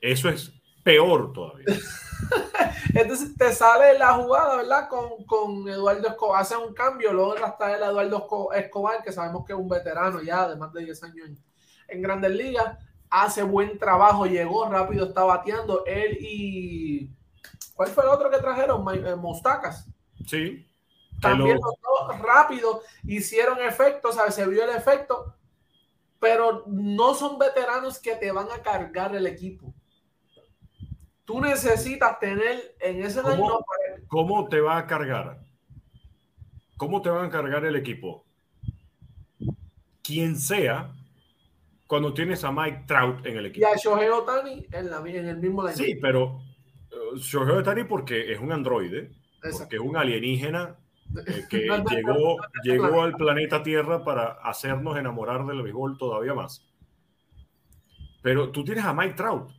Eso 0.00 0.28
es 0.28 0.52
peor 0.82 1.32
todavía. 1.32 1.66
entonces 2.94 3.36
te 3.36 3.52
sale 3.52 3.98
la 3.98 4.14
jugada, 4.14 4.56
¿verdad? 4.56 4.88
Con, 4.88 5.24
con 5.24 5.68
Eduardo 5.68 6.08
Escobar, 6.08 6.40
hace 6.40 6.56
un 6.56 6.72
cambio, 6.72 7.12
luego 7.12 7.34
trae 7.58 7.76
el 7.76 7.82
Eduardo 7.82 8.52
Escobar, 8.52 9.02
que 9.02 9.12
sabemos 9.12 9.44
que 9.44 9.52
es 9.52 9.58
un 9.58 9.68
veterano 9.68 10.22
ya 10.22 10.48
de 10.48 10.56
más 10.56 10.72
de 10.72 10.84
10 10.84 11.02
años 11.02 11.28
en, 11.28 11.38
en 11.88 12.02
Grandes 12.02 12.32
Ligas, 12.32 12.78
hace 13.10 13.42
buen 13.42 13.78
trabajo, 13.78 14.26
llegó 14.26 14.68
rápido, 14.68 15.06
está 15.06 15.24
bateando. 15.24 15.84
Él 15.86 16.18
y. 16.20 17.10
¿Cuál 17.74 17.88
fue 17.88 18.04
el 18.04 18.10
otro 18.10 18.30
que 18.30 18.38
trajeron? 18.38 18.84
Eh, 18.94 19.16
Mostacas. 19.16 19.86
Sí. 20.26 20.66
También 21.20 21.58
lo... 21.58 22.16
rápido, 22.18 22.82
hicieron 23.04 23.60
efecto, 23.60 24.12
¿sabes? 24.12 24.34
Se 24.34 24.46
vio 24.46 24.64
el 24.64 24.76
efecto, 24.76 25.34
pero 26.20 26.64
no 26.66 27.14
son 27.14 27.38
veteranos 27.38 27.98
que 27.98 28.16
te 28.16 28.30
van 28.30 28.48
a 28.50 28.62
cargar 28.62 29.14
el 29.14 29.26
equipo. 29.26 29.74
Tú 31.24 31.40
necesitas 31.40 32.20
tener 32.20 32.76
en 32.80 33.02
ese 33.02 33.20
¿Cómo, 33.20 33.64
¿Cómo 34.06 34.48
te 34.48 34.60
va 34.60 34.78
a 34.78 34.86
cargar? 34.86 35.40
¿Cómo 36.76 37.02
te 37.02 37.08
van 37.08 37.26
a 37.26 37.30
cargar 37.30 37.64
el 37.64 37.74
equipo? 37.74 38.24
Quien 40.02 40.36
sea, 40.36 40.92
cuando 41.86 42.14
tienes 42.14 42.44
a 42.44 42.52
Mike 42.52 42.84
Trout 42.86 43.26
en 43.26 43.38
el 43.38 43.46
equipo. 43.46 43.66
Y 43.66 43.72
a 43.72 43.76
Shohei 43.76 44.08
Otani 44.08 44.66
en, 44.70 44.90
la, 44.90 44.98
en 44.98 45.28
el 45.28 45.38
mismo 45.38 45.62
line. 45.62 45.74
Sí, 45.74 45.98
pero 46.00 46.36
uh, 46.36 47.16
Shohei 47.16 47.56
Otani 47.56 47.84
porque 47.84 48.32
es 48.32 48.38
un 48.38 48.52
androide, 48.52 49.10
porque 49.40 49.76
es 49.76 49.82
un 49.82 49.96
alienígena 49.96 50.76
eh, 51.26 51.44
que 51.50 51.68
llegó, 51.90 52.36
llegó 52.62 53.02
al 53.02 53.16
planeta 53.16 53.62
Tierra 53.62 54.04
para 54.04 54.32
hacernos 54.42 54.96
enamorar 54.96 55.46
del 55.46 55.62
béisbol 55.62 55.98
todavía 55.98 56.34
más. 56.34 56.66
Pero 58.22 58.50
tú 58.50 58.64
tienes 58.64 58.84
a 58.84 58.92
Mike 58.92 59.14
Trout. 59.14 59.50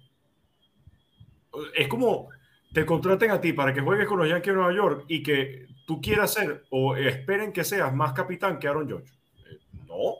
Es 1.76 1.88
como 1.88 2.30
te 2.74 2.86
contraten 2.86 3.32
a 3.32 3.41
ti 3.41 3.54
para 3.54 3.74
que 3.74 3.82
juegues 3.82 4.08
con 4.08 4.20
los 4.20 4.30
Yankees 4.30 4.54
de 4.54 4.60
Nueva 4.60 4.74
York 4.74 5.06
y 5.08 5.24
que 5.24 5.68
tú 5.86 6.02
quieras 6.02 6.34
ser 6.34 6.66
o 6.70 6.95
esperen 6.95 7.54
que 7.54 7.64
seas 7.64 7.93
más 7.93 8.14
capitán 8.14 8.60
que 8.60 8.68
Aaron 8.68 8.88
George. 8.88 9.14
Eh, 9.50 9.58
no, 9.88 10.16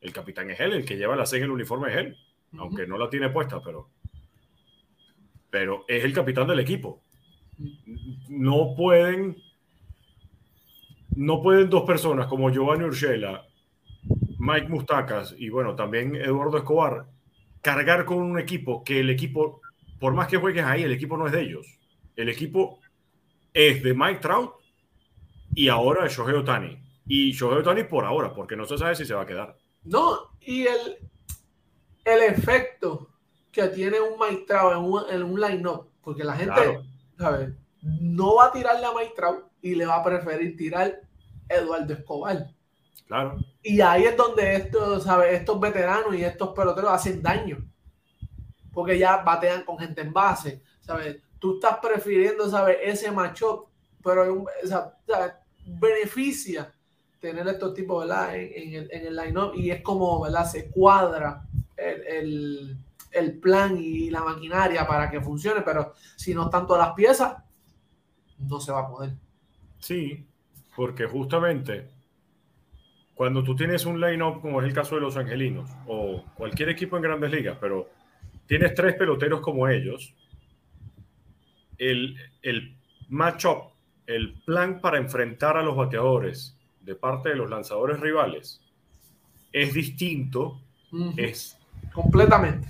el 0.00 0.12
capitán 0.12 0.50
es 0.50 0.58
él, 0.60 0.72
el 0.72 0.84
que 0.84 0.96
lleva 0.96 1.16
la 1.16 1.26
C 1.26 1.36
en 1.36 1.44
el 1.44 1.50
uniforme 1.50 1.90
es 1.90 1.96
él, 1.98 2.16
aunque 2.58 2.86
no 2.86 2.98
la 2.98 3.08
tiene 3.08 3.28
puesta, 3.30 3.62
pero, 3.62 3.90
pero 5.50 5.84
es 5.86 6.02
el 6.02 6.12
capitán 6.12 6.48
del 6.48 6.60
equipo. 6.60 7.02
No 8.28 8.74
pueden, 8.74 9.36
no 11.16 11.42
pueden 11.42 11.70
dos 11.70 11.84
personas 11.84 12.26
como 12.26 12.50
Giovanni 12.50 12.84
Urshela, 12.84 13.46
Mike 14.38 14.68
Mustacas 14.68 15.34
y 15.38 15.50
bueno, 15.50 15.74
también 15.74 16.16
Eduardo 16.16 16.58
Escobar, 16.58 17.06
cargar 17.60 18.04
con 18.04 18.18
un 18.18 18.38
equipo 18.38 18.82
que 18.82 19.00
el 19.00 19.10
equipo, 19.10 19.60
por 20.00 20.14
más 20.14 20.28
que 20.28 20.36
juegues 20.36 20.64
ahí, 20.64 20.82
el 20.82 20.92
equipo 20.92 21.16
no 21.16 21.26
es 21.26 21.32
de 21.32 21.42
ellos. 21.42 21.66
El 22.16 22.28
equipo 22.28 22.80
es 23.54 23.82
de 23.82 23.94
Mike 23.94 24.20
Trout 24.20 24.54
y 25.54 25.68
ahora 25.68 26.04
de 26.04 26.08
Shohei 26.08 26.34
Otani. 26.34 26.78
Y 27.06 27.32
Shohei 27.32 27.58
Otani 27.58 27.84
por 27.84 28.04
ahora, 28.04 28.34
porque 28.34 28.56
no 28.56 28.64
se 28.64 28.78
sabe 28.78 28.96
si 28.96 29.04
se 29.04 29.14
va 29.14 29.22
a 29.22 29.26
quedar. 29.26 29.56
No, 29.84 30.30
y 30.40 30.62
el, 30.66 30.98
el 32.04 32.22
efecto 32.22 33.08
que 33.50 33.68
tiene 33.68 34.00
un 34.00 34.18
maestrado 34.18 34.72
en 34.72 34.78
un, 34.78 35.02
en 35.10 35.22
un 35.22 35.40
line-up, 35.40 35.88
porque 36.02 36.24
la 36.24 36.34
gente, 36.34 36.80
No 37.82 38.36
va 38.36 38.46
a 38.46 38.52
tirarle 38.52 38.86
a 38.86 38.92
maestrado 38.92 39.50
y 39.60 39.74
le 39.74 39.86
va 39.86 39.96
a 39.96 40.04
preferir 40.04 40.56
tirar 40.56 41.00
Eduardo 41.48 41.92
Escobar. 41.92 42.50
Claro. 43.06 43.38
Y 43.62 43.80
ahí 43.80 44.04
es 44.04 44.16
donde 44.16 44.56
estos, 44.56 45.04
¿sabes? 45.04 45.40
estos 45.40 45.60
veteranos 45.60 46.14
y 46.14 46.24
estos 46.24 46.50
peloteros 46.50 46.90
hacen 46.90 47.22
daño. 47.22 47.64
Porque 48.72 48.98
ya 48.98 49.18
batean 49.18 49.64
con 49.64 49.78
gente 49.78 50.00
en 50.00 50.12
base, 50.12 50.62
¿sabes? 50.80 51.18
Tú 51.38 51.54
estás 51.54 51.78
prefiriendo, 51.82 52.48
¿sabes? 52.48 52.78
Ese 52.82 53.10
macho, 53.10 53.68
pero 54.02 54.44
o 54.44 54.66
sea, 54.66 54.96
beneficia 55.66 56.72
tener 57.20 57.46
estos 57.46 57.72
tipos, 57.72 58.06
¿verdad? 58.06 58.34
En, 58.34 58.74
el, 58.74 58.88
en 58.90 59.06
el 59.06 59.16
line-up 59.16 59.54
y 59.54 59.70
es 59.70 59.80
como, 59.80 60.20
¿verdad? 60.20 60.44
Se 60.44 60.70
cuadra 60.70 61.44
el, 61.76 62.76
el, 63.12 63.38
plan 63.38 63.76
y 63.76 64.10
la 64.10 64.24
maquinaria 64.24 64.86
para 64.86 65.08
que 65.08 65.20
funcione, 65.20 65.62
pero 65.62 65.94
si 66.16 66.34
no 66.34 66.46
están 66.46 66.66
todas 66.66 66.86
las 66.86 66.96
piezas, 66.96 67.36
no 68.38 68.60
se 68.60 68.72
va 68.72 68.80
a 68.80 68.88
poder. 68.88 69.12
Sí, 69.78 70.24
porque 70.76 71.06
justamente 71.06 71.88
cuando 73.14 73.42
tú 73.42 73.54
tienes 73.54 73.86
un 73.86 74.00
line-up, 74.00 74.40
como 74.40 74.60
es 74.60 74.66
el 74.66 74.74
caso 74.74 74.94
de 74.94 75.00
los 75.00 75.16
Angelinos, 75.16 75.70
o 75.86 76.24
cualquier 76.34 76.70
equipo 76.70 76.96
en 76.96 77.02
grandes 77.02 77.30
ligas, 77.30 77.56
pero 77.60 77.88
tienes 78.46 78.74
tres 78.74 78.94
peloteros 78.96 79.40
como 79.40 79.68
ellos, 79.68 80.14
el, 81.78 82.16
el 82.42 82.76
match-up, 83.08 83.72
el 84.06 84.34
plan 84.44 84.80
para 84.80 84.98
enfrentar 84.98 85.56
a 85.56 85.62
los 85.62 85.76
bateadores 85.76 86.56
de 86.80 86.94
parte 86.94 87.28
de 87.28 87.36
los 87.36 87.48
lanzadores 87.48 88.00
rivales 88.00 88.60
es 89.52 89.74
distinto, 89.74 90.60
es 91.16 91.58
completamente 91.92 92.66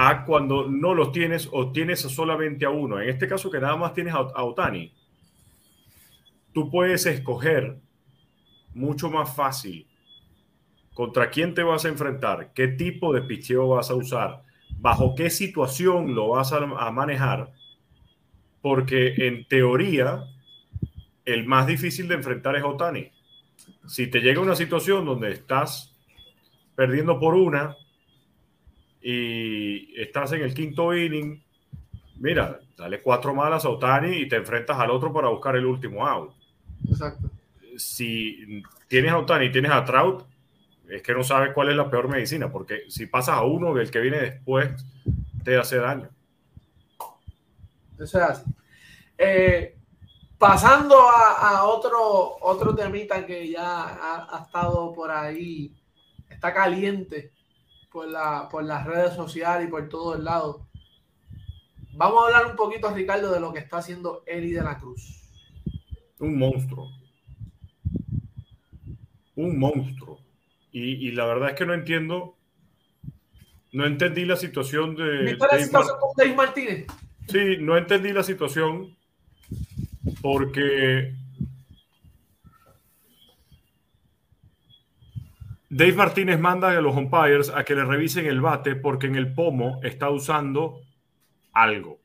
a 0.00 0.24
cuando 0.24 0.68
no 0.68 0.94
los 0.94 1.10
tienes 1.10 1.48
o 1.50 1.72
tienes 1.72 1.98
solamente 2.02 2.64
a 2.64 2.70
uno. 2.70 3.00
En 3.00 3.08
este 3.08 3.26
caso 3.26 3.50
que 3.50 3.58
nada 3.58 3.74
más 3.74 3.94
tienes 3.94 4.14
a, 4.14 4.44
Otani, 4.44 4.92
tú 6.52 6.70
puedes 6.70 7.04
escoger 7.06 7.80
mucho 8.74 9.10
más 9.10 9.34
fácil 9.34 9.88
contra 10.94 11.30
quién 11.30 11.52
te 11.52 11.64
vas 11.64 11.84
a 11.84 11.88
enfrentar, 11.88 12.52
qué 12.54 12.68
tipo 12.68 13.12
de 13.12 13.22
picheo 13.22 13.70
vas 13.70 13.90
a 13.90 13.96
usar, 13.96 14.44
bajo 14.78 15.16
qué 15.16 15.30
situación 15.30 16.14
lo 16.14 16.28
vas 16.28 16.52
a, 16.52 16.58
a 16.58 16.92
manejar, 16.92 17.50
porque 18.62 19.14
en 19.26 19.48
teoría 19.48 20.22
el 21.24 21.44
más 21.44 21.66
difícil 21.66 22.06
de 22.06 22.14
enfrentar 22.14 22.54
es 22.54 22.62
Otani. 22.62 23.10
Si 23.88 24.06
te 24.06 24.20
llega 24.20 24.40
una 24.40 24.54
situación 24.54 25.04
donde 25.04 25.32
estás 25.32 25.92
perdiendo 26.76 27.18
por 27.18 27.34
una 27.34 27.74
y 29.10 29.98
estás 29.98 30.32
en 30.32 30.42
el 30.42 30.52
quinto 30.52 30.94
inning, 30.94 31.42
mira, 32.16 32.60
dale 32.76 33.00
cuatro 33.00 33.34
malas 33.34 33.64
a 33.64 33.70
Otani 33.70 34.16
y 34.18 34.28
te 34.28 34.36
enfrentas 34.36 34.78
al 34.78 34.90
otro 34.90 35.12
para 35.12 35.28
buscar 35.28 35.56
el 35.56 35.64
último 35.64 36.06
out. 36.06 36.34
Exacto. 36.86 37.30
Si 37.78 38.62
tienes 38.86 39.12
a 39.12 39.18
Otani 39.18 39.46
y 39.46 39.52
tienes 39.52 39.72
a 39.72 39.84
Trout, 39.84 40.24
es 40.88 41.00
que 41.02 41.14
no 41.14 41.24
sabes 41.24 41.54
cuál 41.54 41.70
es 41.70 41.76
la 41.76 41.88
peor 41.88 42.08
medicina, 42.08 42.52
porque 42.52 42.82
si 42.88 43.06
pasas 43.06 43.36
a 43.36 43.44
uno 43.44 43.72
del 43.72 43.90
que 43.90 44.00
viene 44.00 44.18
después, 44.18 44.70
te 45.42 45.56
hace 45.56 45.78
daño. 45.78 46.10
Eso 47.98 48.18
es 48.18 48.24
así. 48.24 48.44
Eh, 49.16 49.78
Pasando 50.38 50.96
a, 50.96 51.64
otro, 51.64 52.36
otro 52.42 52.72
temita 52.72 53.26
que 53.26 53.48
ya 53.48 54.26
ha, 54.30 54.44
estado 54.44 54.92
por 54.92 55.10
ahí, 55.10 55.74
está 56.30 56.54
caliente 56.54 57.32
por, 57.98 58.08
la, 58.08 58.48
por 58.48 58.62
las 58.62 58.86
redes 58.86 59.14
sociales 59.14 59.66
y 59.66 59.70
por 59.72 59.88
todo 59.88 60.14
el 60.14 60.22
lado. 60.22 60.68
Vamos 61.94 62.22
a 62.22 62.26
hablar 62.26 62.46
un 62.52 62.56
poquito, 62.56 62.88
Ricardo, 62.94 63.32
de 63.32 63.40
lo 63.40 63.52
que 63.52 63.58
está 63.58 63.78
haciendo 63.78 64.22
Eli 64.24 64.52
de 64.52 64.62
la 64.62 64.78
Cruz. 64.78 65.28
Un 66.20 66.38
monstruo. 66.38 66.92
Un 69.34 69.58
monstruo. 69.58 70.20
Y, 70.70 71.10
la 71.10 71.24
verdad 71.26 71.50
es 71.50 71.54
que 71.56 71.66
no 71.66 71.74
entiendo. 71.74 72.36
No 73.72 73.84
entendí 73.84 74.24
la 74.24 74.36
situación 74.36 74.94
de. 74.94 75.24
¿Viste 75.24 75.46
la 75.50 75.58
situación 75.58 75.96
con 75.98 76.10
Dave 76.16 76.36
Martínez? 76.36 76.86
Sí, 77.26 77.56
no 77.58 77.76
entendí 77.76 78.12
la 78.12 78.22
situación 78.22 78.96
porque 80.22 81.16
Dave 85.70 85.92
Martínez 85.92 86.38
manda 86.38 86.70
a 86.70 86.80
los 86.80 86.96
umpires 86.96 87.50
a 87.54 87.62
que 87.62 87.74
le 87.74 87.84
revisen 87.84 88.24
el 88.26 88.40
bate 88.40 88.74
porque 88.74 89.06
en 89.06 89.16
el 89.16 89.34
pomo 89.34 89.80
está 89.82 90.08
usando 90.08 90.80
algo. 91.52 92.00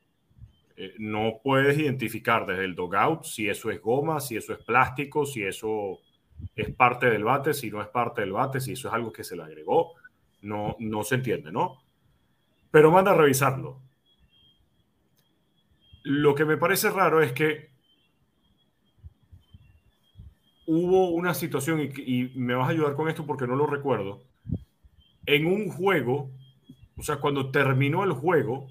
Eh, 0.76 0.94
no 0.98 1.40
puedes 1.42 1.78
identificar 1.78 2.44
desde 2.44 2.64
el 2.64 2.74
dogout 2.74 3.24
si 3.24 3.48
eso 3.48 3.70
es 3.70 3.80
goma, 3.80 4.20
si 4.20 4.36
eso 4.36 4.52
es 4.52 4.58
plástico, 4.58 5.24
si 5.24 5.42
eso 5.44 6.00
es 6.54 6.74
parte 6.74 7.08
del 7.08 7.24
bate, 7.24 7.54
si 7.54 7.70
no 7.70 7.80
es 7.80 7.88
parte 7.88 8.20
del 8.20 8.32
bate, 8.32 8.60
si 8.60 8.72
eso 8.72 8.88
es 8.88 8.94
algo 8.94 9.12
que 9.12 9.24
se 9.24 9.36
le 9.36 9.44
agregó. 9.44 9.94
No, 10.42 10.76
no 10.78 11.02
se 11.02 11.14
entiende, 11.14 11.50
¿no? 11.50 11.82
Pero 12.70 12.90
manda 12.90 13.12
a 13.12 13.16
revisarlo. 13.16 13.80
Lo 16.02 16.34
que 16.34 16.44
me 16.44 16.58
parece 16.58 16.90
raro 16.90 17.22
es 17.22 17.32
que 17.32 17.73
hubo 20.66 21.10
una 21.10 21.34
situación, 21.34 21.80
y, 21.80 22.32
me 22.34 22.54
vas 22.54 22.68
a 22.68 22.72
ayudar 22.72 22.94
con 22.94 23.08
esto 23.08 23.26
porque 23.26 23.46
no 23.46 23.56
lo 23.56 23.66
recuerdo, 23.66 24.22
en 25.26 25.46
un 25.46 25.70
juego 25.70 26.30
o 26.96 27.02
sea, 27.02 27.16
cuando 27.16 27.50
terminó 27.50 28.04
el 28.04 28.12
juego, 28.12 28.68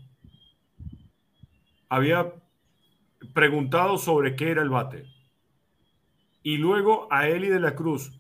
había 1.90 2.34
preguntado 3.34 3.98
sobre 3.98 4.36
qué 4.36 4.52
era 4.52 4.62
el 4.62 4.70
bate. 4.70 5.06
Y 6.42 6.58
luego 6.58 7.08
a 7.12 7.28
Eli 7.28 7.50
de 7.50 7.60
la 7.60 7.76
Cruz, 7.76 8.12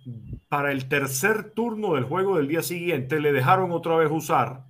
para 0.49 0.71
el 0.71 0.87
tercer 0.87 1.51
turno 1.51 1.95
del 1.95 2.05
juego 2.05 2.37
del 2.37 2.47
día 2.47 2.61
siguiente, 2.61 3.19
le 3.19 3.33
dejaron 3.33 3.71
otra 3.71 3.95
vez 3.95 4.09
usar 4.11 4.65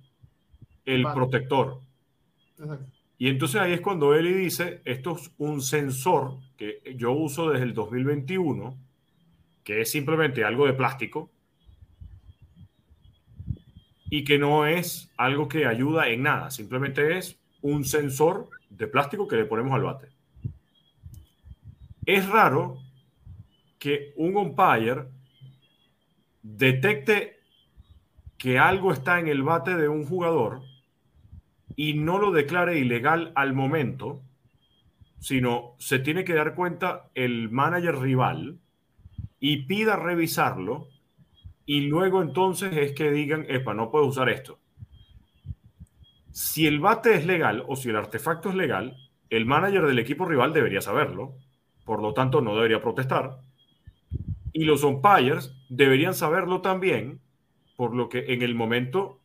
el 0.84 1.04
protector. 1.12 1.80
Y 3.16 3.28
entonces 3.28 3.60
ahí 3.60 3.72
es 3.72 3.80
cuando 3.80 4.14
Eli 4.14 4.32
dice, 4.32 4.82
esto 4.84 5.16
es 5.16 5.30
un 5.38 5.62
sensor 5.62 6.38
que 6.56 6.80
yo 6.96 7.12
uso 7.12 7.50
desde 7.50 7.64
el 7.64 7.74
2021, 7.74 8.76
que 9.64 9.80
es 9.80 9.90
simplemente 9.90 10.44
algo 10.44 10.66
de 10.66 10.74
plástico, 10.74 11.30
y 14.10 14.22
que 14.22 14.38
no 14.38 14.66
es 14.66 15.10
algo 15.16 15.48
que 15.48 15.66
ayuda 15.66 16.08
en 16.08 16.22
nada, 16.22 16.50
simplemente 16.50 17.18
es 17.18 17.40
un 17.62 17.84
sensor 17.84 18.48
de 18.70 18.86
plástico 18.86 19.26
que 19.26 19.36
le 19.36 19.44
ponemos 19.44 19.72
al 19.72 19.82
bate. 19.82 20.08
Es 22.06 22.28
raro 22.28 22.78
que 23.78 24.12
un 24.16 24.36
umpire 24.36 25.06
detecte 26.42 27.40
que 28.36 28.58
algo 28.58 28.92
está 28.92 29.18
en 29.18 29.28
el 29.28 29.42
bate 29.42 29.74
de 29.74 29.88
un 29.88 30.04
jugador 30.04 30.62
y 31.74 31.94
no 31.94 32.18
lo 32.18 32.30
declare 32.30 32.78
ilegal 32.78 33.32
al 33.34 33.52
momento, 33.52 34.22
sino 35.18 35.74
se 35.78 35.98
tiene 35.98 36.22
que 36.24 36.34
dar 36.34 36.54
cuenta 36.54 37.10
el 37.14 37.50
manager 37.50 37.96
rival 37.98 38.60
y 39.46 39.66
pida 39.66 39.96
revisarlo 39.96 40.88
y 41.66 41.82
luego 41.82 42.22
entonces 42.22 42.74
es 42.78 42.92
que 42.92 43.10
digan, 43.10 43.44
epa, 43.46 43.74
no 43.74 43.90
puedo 43.90 44.06
usar 44.06 44.30
esto. 44.30 44.58
Si 46.32 46.66
el 46.66 46.80
bate 46.80 47.14
es 47.14 47.26
legal 47.26 47.62
o 47.68 47.76
si 47.76 47.90
el 47.90 47.96
artefacto 47.96 48.48
es 48.48 48.54
legal, 48.54 48.96
el 49.28 49.44
manager 49.44 49.86
del 49.86 49.98
equipo 49.98 50.24
rival 50.24 50.54
debería 50.54 50.80
saberlo, 50.80 51.34
por 51.84 52.00
lo 52.00 52.14
tanto 52.14 52.40
no 52.40 52.54
debería 52.54 52.80
protestar. 52.80 53.42
Y 54.54 54.64
los 54.64 54.82
umpires 54.82 55.54
deberían 55.68 56.14
saberlo 56.14 56.62
también, 56.62 57.20
por 57.76 57.94
lo 57.94 58.08
que 58.08 58.32
en 58.32 58.40
el 58.40 58.54
momento 58.54 59.20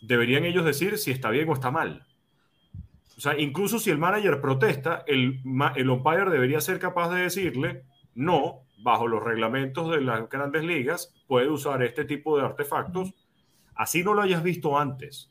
deberían 0.00 0.46
ellos 0.46 0.64
decir 0.64 0.96
si 0.96 1.10
está 1.10 1.28
bien 1.28 1.46
o 1.50 1.52
está 1.52 1.70
mal. 1.70 2.06
O 3.18 3.20
sea, 3.20 3.38
incluso 3.38 3.78
si 3.78 3.90
el 3.90 3.98
manager 3.98 4.40
protesta, 4.40 5.04
el, 5.06 5.42
el 5.76 5.90
umpire 5.90 6.30
debería 6.30 6.62
ser 6.62 6.78
capaz 6.78 7.10
de 7.10 7.20
decirle, 7.20 7.82
no, 8.14 8.62
bajo 8.82 9.06
los 9.06 9.22
reglamentos 9.22 9.90
de 9.90 10.00
las 10.00 10.28
grandes 10.28 10.64
ligas, 10.64 11.14
puede 11.26 11.48
usar 11.48 11.82
este 11.82 12.04
tipo 12.04 12.36
de 12.36 12.44
artefactos, 12.44 13.14
así 13.74 14.02
no 14.02 14.14
lo 14.14 14.22
hayas 14.22 14.42
visto 14.42 14.78
antes. 14.78 15.30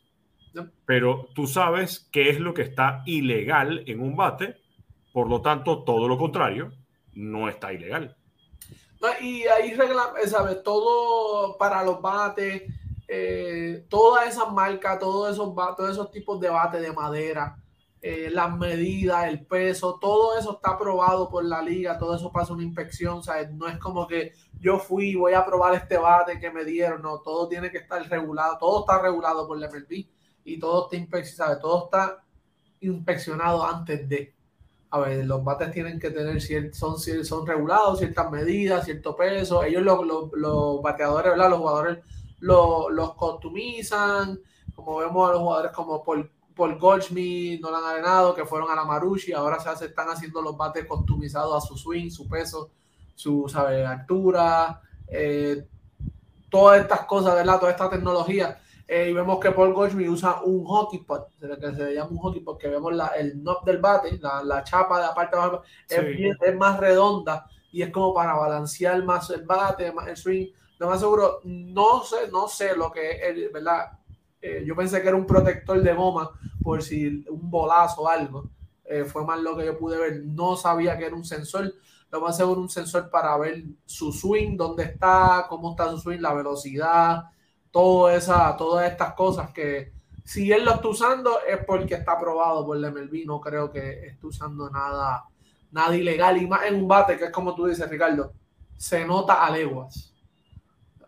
Pero 0.86 1.30
tú 1.34 1.47
sabes 1.47 2.10
qué 2.12 2.30
es 2.30 2.39
lo 2.39 2.54
que 2.54 2.64
está 2.64 3.04
ilegal 3.06 3.84
en 3.88 4.02
un 4.02 4.16
bate, 4.16 4.58
por 5.14 5.30
lo 5.30 5.41
tanto, 5.41 5.84
todo 5.84 6.08
lo 6.08 6.18
contrario, 6.18 6.72
no 7.14 7.49
está 7.49 7.74
ilegal. 7.74 8.16
y 9.22 9.43
ahí 9.47 9.74
regla, 9.74 10.14
¿sabes? 10.28 10.62
Todo 10.64 11.58
para 11.58 11.84
los 11.84 12.02
bates, 12.02 12.64
eh, 13.08 13.86
todas 13.89 14.28
esas 14.30 14.52
marcas, 14.52 14.99
todos 14.99 15.34
esos, 15.34 15.54
todos 15.54 15.91
esos 15.91 16.12
tipos 16.12 16.39
de 16.39 16.49
bates 16.49 16.82
de 16.82 16.93
madera, 16.93 17.58
eh, 18.04 18.30
las 18.32 18.58
medidas, 18.58 19.28
el 19.28 19.45
peso, 19.45 19.99
todo 20.02 20.36
eso 20.36 20.56
está 20.56 20.72
aprobado 20.72 21.30
por 21.30 21.45
la 21.45 21.62
liga, 21.62 21.99
todo 21.99 22.16
eso 22.16 22.32
pasa 22.32 22.54
una 22.54 22.64
inspección, 22.64 23.22
¿sabes? 23.22 23.52
No 23.52 23.68
es 23.68 23.78
como 23.78 24.08
que 24.08 24.34
yo 24.60 24.80
fui 24.80 25.10
y 25.10 25.16
voy 25.16 25.34
a 25.34 25.45
probar 25.45 25.76
este 25.76 25.97
bate 25.97 26.39
que 26.39 26.49
me 26.49 26.66
dieron, 26.66 27.04
no, 27.04 27.20
todo 27.20 27.47
tiene 27.47 27.70
que 27.70 27.78
estar 27.78 28.02
regulado, 28.10 28.58
todo 28.58 28.80
está 28.80 28.99
regulado 28.99 29.47
por 29.47 29.60
la 29.60 29.70
MLB 29.70 30.08
y 30.45 30.60
todo 30.60 30.86
está 30.86 30.95
inspeccionado, 30.95 31.60
todo 31.60 31.86
está 31.86 32.24
inspeccionado 32.80 33.64
antes 33.66 34.10
de. 34.10 34.34
A 34.89 34.99
ver, 34.99 35.26
los 35.26 35.43
bates 35.43 35.72
tienen 35.72 35.99
que 35.99 36.10
tener, 36.10 36.41
son, 36.74 36.99
son 36.99 37.47
regulados, 37.47 37.99
ciertas 37.99 38.30
medidas, 38.30 38.84
cierto 38.84 39.16
peso. 39.16 39.64
Ellos, 39.64 39.84
los, 39.84 40.32
los, 40.34 40.82
bateadores, 40.82 41.32
¿verdad? 41.32 41.49
Los 41.49 41.60
jugadores 41.60 41.99
los 42.39 43.14
costumizan, 43.16 44.39
como 44.76 44.97
vemos 44.97 45.30
a 45.30 45.34
los 45.34 45.41
jugadores 45.41 45.72
como 45.72 46.04
Paul, 46.04 46.30
Paul 46.62 46.78
Goldschmidt, 46.78 47.59
Nolan 47.59 47.84
Arenado, 47.84 48.36
que 48.36 48.45
fueron 48.45 48.70
a 48.70 48.76
la 48.76 48.86
Marushi, 48.86 49.34
ahora 49.34 49.57
se 49.59 49.86
están 49.86 50.09
haciendo 50.09 50.43
los 50.43 50.55
bates 50.55 50.86
customizados 50.86 51.64
a 51.64 51.68
su 51.68 51.76
swing, 51.76 52.12
su 52.12 52.30
peso, 52.30 52.70
su 53.16 53.49
¿sabe? 53.49 53.84
altura, 53.84 54.80
eh, 55.07 55.66
todas 56.51 56.82
estas 56.82 57.05
cosas, 57.05 57.34
¿verdad? 57.34 57.59
Toda 57.59 57.72
esta 57.72 57.89
tecnología 57.89 58.59
eh, 58.88 59.09
y 59.09 59.14
vemos 59.14 59.39
que 59.39 59.49
Paul 59.49 59.74
Goldschmidt 59.74 60.09
usa 60.09 60.43
un 60.43 60.64
hockey 60.64 60.99
pot, 60.99 61.30
que 61.39 61.76
se 61.76 61.95
llama 61.95 62.12
un 62.12 62.18
hockey 62.20 62.41
pot, 62.41 62.59
que 62.59 62.68
vemos 62.68 62.93
la, 62.93 63.07
el 63.07 63.41
knob 63.41 63.66
del 63.66 63.80
bate, 63.80 64.20
la, 64.20 64.43
la 64.43 64.64
chapa 64.64 64.99
de 64.99 65.07
la 65.07 65.16
parte 65.16 65.36
de 65.36 65.41
abajo, 65.41 65.64
es, 65.89 66.55
más 66.57 66.80
redonda 66.80 67.47
y 67.72 67.82
es 67.82 67.89
como 67.89 68.14
para 68.14 68.36
balancear 68.36 69.03
más 69.03 69.32
el 69.32 69.47
bate, 69.47 69.91
más 69.93 70.07
el 70.09 70.18
swing. 70.18 70.47
Lo 70.78 70.89
más 70.89 70.99
seguro, 70.99 71.39
no 71.43 72.03
sé, 72.03 72.30
no 72.32 72.47
sé 72.47 72.76
lo 72.76 72.91
que 72.91 73.12
es, 73.12 73.51
¿verdad? 73.51 73.97
Eh, 74.42 74.64
yo 74.66 74.76
pensé 74.76 75.02
que 75.02 75.08
era 75.08 75.18
un 75.18 75.26
protector 75.26 75.82
de 75.82 75.94
goma 75.94 76.32
por 76.64 76.82
si 76.82 77.24
un 77.30 77.50
bolazo 77.50 78.02
o 78.02 78.08
algo. 78.08 78.50
Eh, 78.86 79.06
fue 79.06 79.26
más 79.26 79.39
lo 79.39 79.56
que 79.56 79.66
yo 79.66 79.78
pude 79.78 79.98
ver. 79.98 80.24
No 80.26 80.56
sabía 80.56 80.98
que 80.98 81.06
era 81.06 81.16
un 81.16 81.26
sensor. 81.26 81.74
Lo 82.12 82.22
más 82.22 82.36
seguro 82.36 82.60
un 82.60 82.70
sensor 82.70 83.10
para 83.10 83.38
ver 83.38 83.64
su 83.86 84.12
swing, 84.12 84.58
dónde 84.58 84.84
está, 84.84 85.46
cómo 85.48 85.72
está 85.72 85.89
su 85.92 86.00
swing, 86.00 86.20
la 86.20 86.34
velocidad, 86.34 87.24
esa, 88.12 88.56
todas 88.58 88.92
estas 88.92 89.14
cosas 89.14 89.52
que 89.52 89.94
si 90.24 90.52
él 90.52 90.66
lo 90.66 90.76
está 90.76 90.88
usando 90.88 91.39
es 91.48 91.64
porque 91.66 91.96
está 91.96 92.14
aprobado 92.14 92.66
por 92.66 92.78
el 92.78 92.92
MLB, 92.92 93.26
no 93.26 93.39
creo 93.39 93.72
que 93.72 94.08
esté 94.08 94.28
usando 94.28 94.70
nada, 94.70 95.26
nada 95.72 95.96
ilegal 95.96 96.42
y 96.42 96.48
más 96.48 96.66
en 96.66 96.76
un 96.76 96.88
bate 96.88 97.18
que 97.18 97.26
es 97.26 97.32
como 97.32 97.56
tú 97.56 97.66
dices 97.66 97.89
Ricardo, 97.89 98.34
se 98.78 99.06
nota 99.06 99.46
a 99.46 99.50
leguas. 99.52 100.14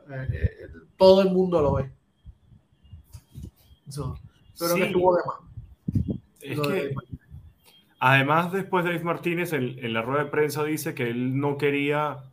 Eh, 0.09 0.67
todo 0.97 1.21
el 1.21 1.31
mundo 1.31 1.61
lo 1.61 1.73
ve. 1.73 1.91
Pero 4.59 4.75
que 4.75 4.83
estuvo 4.83 5.15
de 5.15 5.21
más. 5.25 6.19
Es 6.41 6.59
que, 6.59 6.95
además, 7.99 8.51
después 8.51 8.85
Dave 8.85 8.99
Martínez 8.99 9.53
en, 9.53 9.93
la 9.93 10.01
rueda 10.01 10.25
de 10.25 10.29
prensa 10.29 10.63
dice 10.63 10.93
que 10.93 11.09
él 11.09 11.39
no 11.39 11.57
quería 11.57 12.23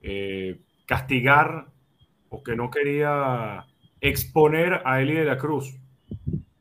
eh, 0.00 0.60
castigar 0.86 1.66
o 2.28 2.42
que 2.42 2.56
no 2.56 2.70
quería 2.70 3.66
exponer 4.00 4.82
a 4.84 5.00
Eli 5.00 5.14
de 5.14 5.24
la 5.24 5.38
Cruz, 5.38 5.78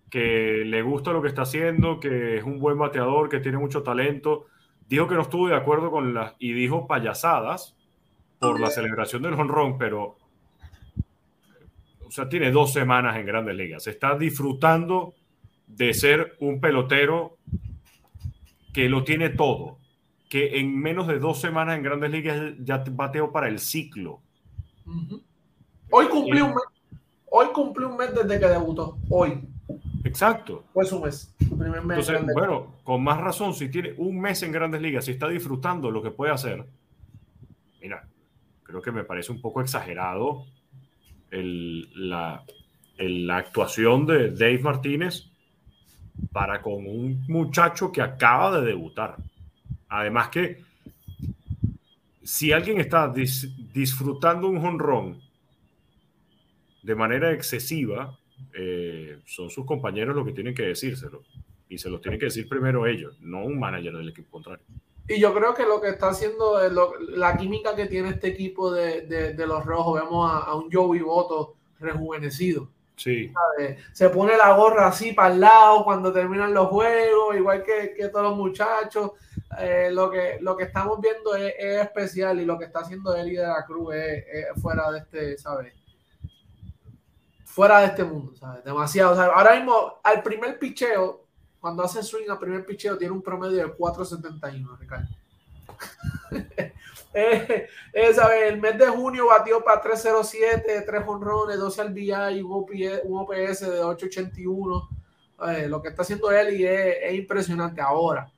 que 0.10 0.64
le 0.66 0.82
gusta 0.82 1.12
lo 1.12 1.22
que 1.22 1.30
está 1.30 1.44
haciendo, 1.44 2.00
que 2.00 2.38
es 2.38 2.44
un 2.44 2.60
buen 2.60 2.78
bateador, 2.78 3.30
que 3.30 3.40
tiene 3.40 3.58
mucho 3.58 3.82
talento. 3.82 4.46
Dijo 4.88 5.08
que 5.08 5.16
no 5.16 5.22
estuvo 5.22 5.48
de 5.48 5.56
acuerdo 5.56 5.90
con 5.90 6.14
las 6.14 6.36
y 6.38 6.52
dijo 6.52 6.86
payasadas 6.86 7.78
por 8.40 8.60
la 8.60 8.70
celebración 8.70 9.22
del 9.22 9.36
honrón, 9.36 9.78
pero 9.78 10.18
o 12.12 12.14
sea, 12.14 12.28
tiene 12.28 12.52
dos 12.52 12.74
semanas 12.74 13.16
en 13.16 13.26
Grandes 13.26 13.56
Ligas. 13.56 13.88
Está 13.88 14.18
disfrutando 14.18 15.14
de 15.66 15.94
ser 15.94 16.36
un 16.42 16.60
pelotero 16.60 17.38
que 18.74 18.90
lo 18.90 19.06
tiene 19.06 19.30
todo, 19.30 19.78
que 20.30 20.60
en 20.60 20.78
menos 20.78 21.08
de 21.08 21.20
dos 21.20 21.40
semanas 21.40 21.78
en 21.78 21.84
Grandes 21.84 22.12
Ligas 22.12 22.54
ya 22.60 22.84
bateó 22.92 23.32
para 23.32 23.48
el 23.48 23.60
ciclo. 23.60 24.20
Hoy 25.90 26.08
cumplí 26.08 26.42
un 26.42 26.50
mes. 26.50 26.64
Hoy 27.30 27.48
un 27.56 27.96
mes 27.96 28.14
desde 28.14 28.40
que 28.42 28.48
debutó. 28.48 28.98
Hoy. 29.08 29.48
Exacto. 30.04 30.66
Fue 30.74 30.84
su 30.84 31.00
mes. 31.00 31.34
Entonces, 31.40 32.26
bueno, 32.34 32.76
con 32.84 33.02
más 33.02 33.22
razón, 33.22 33.54
si 33.54 33.70
tiene 33.70 33.94
un 33.96 34.20
mes 34.20 34.44
en 34.44 34.52
grandes 34.52 34.82
ligas, 34.82 35.06
si 35.06 35.12
está 35.12 35.30
disfrutando 35.30 35.90
lo 35.90 36.04
que 36.04 36.12
puede 36.12 36.34
hacer, 36.34 36.66
mira, 37.82 38.06
creo 38.64 38.82
que 38.82 38.92
me 38.92 39.06
parece 39.06 39.32
un 39.32 39.40
poco 39.40 39.62
exagerado 39.62 40.46
la, 41.32 42.44
la 42.98 43.38
actuación 43.38 44.06
de 44.06 44.32
Dave 44.32 44.60
Martínez 44.60 45.26
para 46.32 46.62
con 46.62 46.86
un 46.86 47.24
muchacho 47.28 47.92
que 47.92 48.02
acaba 48.02 48.60
de 48.60 48.68
debutar. 48.68 49.16
Además 49.90 50.30
que 50.30 50.62
si 52.24 52.52
alguien 52.52 52.80
está 52.80 53.12
disfrutando 53.74 54.48
un 54.48 54.62
jonrón 54.62 55.22
de 56.84 56.96
manera 56.96 57.32
excesiva, 57.32 58.18
eh, 58.54 59.20
son 59.26 59.50
sus 59.50 59.66
compañeros 59.66 60.16
los 60.16 60.26
que 60.26 60.34
tienen 60.34 60.54
que 60.54 60.64
decírselo. 60.64 61.24
Y 61.70 61.78
se 61.78 61.90
lo 61.90 62.00
tienen 62.00 62.20
que 62.20 62.26
decir 62.26 62.48
primero 62.50 62.86
ellos, 62.86 63.18
no 63.22 63.44
un 63.44 63.58
manager 63.58 63.96
del 63.96 64.10
equipo 64.10 64.30
contrario. 64.32 64.64
Y 65.08 65.20
yo 65.20 65.34
creo 65.34 65.54
que 65.54 65.66
lo 65.66 65.82
que 65.82 65.90
está 65.90 66.10
haciendo, 66.10 66.60
la 66.70 67.36
química 67.36 67.76
que 67.76 67.88
tiene 67.88 68.10
este 68.10 68.28
equipo 68.28 68.72
de, 68.72 69.34
los 69.46 69.66
rojos, 69.66 70.02
vemos 70.02 70.32
a, 70.32 70.56
un 70.56 70.72
Joey 70.72 71.02
Boto 71.02 71.56
rejuvenecido. 71.80 72.70
Sí. 72.96 73.34
Se 73.94 74.10
pone 74.10 74.38
la 74.38 74.56
gorra 74.56 74.88
así 74.88 75.12
para 75.14 75.34
el 75.34 75.42
lado 75.42 75.84
cuando 75.84 76.14
terminan 76.14 76.54
los 76.54 76.68
juegos, 76.68 77.36
igual 77.36 77.64
que, 77.64 78.10
todos 78.10 78.30
los 78.30 78.38
muchachos. 78.38 79.12
Eh, 79.60 79.90
lo, 79.92 80.10
que, 80.10 80.38
lo 80.40 80.56
que 80.56 80.66
estamos 80.66 81.02
viendo 81.02 81.36
es, 81.36 81.54
especial 81.58 82.40
y 82.40 82.46
lo 82.46 82.58
que 82.58 82.66
está 82.66 82.80
haciendo 82.80 83.14
Eli 83.16 83.36
de 83.36 83.48
la 83.48 83.66
Cruz 83.66 83.96
es, 83.96 84.24
fuera 84.62 84.92
de 84.92 85.00
este, 85.00 85.38
¿sabes? 85.38 85.74
fuera 87.52 87.82
de 87.82 87.88
este 87.88 88.04
mundo, 88.06 88.34
¿sabes? 88.36 88.64
Demasiado. 88.64 89.20
ahora 89.22 89.56
mismo, 89.56 90.00
al 90.04 90.24
primer 90.24 90.58
picheo, 90.58 91.21
cuando 91.62 91.84
hace 91.84 92.02
swing 92.02 92.28
al 92.28 92.40
primer 92.40 92.66
picheo, 92.66 92.98
tiene 92.98 93.14
un 93.14 93.22
promedio 93.22 93.58
de 93.58 93.78
4.71, 93.78 94.80
Ricardo. 94.80 95.08
eh, 97.14 97.68
eh. 97.94 98.48
El 98.48 98.60
mes 98.60 98.80
de 98.80 98.88
junio 98.88 99.28
batió 99.28 99.64
para 99.64 99.82
3.07, 99.82 100.84
3 100.84 101.04
honrones, 101.06 101.60
12 101.60 101.82
al 101.82 101.98
y 101.98 102.42
un 102.42 102.52
OPS, 102.52 103.62
de 103.62 103.84
8.81. 103.84 104.90
Eh, 105.50 105.68
lo 105.68 105.84
que 105.84 105.90
está 105.90 106.02
haciendo 106.02 106.32
él 106.32 106.60
y 106.60 106.66
es, 106.66 107.14
impresionante 107.14 107.80
ahora. 107.80 108.32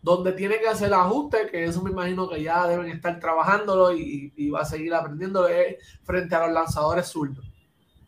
Donde 0.00 0.32
tiene 0.32 0.58
que 0.58 0.68
hacer 0.68 0.94
ajuste, 0.94 1.46
que 1.50 1.64
eso 1.64 1.82
me 1.82 1.90
imagino 1.90 2.26
que 2.26 2.42
ya 2.42 2.66
deben 2.66 2.88
estar 2.88 3.20
trabajándolo 3.20 3.92
y, 3.92 4.48
va 4.48 4.60
a 4.60 4.64
seguir 4.64 4.94
aprendiendo, 4.94 5.46
es 5.46 5.76
frente 6.04 6.34
a 6.34 6.46
los 6.46 6.54
lanzadores 6.54 7.06
zurdos. 7.06 7.44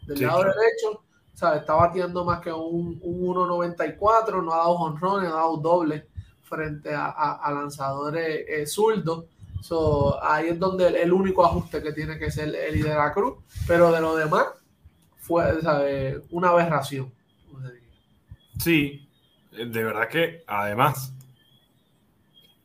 Del 0.07 0.23
lado 0.23 0.45
derecho, 0.45 1.03
¿sabes? 1.39 1.61
está 1.61 1.75
batiendo 1.75 2.25
más 2.25 2.41
que 2.41 2.53
un, 2.53 3.01
1.94, 3.01 4.43
no 4.43 4.53
ha 4.53 4.57
dado 4.57 4.71
honrones, 4.71 5.31
no 5.31 5.37
ha 5.37 5.41
dado 5.41 5.57
doble 5.59 6.07
frente 6.43 6.91
a, 6.93 7.49
lanzadores 7.55 8.45
eh, 8.49 8.67
zurdos. 8.67 9.27
ahí 10.21 10.49
es 10.49 10.59
donde 10.59 11.01
el, 11.01 11.13
único 11.13 11.45
ajuste 11.45 11.81
que 11.81 11.93
tiene 11.93 12.19
que 12.19 12.33
ser 12.33 12.53
el 12.53 12.83
de 12.83 12.89
la 12.89 13.13
Cruz, 13.13 13.37
pero 13.69 13.93
de 13.93 14.01
lo 14.01 14.17
demás 14.17 14.47
fue 15.19 15.63
¿sabes? 15.63 16.17
una 16.31 16.49
aberración. 16.49 17.13
Sí, 18.59 19.09
de 19.53 19.85
verdad 19.85 20.09
que 20.09 20.43
además 20.45 21.15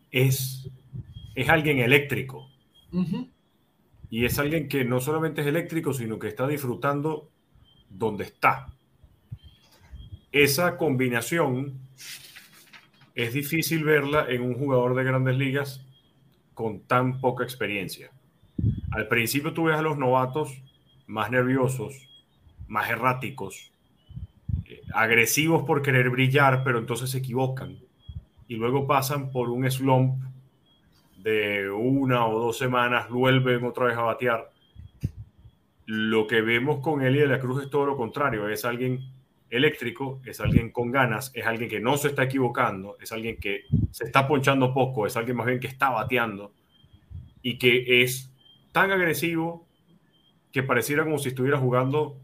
es, 0.10 0.68
es 1.36 1.48
alguien 1.48 1.78
eléctrico. 1.78 2.50
Y 4.10 4.26
es 4.26 4.40
alguien 4.40 4.68
que 4.68 4.84
no 4.84 5.00
solamente 5.00 5.42
es 5.42 5.48
eléctrico, 5.48 5.94
sino 5.94 6.18
que 6.18 6.28
está 6.28 6.48
disfrutando 6.48 7.33
donde 7.94 8.26
está. 8.26 8.68
Esa 10.32 10.78
combinación 10.78 11.80
es 13.16 13.34
difícil 13.34 13.84
verla 13.84 14.26
en 14.28 14.42
un 14.42 14.56
jugador 14.56 14.96
de 14.96 15.04
grandes 15.04 15.38
ligas 15.38 15.86
con 16.54 16.82
tan 16.82 17.20
poca 17.22 17.44
experiencia. 17.44 18.12
Al 18.92 19.08
principio 19.08 19.54
tú 19.54 19.66
ves 19.66 19.78
a 19.78 19.82
los 19.82 19.98
novatos 19.98 20.62
más 21.08 21.30
nerviosos, 21.30 22.10
más 22.68 22.90
erráticos, 22.90 23.72
eh, 24.66 24.82
agresivos 24.94 25.64
por 25.64 25.82
querer 25.82 26.10
brillar, 26.10 26.64
pero 26.64 26.80
entonces 26.80 27.12
se 27.12 27.20
equivocan. 27.20 27.78
Y 28.48 28.56
luego 28.56 28.88
pasan 28.88 29.32
por 29.32 29.50
un 29.50 29.70
slump 29.70 30.24
de 31.18 31.70
una 31.70 32.26
o 32.26 32.40
dos 32.40 32.58
semanas, 32.58 33.10
vuelven 33.10 33.64
otra 33.64 33.86
vez 33.86 33.98
a 33.98 34.02
batear 34.02 34.53
lo 35.86 36.28
que 36.28 36.42
vemos 36.42 36.80
con 36.80 37.02
Eli 37.02 37.20
de 37.20 37.28
la 37.28 37.40
Cruz 37.40 37.64
es 37.64 37.70
todo 37.70 37.86
lo 37.86 37.98
contrario, 37.98 38.48
es 38.48 38.66
alguien 38.66 39.00
eléctrico, 39.50 40.22
es 40.26 40.40
alguien 40.40 40.72
con 40.72 40.92
ganas, 40.92 41.32
es 41.36 41.46
alguien 41.46 41.70
que 41.70 41.80
no 41.80 41.98
se 41.98 42.08
está 42.08 42.24
equivocando, 42.24 42.98
es 43.00 43.12
alguien 43.12 43.38
que 43.38 43.66
se 43.92 44.06
está 44.06 44.28
ponchando 44.28 44.74
poco, 44.74 45.06
es 45.06 45.16
alguien 45.16 45.38
más 45.38 45.46
bien 45.46 45.60
que 45.60 45.68
está 45.68 45.90
bateando 45.90 46.54
y 47.42 47.60
que 47.60 48.02
es 48.02 48.32
tan 48.72 48.92
agresivo 48.92 49.68
que 50.52 50.64
pareciera 50.64 51.04
como 51.04 51.20
si 51.20 51.30
estuviera 51.30 51.58
jugando 51.58 52.18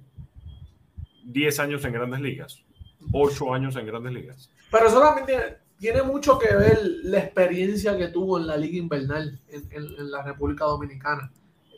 10 1.26 1.60
años 1.60 1.86
en 1.86 1.94
grandes 1.94 2.22
ligas, 2.22 2.64
8 3.12 3.54
años 3.54 3.76
en 3.76 3.86
grandes 3.86 4.14
ligas. 4.14 4.52
Pero 4.72 4.90
solamente 4.90 5.58
tiene, 5.78 6.02
mucho 6.04 6.40
que 6.40 6.56
ver 6.56 6.80
la 7.04 7.20
experiencia 7.20 7.98
que 7.98 8.08
tuvo 8.08 8.40
en 8.40 8.48
la 8.48 8.58
liga 8.58 8.78
invernal 8.78 9.40
en 9.50 10.12
la 10.12 10.24
República 10.24 10.66
Dominicana. 10.66 11.32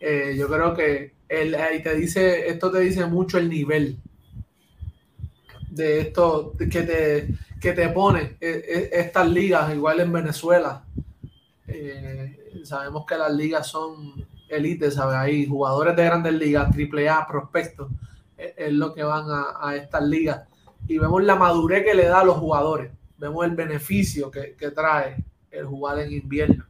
Eh, 0.03 0.35
yo 0.35 0.47
creo 0.47 0.73
que 0.73 1.13
él 1.29 1.53
ahí 1.53 1.83
te 1.83 1.95
dice, 1.95 2.49
esto 2.49 2.71
te 2.71 2.79
dice 2.79 3.05
mucho 3.05 3.37
el 3.37 3.47
nivel 3.47 3.97
de 5.69 6.01
esto 6.01 6.53
que 6.57 6.81
te, 6.81 7.27
que 7.61 7.73
te 7.73 7.87
pone 7.89 8.35
eh, 8.41 8.63
eh, 8.67 8.89
estas 8.93 9.29
ligas, 9.29 9.73
igual 9.73 9.99
en 9.99 10.11
Venezuela. 10.11 10.83
sabemos 12.63 13.05
que 13.05 13.15
las 13.15 13.31
ligas 13.31 13.67
son 13.67 14.25
élites, 14.49 14.95
¿sabes? 14.95 15.47
Jugadores 15.47 15.95
de 15.95 16.03
grandes 16.03 16.33
ligas, 16.33 16.71
triple 16.71 17.07
A, 17.07 17.25
prospectos, 17.27 17.91
es, 18.35 18.73
lo 18.73 18.93
que 18.93 19.03
van 19.03 19.29
a, 19.29 19.57
a, 19.61 19.75
estas 19.75 20.03
ligas. 20.03 20.41
Y 20.87 20.97
vemos 20.97 21.23
la 21.23 21.35
madurez 21.35 21.85
que 21.85 21.93
le 21.93 22.05
da 22.05 22.21
a 22.21 22.25
los 22.25 22.37
jugadores, 22.37 22.91
vemos 23.19 23.45
el 23.45 23.51
beneficio 23.51 24.31
que, 24.31 24.55
que 24.57 24.71
trae 24.71 25.23
el 25.51 25.65
jugar 25.65 25.99
en 25.99 26.11
invierno. 26.11 26.65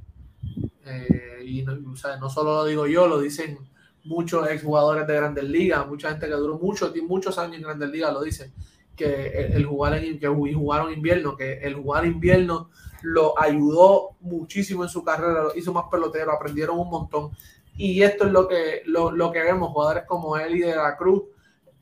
Eh, 0.86 1.30
y 1.42 1.64
no, 1.64 1.76
no, 1.76 2.30
solo 2.30 2.56
lo 2.56 2.66
digo 2.66 2.88
yo, 2.88 3.08
lo 3.08 3.20
dicen 3.20 3.60
muchos 4.04 4.50
exjugadores 4.50 5.06
de 5.08 5.16
grandes 5.16 5.44
ligas, 5.44 5.88
mucha 5.88 6.10
gente 6.10 6.28
que 6.28 6.34
duró 6.34 6.58
mucho, 6.58 6.92
muchos 7.08 7.38
años 7.38 7.58
en 7.58 7.64
grandes 7.64 7.89
ligas 7.89 8.14
lo 8.14 8.22
dicen, 8.22 8.52
que 8.96 9.30
el, 9.30 9.66
jugar 9.66 9.96
en 9.96 10.20
que 10.20 10.28
jugaron 10.28 10.92
invierno, 10.92 11.36
que 11.36 11.60
el 11.60 11.76
jugar 11.76 12.06
invierno 12.06 12.70
lo 13.04 13.39
ayudó 13.39 14.12
muchísimo 14.22 14.84
en 14.84 14.89
su 14.89 15.04
carrera, 15.04 15.44
lo 15.44 15.56
hizo 15.56 15.74
más 15.74 15.86
pelotero, 15.89 16.32
aprendieron 16.32 16.80
un 16.80 16.89
montón. 16.89 17.32
Y 17.76 18.04
esto 18.04 18.26
es 18.26 18.32
lo 18.32 18.48
que, 18.48 18.84
lo, 18.86 19.12
lo 19.12 19.32
que 19.32 19.42
vemos, 19.42 19.72
jugadores 19.72 20.04
como 20.06 20.38
él 20.38 20.56
y 20.56 20.60
de 20.60 20.76
la 20.76 20.96
Cruz, 20.98 21.24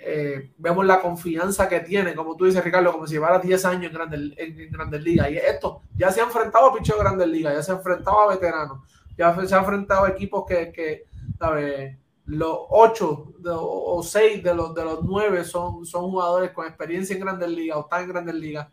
eh, 0.01 0.51
vemos 0.57 0.86
la 0.86 1.01
confianza 1.01 1.68
que 1.68 1.82
tiene, 1.82 2.16
como 2.16 2.38
tú 2.38 2.45
dices, 2.45 2.64
Ricardo, 2.64 2.93
como 2.93 3.05
si 3.05 3.16
llevara 3.16 3.38
10 3.39 3.66
años 3.66 3.91
en 3.91 3.93
Grandes, 3.93 4.34
en, 4.38 4.72
grandes 4.72 5.03
Ligas. 5.03 5.30
Y 5.30 5.38
esto 5.38 5.82
ya 5.95 6.10
se 6.10 6.22
ha 6.22 6.24
enfrentado 6.24 6.68
a 6.68 6.74
pichos 6.74 6.95
de 6.95 7.03
Grandes 7.03 7.28
Ligas, 7.28 7.53
ya 7.53 7.64
se 7.64 7.72
ha 7.74 7.76
enfrentado 7.76 8.22
a 8.22 8.34
veteranos, 8.34 8.80
ya 9.20 9.36
se 9.45 9.53
ha 9.53 9.59
enfrentado 9.59 10.05
a 10.05 10.09
equipos 10.09 10.45
que, 10.47 10.72
que 10.72 11.03
¿sabes? 11.38 11.97
los 12.26 12.57
8 12.70 13.34
o 13.45 14.01
6 14.01 14.43
de 14.43 14.55
los, 14.55 14.74
de 14.74 14.84
los 14.84 15.03
9 15.03 15.43
son, 15.43 15.86
son 15.86 16.09
jugadores 16.09 16.51
con 16.51 16.65
experiencia 16.65 17.15
en 17.15 17.22
Grandes 17.22 17.49
Ligas 17.49 17.78
o 17.78 17.82
están 17.82 18.03
en 18.03 18.09
Grandes 18.09 18.36
Ligas 18.36 18.67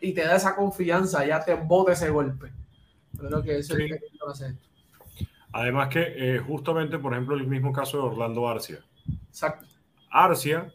y 0.00 0.12
te 0.12 0.22
da 0.22 0.36
esa 0.36 0.54
confianza, 0.54 1.26
ya 1.26 1.44
te 1.44 1.54
bota 1.54 1.92
ese 1.92 2.10
golpe. 2.10 2.52
Creo 3.18 3.42
que 3.42 3.58
eso 3.58 3.76
es 3.76 3.90
lo 3.90 3.96
que 3.96 4.04
hace 4.30 4.46
esto. 4.48 4.68
Además 5.52 5.88
que 5.88 6.14
eh, 6.16 6.38
justamente, 6.38 6.98
por 6.98 7.12
ejemplo, 7.12 7.34
el 7.34 7.46
mismo 7.46 7.72
caso 7.72 7.96
de 7.96 8.04
Orlando 8.04 8.46
Arcia. 8.46 8.84
Exacto 9.28 9.64
Arcia 10.10 10.70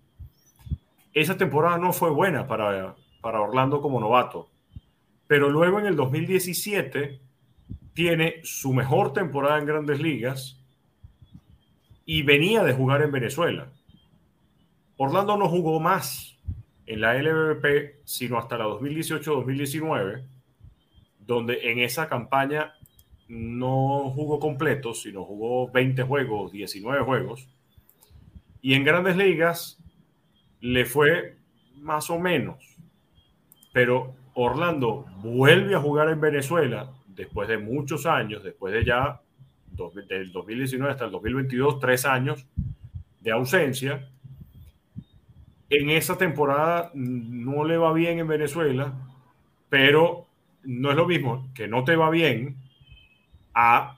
esa 1.14 1.38
temporada 1.38 1.78
no 1.78 1.94
fue 1.94 2.10
buena 2.10 2.48
para, 2.48 2.96
para 3.22 3.42
Orlando 3.42 3.82
como 3.82 4.00
novato. 4.00 4.50
Pero 5.28 5.52
luego 5.52 5.80
en 5.80 5.86
el 5.86 5.96
2017 5.96 7.20
tiene 7.94 8.38
su 8.42 8.74
mejor 8.74 9.14
temporada 9.14 9.60
en 9.60 9.68
grandes 9.68 10.02
ligas 10.02 10.60
y 12.04 12.24
venía 12.24 12.64
de 12.64 12.74
jugar 12.74 13.04
en 13.04 13.12
Venezuela. 13.12 13.68
Orlando 14.98 15.38
no 15.38 15.48
jugó 15.48 15.80
más 15.80 16.31
en 16.92 17.00
la 17.00 17.14
LVP 17.14 18.02
sino 18.04 18.38
hasta 18.38 18.58
la 18.58 18.66
2018-2019, 18.66 20.26
donde 21.20 21.72
en 21.72 21.80
esa 21.80 22.10
campaña 22.10 22.74
no 23.30 24.12
jugó 24.14 24.40
completo, 24.40 24.94
sino 24.94 25.24
jugó 25.24 25.72
20 25.72 26.04
juegos, 26.04 26.52
19 26.52 27.06
juegos. 27.06 27.48
Y 28.62 28.74
en 28.74 28.84
grandes 28.84 29.16
ligas 29.16 29.82
le 30.60 30.84
fue 30.84 31.38
más 31.78 32.10
o 32.10 32.20
menos. 32.20 32.78
Pero 33.72 34.14
Orlando 34.34 35.06
vuelve 35.24 35.76
a 35.76 35.80
jugar 35.80 36.10
en 36.10 36.20
Venezuela 36.20 36.92
después 37.08 37.48
de 37.48 37.58
muchos 37.58 38.06
años, 38.06 38.44
después 38.44 38.74
de 38.74 38.84
ya 38.84 39.22
del 40.10 40.34
2019 40.34 40.92
hasta 40.92 41.06
el 41.06 41.12
2022, 41.12 41.80
tres 41.80 42.06
años 42.06 42.46
de 43.22 43.32
ausencia. 43.32 44.10
En 45.72 45.90
esa 45.90 46.18
temporada 46.18 46.92
no 46.94 47.64
le 47.66 47.78
va 47.78 47.94
bien 47.94 48.20
en 48.20 48.28
Venezuela, 48.28 48.94
pero 49.70 50.28
no 50.64 50.92
es 50.92 50.96
lo 50.98 51.08
mismo 51.08 51.50
que 51.56 51.68
no 51.68 51.84
te 51.84 51.96
va 51.96 52.10
bien 52.12 52.58
a, 53.54 53.98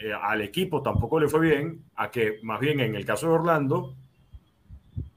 eh, 0.00 0.12
al 0.12 0.42
equipo 0.42 0.82
tampoco 0.82 1.20
le 1.20 1.28
fue 1.28 1.40
bien, 1.40 1.84
a 1.96 2.10
que 2.10 2.38
más 2.42 2.60
bien 2.60 2.80
en 2.80 2.94
el 2.94 3.06
caso 3.06 3.26
de 3.28 3.34
Orlando 3.34 3.94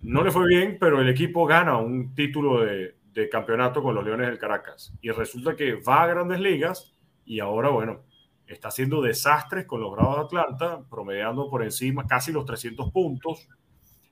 no 0.01 0.23
le 0.23 0.31
fue 0.31 0.47
bien, 0.47 0.77
pero 0.79 1.01
el 1.01 1.09
equipo 1.09 1.45
gana 1.45 1.77
un 1.77 2.13
título 2.15 2.61
de, 2.61 2.95
de 3.13 3.29
campeonato 3.29 3.81
con 3.83 3.95
los 3.95 4.05
Leones 4.05 4.27
del 4.27 4.37
Caracas. 4.39 4.93
Y 5.01 5.09
resulta 5.11 5.55
que 5.55 5.75
va 5.75 6.03
a 6.03 6.07
grandes 6.07 6.39
ligas 6.39 6.93
y 7.25 7.39
ahora, 7.39 7.69
bueno, 7.69 8.01
está 8.47 8.69
haciendo 8.69 9.01
desastres 9.01 9.65
con 9.65 9.81
los 9.81 9.91
Bravos 9.91 10.17
de 10.17 10.23
Atlanta, 10.23 10.81
promediando 10.89 11.49
por 11.49 11.63
encima 11.63 12.07
casi 12.07 12.31
los 12.31 12.45
300 12.45 12.91
puntos. 12.91 13.47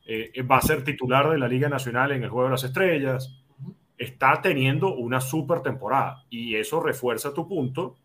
Eh, 0.05 0.43
va 0.43 0.57
a 0.57 0.61
ser 0.61 0.83
titular 0.83 1.29
de 1.29 1.39
la 1.39 1.47
Liga 1.47 1.67
Nacional 1.67 2.11
en 2.11 2.23
el 2.23 2.29
Juego 2.29 2.47
de 2.47 2.51
las 2.51 2.63
Estrellas. 2.63 3.41
Está 3.97 4.41
teniendo 4.41 4.93
una 4.93 5.19
super 5.19 5.61
temporada 5.61 6.25
y 6.29 6.55
eso 6.55 6.79
refuerza 6.79 7.33
tu 7.33 7.47
punto 7.47 7.95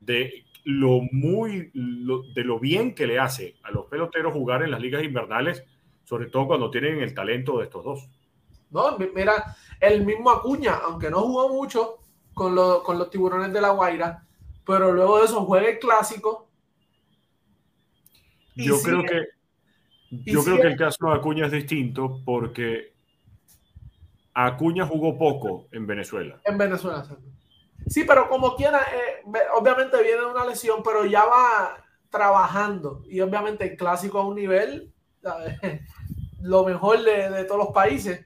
de 0.00 0.44
lo 0.64 1.00
muy 1.12 1.70
de 1.72 2.44
lo 2.44 2.58
bien 2.58 2.94
que 2.94 3.06
le 3.06 3.18
hace 3.18 3.56
a 3.62 3.70
los 3.70 3.86
peloteros 3.86 4.34
jugar 4.34 4.62
en 4.62 4.70
las 4.70 4.80
ligas 4.80 5.02
invernales, 5.02 5.64
sobre 6.04 6.26
todo 6.26 6.48
cuando 6.48 6.70
tienen 6.70 7.00
el 7.00 7.14
talento 7.14 7.58
de 7.58 7.64
estos 7.64 7.84
dos. 7.84 8.08
No, 8.70 8.98
mira, 8.98 9.56
el 9.80 10.04
mismo 10.04 10.30
Acuña, 10.30 10.74
aunque 10.84 11.10
no 11.10 11.22
jugó 11.22 11.48
mucho 11.48 11.98
con, 12.34 12.54
con 12.82 12.98
los 12.98 13.10
tiburones 13.10 13.52
de 13.52 13.60
la 13.60 13.70
Guaira, 13.70 14.26
pero 14.66 14.92
luego 14.92 15.18
de 15.18 15.24
eso 15.24 15.44
juega 15.44 15.68
el 15.68 15.78
clásico. 15.78 16.48
Yo 18.54 18.80
creo 18.82 19.02
que 19.02 19.39
yo 20.10 20.42
creo 20.42 20.56
que 20.60 20.66
el 20.66 20.76
caso 20.76 21.06
de 21.06 21.14
Acuña 21.14 21.46
es 21.46 21.52
distinto 21.52 22.20
porque 22.24 22.92
Acuña 24.34 24.86
jugó 24.86 25.16
poco 25.16 25.68
en 25.72 25.86
Venezuela. 25.86 26.40
En 26.44 26.58
Venezuela, 26.58 27.06
sí. 27.86 28.04
pero 28.06 28.28
como 28.28 28.56
quiera, 28.56 28.80
eh, 28.80 29.22
obviamente 29.56 30.02
viene 30.02 30.24
una 30.24 30.44
lesión, 30.44 30.82
pero 30.82 31.04
ya 31.04 31.24
va 31.24 31.84
trabajando. 32.10 33.02
Y 33.08 33.20
obviamente 33.20 33.70
el 33.70 33.76
clásico 33.76 34.18
a 34.18 34.26
un 34.26 34.34
nivel, 34.34 34.92
lo 36.40 36.64
mejor 36.64 37.02
de, 37.02 37.44
todos 37.44 37.66
los 37.66 37.74
países. 37.74 38.24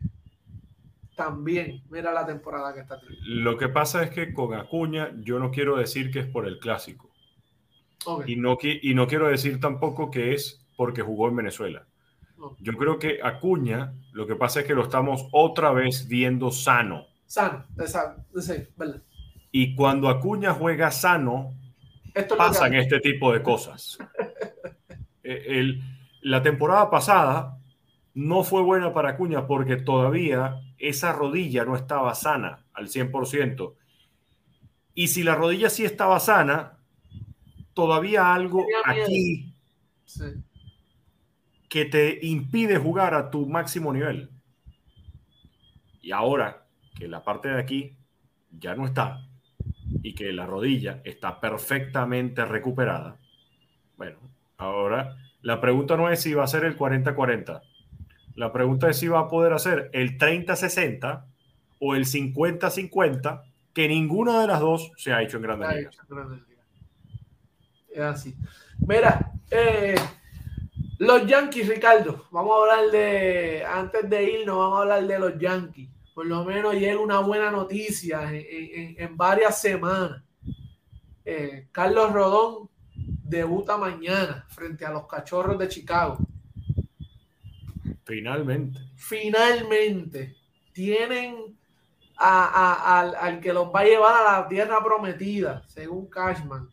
También, 1.16 1.85
mira 1.91 2.12
la 2.12 2.26
temporada 2.26 2.74
que 2.74 2.80
está 2.80 2.99
teniendo. 2.99 3.51
Lo 3.51 3.57
que 3.57 3.68
pasa 3.68 4.03
es 4.03 4.11
que 4.11 4.32
con 4.32 4.53
Acuña, 4.55 5.12
yo 5.20 5.39
no 5.39 5.51
quiero 5.51 5.76
decir 5.76 6.11
que 6.11 6.20
es 6.20 6.26
por 6.26 6.47
el 6.47 6.59
clásico. 6.59 7.11
Y, 8.26 8.37
no, 8.37 8.59
y 8.61 8.95
no 8.95 9.07
quiero 9.07 9.28
decir 9.28 9.61
tampoco 9.61 10.11
que 10.11 10.35
es 10.35 10.64
porque 10.77 11.03
jugó 11.03 11.29
en 11.29 11.37
Venezuela. 11.37 11.87
Yo 12.59 12.72
creo 12.75 12.99
que 12.99 13.20
Acuña, 13.22 13.95
lo 14.12 14.27
que 14.27 14.37
pasa 14.37 14.61
es 14.61 14.66
que 14.66 14.75
lo 14.75 14.83
estamos 14.83 15.27
otra 15.33 15.72
vez 15.72 16.07
viendo 16.09 16.51
sano. 16.51 17.07
Sano, 17.27 17.64
exacto. 17.79 18.41
Sí, 18.41 18.53
¿verdad? 18.77 19.03
Y 19.51 19.75
cuando 19.75 20.09
Acuña 20.09 20.53
juega 20.53 20.91
sano, 20.91 21.55
pasan 22.37 22.75
este 22.75 23.01
tipo 23.01 23.33
de 23.33 23.43
cosas. 23.43 23.99
Eh, 25.27 25.59
el, 25.59 25.81
la 26.20 26.43
temporada 26.43 26.91
pasada 26.91 27.59
no 28.12 28.45
fue 28.45 28.61
buena 28.61 28.93
para 28.93 29.12
Acuña 29.12 29.47
porque 29.47 29.77
todavía 29.77 30.61
esa 30.77 31.14
rodilla 31.14 31.64
no 31.64 31.77
estaba 31.77 32.14
sana 32.14 32.66
al 32.75 32.89
100%. 32.89 33.75
Y 34.93 35.09
si 35.09 35.22
la 35.22 35.35
rodilla 35.35 35.70
sí 35.70 35.83
estaba 35.83 36.20
sana, 36.20 36.77
todavía 37.72 38.35
algo 38.35 38.66
aquí 38.85 39.55
sí 40.05 40.45
que 41.75 41.87
te 41.87 42.25
impide 42.25 42.79
jugar 42.79 43.14
a 43.14 43.31
tu 43.31 43.47
máximo 43.47 43.93
nivel. 43.93 44.31
Y 46.01 46.12
ahora 46.12 46.68
que 46.97 47.09
la 47.09 47.25
parte 47.25 47.49
de 47.49 47.59
aquí 47.59 47.97
ya 48.53 48.77
no 48.77 48.87
está 48.87 49.27
y 50.01 50.14
que 50.14 50.33
la 50.33 50.47
rodilla 50.47 51.01
está 51.03 51.41
perfectamente 51.41 52.45
recuperada, 52.45 53.16
bueno, 53.97 54.20
ahora 54.57 55.16
la 55.43 55.61
pregunta 55.61 55.97
no 55.97 56.09
es 56.11 56.22
si 56.22 56.33
va 56.33 56.45
a 56.45 56.47
ser 56.47 56.64
el 56.64 56.79
40-40. 56.79 57.61
La 58.37 58.53
pregunta 58.53 58.89
es 58.89 58.97
si 58.97 59.09
va 59.09 59.18
a 59.18 59.29
poder 59.29 59.53
hacer 59.53 59.91
el 59.95 60.16
30-60 60.16 61.25
o 61.81 61.97
el 61.97 62.05
50-50, 62.05 63.43
que 63.72 63.89
ninguna 63.89 64.41
de 64.41 64.47
las 64.47 64.61
dos 64.61 64.93
se 64.97 65.12
ha 65.12 65.22
hecho 65.22 65.39
en 65.39 65.43
Grandes 65.43 65.75
Ligas. 65.75 65.99
Es 67.91 68.01
así. 68.01 68.37
Mira, 68.79 69.33
eh, 69.51 69.97
los 70.99 71.26
Yankees, 71.26 71.68
Ricardo, 71.68 72.26
vamos 72.30 72.55
a 72.55 72.61
hablar 72.61 72.90
de, 72.90 73.64
antes 73.64 74.09
de 74.09 74.30
irnos, 74.30 74.57
vamos 74.57 74.78
a 74.78 74.82
hablar 74.82 75.07
de 75.07 75.18
los 75.18 75.38
Yankees. 75.38 75.88
Por 76.14 76.26
lo 76.26 76.45
menos 76.45 76.74
llega 76.74 77.01
una 77.01 77.18
buena 77.18 77.51
noticia 77.51 78.30
en, 78.32 79.16
varias 79.16 79.61
semanas. 79.61 80.22
Eh, 81.24 81.66
Carlos 81.72 82.12
Rodón 82.12 82.68
debuta 82.95 83.76
mañana 83.76 84.47
frente 84.49 84.84
a 84.84 84.92
los 84.92 85.09
Cachorros 85.09 85.59
de 85.59 85.66
Chicago. 85.66 86.18
Finalmente. 88.05 88.78
Finalmente. 88.95 90.36
Tienen 90.72 91.57
al, 92.16 93.16
al, 93.16 93.40
que 93.40 93.53
los 93.53 93.74
va 93.74 93.80
a 93.80 93.84
llevar 93.84 94.14
a 94.14 94.40
la 94.40 94.49
tierra 94.49 94.82
prometida, 94.84 95.64
según 95.66 96.09
Cashman. 96.09 96.70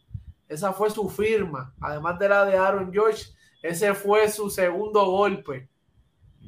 Esa 0.47 0.71
fue 0.73 0.91
su 0.91 1.09
firma, 1.09 1.73
además 1.79 2.19
de 2.19 2.29
la 2.29 2.45
de 2.45 2.57
Aaron 2.57 2.91
George 2.93 3.25
ese 3.61 3.93
fue 3.93 4.29
su 4.29 4.49
segundo 4.49 5.05
golpe. 5.05 5.69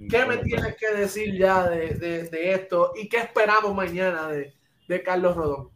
¿Qué 0.09 0.25
me 0.25 0.37
tienes 0.37 0.75
que 0.75 0.91
decir 0.95 1.37
ya 1.37 1.69
de, 1.69 2.29
esto? 2.53 2.93
¿Y 2.95 3.07
qué 3.07 3.17
esperamos 3.17 3.75
mañana 3.75 4.27
de, 4.27 5.03
Carlos 5.03 5.35
Rodón? 5.35 5.69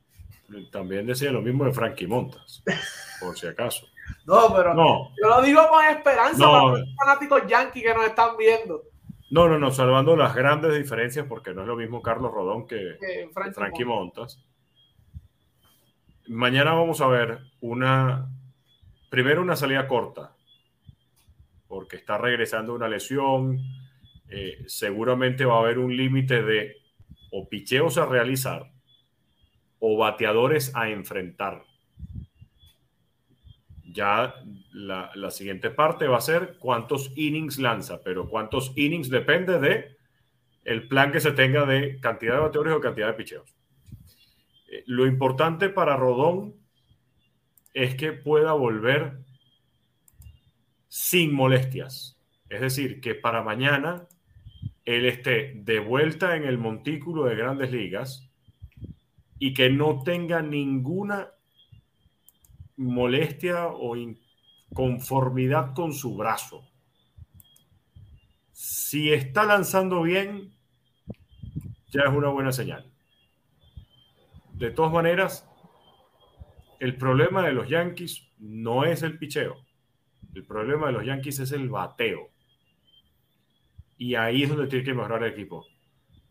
También 0.71 1.05
decía 1.05 1.31
lo 1.31 1.41
mismo 1.41 1.65
de 1.65 1.73
Frankie 1.73 2.07
Montas, 2.07 2.63
por 3.19 3.37
si 3.37 3.47
acaso. 3.47 3.85
No, 4.25 4.53
pero 4.55 4.73
no. 4.73 5.11
yo 5.21 5.27
lo 5.27 5.41
digo 5.41 5.61
con 5.69 5.83
esperanza 5.85 6.45
para 6.45 6.63
los 6.63 6.95
fanáticos 6.95 7.41
yankees 7.47 7.83
que 7.83 7.93
nos 7.93 8.05
están 8.05 8.37
viendo. 8.37 8.83
No, 9.29 9.49
no, 9.49 9.59
no, 9.59 9.71
salvando 9.71 10.15
las 10.15 10.33
grandes 10.33 10.73
diferencias, 10.73 11.25
porque 11.27 11.53
no 11.53 11.61
es 11.61 11.67
lo 11.67 11.75
mismo 11.75 12.01
Carlos 12.01 12.31
Rodón 12.31 12.65
que, 12.65 12.97
Frankie, 13.53 13.83
Montas. 13.83 14.41
Mañana 16.27 16.73
vamos 16.73 17.01
a 17.01 17.07
ver 17.07 17.39
una, 17.59 18.29
primero 19.09 19.41
una 19.41 19.55
salida 19.55 19.87
corta 19.87 20.36
porque 21.67 21.97
está 21.97 22.17
regresando 22.17 22.73
una 22.73 22.87
lesión. 22.87 23.59
Eh, 24.29 24.63
seguramente 24.67 25.45
va 25.45 25.55
a 25.55 25.59
haber 25.59 25.79
un 25.79 25.95
límite 25.95 26.43
de 26.43 26.75
o 27.31 27.47
picheos 27.47 27.97
a 27.97 28.05
realizar 28.05 28.71
o 29.79 29.97
bateadores 29.97 30.75
a 30.75 30.89
enfrentar. 30.89 31.63
Ya 33.83 34.35
la, 34.73 35.31
siguiente 35.31 35.69
parte 35.69 36.07
va 36.07 36.17
a 36.17 36.21
ser 36.21 36.57
cuántos 36.59 37.11
innings 37.15 37.57
lanza, 37.57 38.01
pero 38.03 38.29
cuántos 38.29 38.73
innings 38.75 39.09
depende 39.09 39.59
de 39.59 39.97
el 40.65 40.87
plan 40.87 41.11
que 41.11 41.19
se 41.19 41.31
tenga 41.31 41.65
de 41.65 41.99
cantidad 41.99 42.33
de 42.33 42.39
bateadores 42.41 42.73
o 42.73 42.81
cantidad 42.81 43.07
de 43.07 43.13
picheos. 43.13 43.55
Eh, 44.69 44.83
lo 44.85 45.07
importante 45.07 45.69
para 45.69 45.95
Rodón 45.95 46.55
es 47.73 47.95
que 47.95 48.11
pueda 48.11 48.53
volver 48.53 49.19
sin 50.87 51.33
molestias. 51.33 52.19
Es 52.49 52.61
decir, 52.61 53.01
que 53.01 53.15
para 53.15 53.43
mañana 53.43 54.07
él 54.85 55.05
esté 55.05 55.53
de 55.55 55.79
vuelta 55.79 56.35
en 56.35 56.45
el 56.45 56.57
montículo 56.57 57.25
de 57.25 57.35
grandes 57.35 57.71
ligas 57.71 58.29
y 59.37 59.53
que 59.53 59.69
no 59.69 60.01
tenga 60.03 60.41
ninguna 60.41 61.29
molestia 62.77 63.67
o 63.67 63.95
inconformidad 63.95 65.73
con 65.73 65.93
su 65.93 66.15
brazo. 66.15 66.63
Si 68.51 69.11
está 69.11 69.43
lanzando 69.43 70.01
bien, 70.01 70.53
ya 71.89 72.01
es 72.03 72.09
una 72.09 72.29
buena 72.29 72.51
señal. 72.51 72.91
De 74.53 74.71
todas 74.71 74.91
maneras, 74.91 75.47
el 76.79 76.97
problema 76.97 77.45
de 77.45 77.53
los 77.53 77.67
Yankees 77.67 78.27
no 78.39 78.85
es 78.85 79.03
el 79.03 79.17
picheo. 79.17 79.66
El 80.33 80.45
problema 80.45 80.87
de 80.87 80.93
los 80.93 81.05
Yankees 81.05 81.39
es 81.39 81.51
el 81.51 81.69
bateo. 81.69 82.29
Y 83.97 84.15
ahí 84.15 84.43
es 84.43 84.49
donde 84.49 84.67
tiene 84.67 84.85
que 84.85 84.93
mejorar 84.93 85.23
el 85.23 85.31
equipo. 85.31 85.65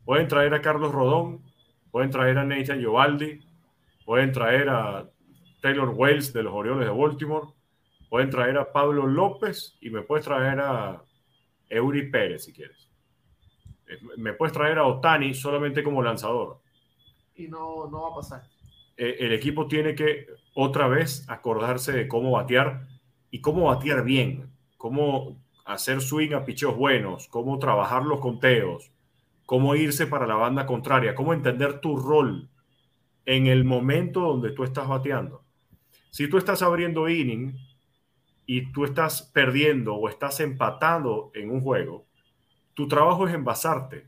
Pueden 0.05 0.29
traer 0.29 0.55
a 0.55 0.63
Carlos 0.63 0.93
Rodón, 0.93 1.43
pueden 1.91 2.11
traer 2.11 2.39
a 2.39 2.45
Nathan 2.45 2.79
Giovaldi, 2.79 3.41
pueden 4.05 4.31
traer 4.33 4.69
a 4.69 5.11
Taylor 5.61 5.89
Wells 5.89 6.33
de 6.33 6.45
los 6.45 6.55
Orioles 6.55 6.87
de 6.87 6.93
Baltimore, 6.93 7.49
pueden 8.09 8.31
traer 8.31 8.57
a 8.59 8.73
Pablo 8.73 9.07
López 9.07 9.77
y 9.81 9.91
me 9.91 10.03
puedes 10.03 10.25
traer 10.25 10.61
a 10.61 11.03
Eury 11.69 12.11
Pérez 12.11 12.45
si 12.45 12.53
quieres. 12.53 12.89
Me 14.17 14.33
puedes 14.33 14.53
traer 14.53 14.79
a 14.79 14.87
Otani 14.87 15.35
solamente 15.35 15.83
como 15.83 16.03
lanzador. 16.03 16.61
Y 17.35 17.49
no, 17.49 17.89
no 17.89 18.03
va 18.03 18.09
a 18.11 18.15
pasar. 18.15 18.43
Eh, 18.97 19.17
el 19.21 19.33
equipo 19.33 19.67
tiene 19.67 19.95
que 19.95 20.27
otra 20.55 20.89
vez 20.89 21.29
acordarse 21.29 21.93
de 21.93 22.09
cómo 22.09 22.31
batear 22.31 22.87
y 23.37 23.41
cómo 23.43 23.65
batear 23.65 24.03
bien, 24.03 24.51
cómo 24.79 25.37
hacer 25.67 26.01
swing 26.01 26.33
a 26.33 26.47
picheos 26.47 26.75
buenos, 26.75 27.29
cómo 27.29 27.59
trabajar 27.59 28.03
los 28.03 28.19
conteos, 28.19 28.91
cómo 29.45 29.75
irse 29.75 30.07
para 30.07 30.27
la 30.27 30.37
banda 30.37 30.65
contraria, 30.65 31.15
cómo 31.15 31.35
entender 31.35 31.83
tu 31.83 31.99
rol 31.99 32.49
en 33.27 33.47
el 33.47 33.65
momento 33.65 34.21
donde 34.21 34.53
tú 34.53 34.65
estás 34.65 34.89
bateando. 34.89 35.45
Si 36.09 36.31
tú 36.31 36.39
estás 36.39 36.63
abriendo 36.63 37.11
inning 37.11 37.59
y 38.47 38.73
tú 38.73 38.87
estás 38.87 39.21
perdiendo 39.21 39.97
o 39.97 40.09
estás 40.09 40.41
empatando 40.41 41.31
en 41.35 41.51
un 41.51 41.61
juego, 41.61 42.07
tu 42.73 42.89
trabajo 42.89 43.29
es 43.29 43.35
envasarte. 43.35 44.07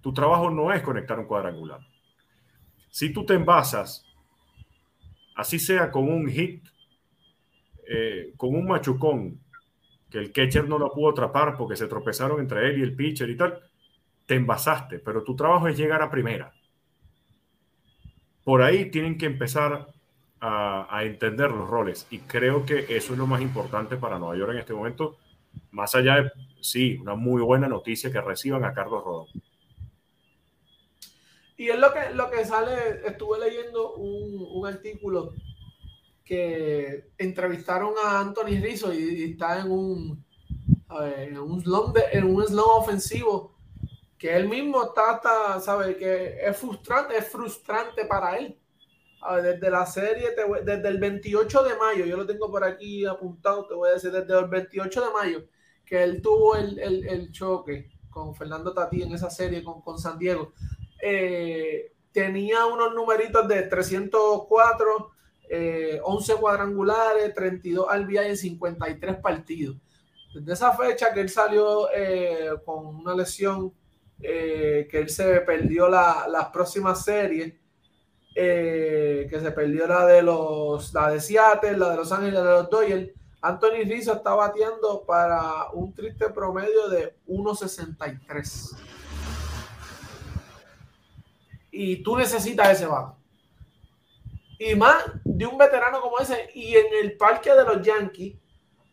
Tu 0.00 0.12
trabajo 0.12 0.50
no 0.50 0.72
es 0.72 0.82
conectar 0.82 1.20
un 1.20 1.26
cuadrangular. 1.26 1.82
Si 2.90 3.12
tú 3.12 3.24
te 3.24 3.34
envasas, 3.34 4.04
así 5.36 5.60
sea 5.60 5.92
con 5.92 6.10
un 6.10 6.28
hit 6.28 6.64
eh, 7.88 8.32
con 8.36 8.54
un 8.54 8.66
machucón 8.66 9.40
que 10.10 10.18
el 10.18 10.32
catcher 10.32 10.68
no 10.68 10.78
lo 10.78 10.90
pudo 10.90 11.10
atrapar 11.10 11.56
porque 11.56 11.76
se 11.76 11.88
tropezaron 11.88 12.40
entre 12.40 12.68
él 12.68 12.78
y 12.78 12.82
el 12.82 12.94
pitcher 12.94 13.28
y 13.28 13.36
tal, 13.36 13.60
te 14.24 14.34
envasaste, 14.34 14.98
pero 14.98 15.22
tu 15.22 15.34
trabajo 15.36 15.68
es 15.68 15.76
llegar 15.76 16.02
a 16.02 16.10
primera. 16.10 16.52
Por 18.44 18.62
ahí 18.62 18.90
tienen 18.90 19.18
que 19.18 19.26
empezar 19.26 19.88
a, 20.40 21.02
entender 21.02 21.50
los 21.50 21.68
roles. 21.68 22.06
Y 22.10 22.18
creo 22.18 22.64
que 22.64 22.86
eso 22.88 23.12
es 23.12 23.18
lo 23.18 23.26
más 23.26 23.40
importante 23.40 23.96
para 23.96 24.18
Nueva 24.18 24.36
York 24.36 24.52
en 24.52 24.58
este 24.58 24.74
momento. 24.74 25.16
Más 25.72 25.94
allá 25.94 26.22
de, 26.22 26.30
sí, 26.60 26.96
una 27.00 27.14
muy 27.14 27.42
buena 27.42 27.66
noticia 27.66 28.12
que 28.12 28.20
reciban 28.20 28.64
a 28.64 28.72
Carlos 28.72 29.02
Rodón. 29.02 29.26
Y 31.56 31.68
es 31.70 31.78
lo 31.78 31.92
que, 31.92 32.14
lo 32.14 32.30
que 32.30 32.44
sale, 32.44 33.00
estuve 33.06 33.40
leyendo 33.40 33.94
un, 33.94 34.46
un 34.52 34.66
artículo 34.66 35.32
que 36.26 37.10
entrevistaron 37.16 37.94
a 38.04 38.20
Anthony 38.20 38.60
Rizzo 38.60 38.92
y, 38.92 39.30
está 39.30 39.60
en 39.60 39.70
un, 39.70 40.26
en 41.16 41.38
un 41.38 41.62
slum 41.62 41.94
en 42.12 42.24
un 42.24 42.44
ofensivo 42.58 43.56
que 44.18 44.34
él 44.34 44.48
mismo 44.48 44.82
está 44.84 45.12
hasta, 45.12 45.60
sabe 45.60 45.96
que 45.96 46.38
es 46.42 46.56
frustrante, 46.56 47.16
es 47.16 47.28
frustrante 47.28 48.04
para 48.06 48.36
él. 48.38 48.58
desde 49.42 49.70
la 49.70 49.86
serie, 49.86 50.30
desde 50.64 50.88
el 50.88 50.98
28 50.98 51.62
de 51.62 51.76
mayo, 51.76 52.04
yo 52.04 52.16
lo 52.16 52.26
tengo 52.26 52.50
por 52.50 52.64
aquí 52.64 53.06
apuntado, 53.06 53.66
te 53.66 53.74
voy 53.74 53.90
a 53.90 53.92
decir, 53.92 54.10
desde 54.10 54.38
el 54.38 54.46
28 54.46 55.00
de 55.06 55.12
mayo, 55.12 55.44
que 55.84 56.02
él 56.02 56.20
tuvo 56.20 56.56
el, 56.56 56.78
el, 56.78 57.06
el 57.06 57.30
choque 57.30 57.90
con 58.10 58.34
Fernando 58.34 58.72
Tati 58.72 59.02
en 59.02 59.12
esa 59.12 59.30
serie 59.30 59.62
con, 59.62 59.82
con 59.82 59.98
San 59.98 60.18
Diego. 60.18 60.54
Eh, 61.02 61.92
tenía 62.12 62.64
unos 62.64 62.94
numeritos 62.94 63.46
de 63.46 63.62
304, 63.62 65.10
11 65.48 66.32
eh, 66.32 66.36
cuadrangulares, 66.40 67.34
32 67.34 67.86
RBI 68.00 68.18
en 68.18 68.36
53 68.36 69.16
partidos. 69.16 69.76
Desde 70.34 70.52
esa 70.52 70.72
fecha 70.72 71.12
que 71.12 71.20
él 71.20 71.28
salió 71.28 71.88
eh, 71.94 72.50
con 72.64 72.86
una 72.86 73.14
lesión, 73.14 73.72
que 74.18 74.88
él 74.90 75.08
se 75.08 75.40
perdió 75.40 75.88
la, 75.88 76.26
las 76.28 76.46
próximas 76.46 77.04
series, 77.04 77.54
que 78.34 79.38
se 79.40 79.50
perdió 79.52 79.86
la 79.86 80.06
de 80.06 80.22
los 80.22 80.92
la 80.92 81.10
de 81.10 81.20
Seattle, 81.20 81.78
la 81.78 81.90
de 81.90 81.96
Los 81.96 82.12
Ángeles, 82.12 82.34
la 82.34 82.42
de 82.42 82.50
los 82.62 82.70
Dodgers. 82.70 83.10
Anthony 83.40 83.84
Rizzo 83.86 84.14
está 84.14 84.34
bateando 84.34 85.04
para 85.06 85.70
un 85.72 85.94
triste 85.94 86.28
promedio 86.30 86.88
de 86.88 87.14
1.63 87.28 88.76
y 91.78 92.02
tú 92.02 92.16
necesitas 92.16 92.70
ese 92.70 92.86
vato. 92.86 93.15
Y 94.58 94.74
más 94.74 95.04
de 95.24 95.46
un 95.46 95.58
veterano 95.58 96.00
como 96.00 96.18
ese, 96.18 96.50
y 96.54 96.74
en 96.74 96.86
el 97.02 97.16
parque 97.16 97.52
de 97.52 97.64
los 97.64 97.82
Yankees, 97.82 98.36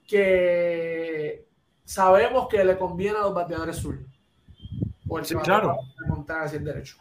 que 0.07 1.45
sabemos 1.84 2.47
que 2.47 2.64
le 2.64 2.78
conviene 2.78 3.18
a 3.18 3.22
los 3.22 3.34
bateadores 3.34 3.78
sur. 3.78 3.97
sí, 5.24 5.36
claro. 5.36 5.78
hacia 6.28 6.57
el 6.57 6.66
derecho. 6.66 6.97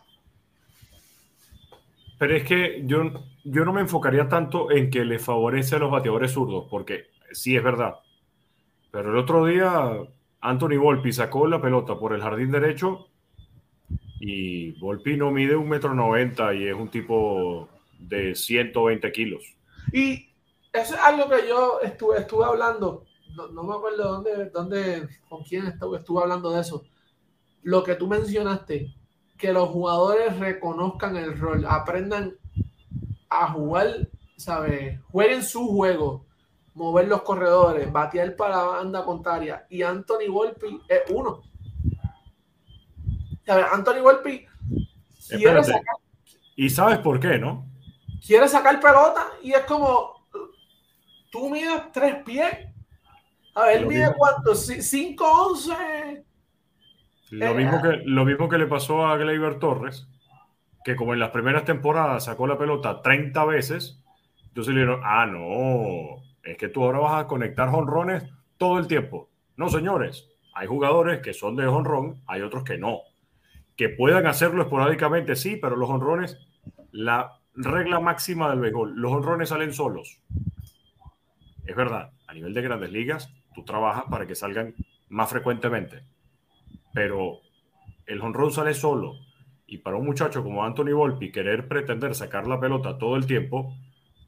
Pero 2.18 2.36
es 2.36 2.44
que 2.44 2.82
yo, 2.84 3.12
yo 3.42 3.64
no 3.64 3.72
me 3.72 3.80
enfocaría 3.80 4.28
tanto 4.28 4.70
en 4.70 4.90
que 4.90 5.04
le 5.04 5.18
favorece 5.18 5.74
a 5.74 5.80
los 5.80 5.90
bateadores 5.90 6.32
zurdos, 6.32 6.66
porque 6.70 7.06
sí 7.32 7.56
es 7.56 7.64
verdad. 7.64 7.96
Pero 8.92 9.10
el 9.10 9.16
otro 9.16 9.44
día 9.46 9.90
Anthony 10.40 10.76
Volpi 10.76 11.12
sacó 11.12 11.46
la 11.46 11.60
pelota 11.60 11.98
por 11.98 12.12
el 12.12 12.20
jardín 12.20 12.50
derecho 12.50 13.08
y 14.20 14.72
Volpi 14.78 15.16
no 15.16 15.30
mide 15.30 15.56
un 15.56 15.68
metro 15.68 15.94
noventa 15.94 16.54
y 16.54 16.68
es 16.68 16.74
un 16.74 16.88
tipo 16.88 17.68
de 18.08 18.34
120 18.34 19.12
kilos. 19.12 19.44
Y 19.92 20.32
eso 20.72 20.94
es 20.94 21.00
algo 21.00 21.28
que 21.28 21.48
yo 21.48 21.80
estuve, 21.82 22.18
estuve 22.18 22.44
hablando, 22.44 23.04
no, 23.34 23.62
me 23.62 23.74
acuerdo 23.74 24.04
dónde, 24.04 24.50
dónde, 24.50 25.08
con 25.28 25.42
quién 25.42 25.66
estuve, 25.66 25.98
estuve 25.98 26.22
hablando 26.22 26.50
de 26.50 26.60
eso. 26.60 26.84
Lo 27.62 27.82
que 27.82 27.94
tú 27.94 28.06
mencionaste, 28.06 28.94
que 29.36 29.52
los 29.52 29.68
jugadores 29.68 30.38
reconozcan 30.38 31.16
el 31.16 31.38
rol, 31.38 31.64
aprendan 31.68 32.36
a 33.28 33.52
jugar, 33.52 34.08
¿sabes? 34.36 35.00
Jueguen 35.10 35.42
su 35.42 35.68
juego, 35.68 36.26
mover 36.74 37.08
los 37.08 37.22
corredores, 37.22 37.90
batear 37.90 38.36
para 38.36 38.56
la 38.56 38.62
banda 38.64 39.04
contraria. 39.04 39.66
Y 39.68 39.82
Anthony 39.82 40.30
Volpi 40.30 40.80
es 40.88 41.02
uno. 41.10 41.42
Anthony 43.46 44.00
Volpi 44.02 44.46
sacar, 45.18 45.62
Y 46.56 46.70
sabes 46.70 46.98
por 46.98 47.20
qué, 47.20 47.38
¿no? 47.38 47.71
Quiere 48.24 48.48
sacar 48.48 48.80
pelota 48.80 49.26
y 49.42 49.52
es 49.52 49.64
como 49.64 50.22
tú 51.30 51.50
mides 51.50 51.90
tres 51.92 52.22
pies. 52.24 52.52
A 53.54 53.64
ver, 53.64 53.86
mide 53.86 54.14
cuánto? 54.16 54.54
5, 54.54 55.24
11. 55.24 56.24
Lo, 57.30 57.46
eh, 57.46 57.54
mismo 57.54 57.82
que, 57.82 58.02
lo 58.04 58.24
mismo 58.24 58.48
que 58.48 58.58
le 58.58 58.66
pasó 58.66 59.06
a 59.06 59.16
Gleyber 59.16 59.58
Torres, 59.58 60.06
que 60.84 60.96
como 60.96 61.14
en 61.14 61.20
las 61.20 61.30
primeras 61.30 61.64
temporadas 61.64 62.24
sacó 62.24 62.46
la 62.46 62.58
pelota 62.58 63.02
30 63.02 63.44
veces, 63.44 64.02
entonces 64.48 64.74
le 64.74 64.80
dijeron, 64.80 65.00
ah, 65.04 65.26
no, 65.26 66.22
es 66.42 66.56
que 66.56 66.68
tú 66.68 66.84
ahora 66.84 66.98
vas 66.98 67.24
a 67.24 67.26
conectar 67.26 67.70
jonrones 67.70 68.24
todo 68.56 68.78
el 68.78 68.86
tiempo. 68.86 69.30
No, 69.56 69.68
señores, 69.68 70.28
hay 70.54 70.66
jugadores 70.66 71.20
que 71.20 71.32
son 71.32 71.56
de 71.56 71.66
jonrón, 71.66 72.22
hay 72.26 72.42
otros 72.42 72.64
que 72.64 72.78
no. 72.78 73.00
Que 73.76 73.88
puedan 73.88 74.26
hacerlo 74.26 74.62
esporádicamente, 74.62 75.36
sí, 75.36 75.56
pero 75.56 75.76
los 75.76 75.88
honrones, 75.88 76.38
la 76.90 77.38
regla 77.54 78.00
máxima 78.00 78.50
del 78.50 78.60
béisbol, 78.60 78.94
los 78.96 79.12
honrones 79.12 79.48
salen 79.50 79.72
solos. 79.72 80.20
Es 81.64 81.76
verdad, 81.76 82.12
a 82.26 82.34
nivel 82.34 82.54
de 82.54 82.62
grandes 82.62 82.90
ligas, 82.90 83.32
tú 83.54 83.64
trabajas 83.64 84.04
para 84.10 84.26
que 84.26 84.34
salgan 84.34 84.74
más 85.08 85.30
frecuentemente, 85.30 86.02
pero 86.92 87.40
el 88.06 88.20
honrón 88.20 88.52
sale 88.52 88.74
solo. 88.74 89.16
Y 89.66 89.78
para 89.78 89.96
un 89.96 90.04
muchacho 90.04 90.42
como 90.42 90.64
Anthony 90.64 90.92
Volpi 90.92 91.32
querer 91.32 91.68
pretender 91.68 92.14
sacar 92.14 92.46
la 92.46 92.60
pelota 92.60 92.98
todo 92.98 93.16
el 93.16 93.26
tiempo, 93.26 93.74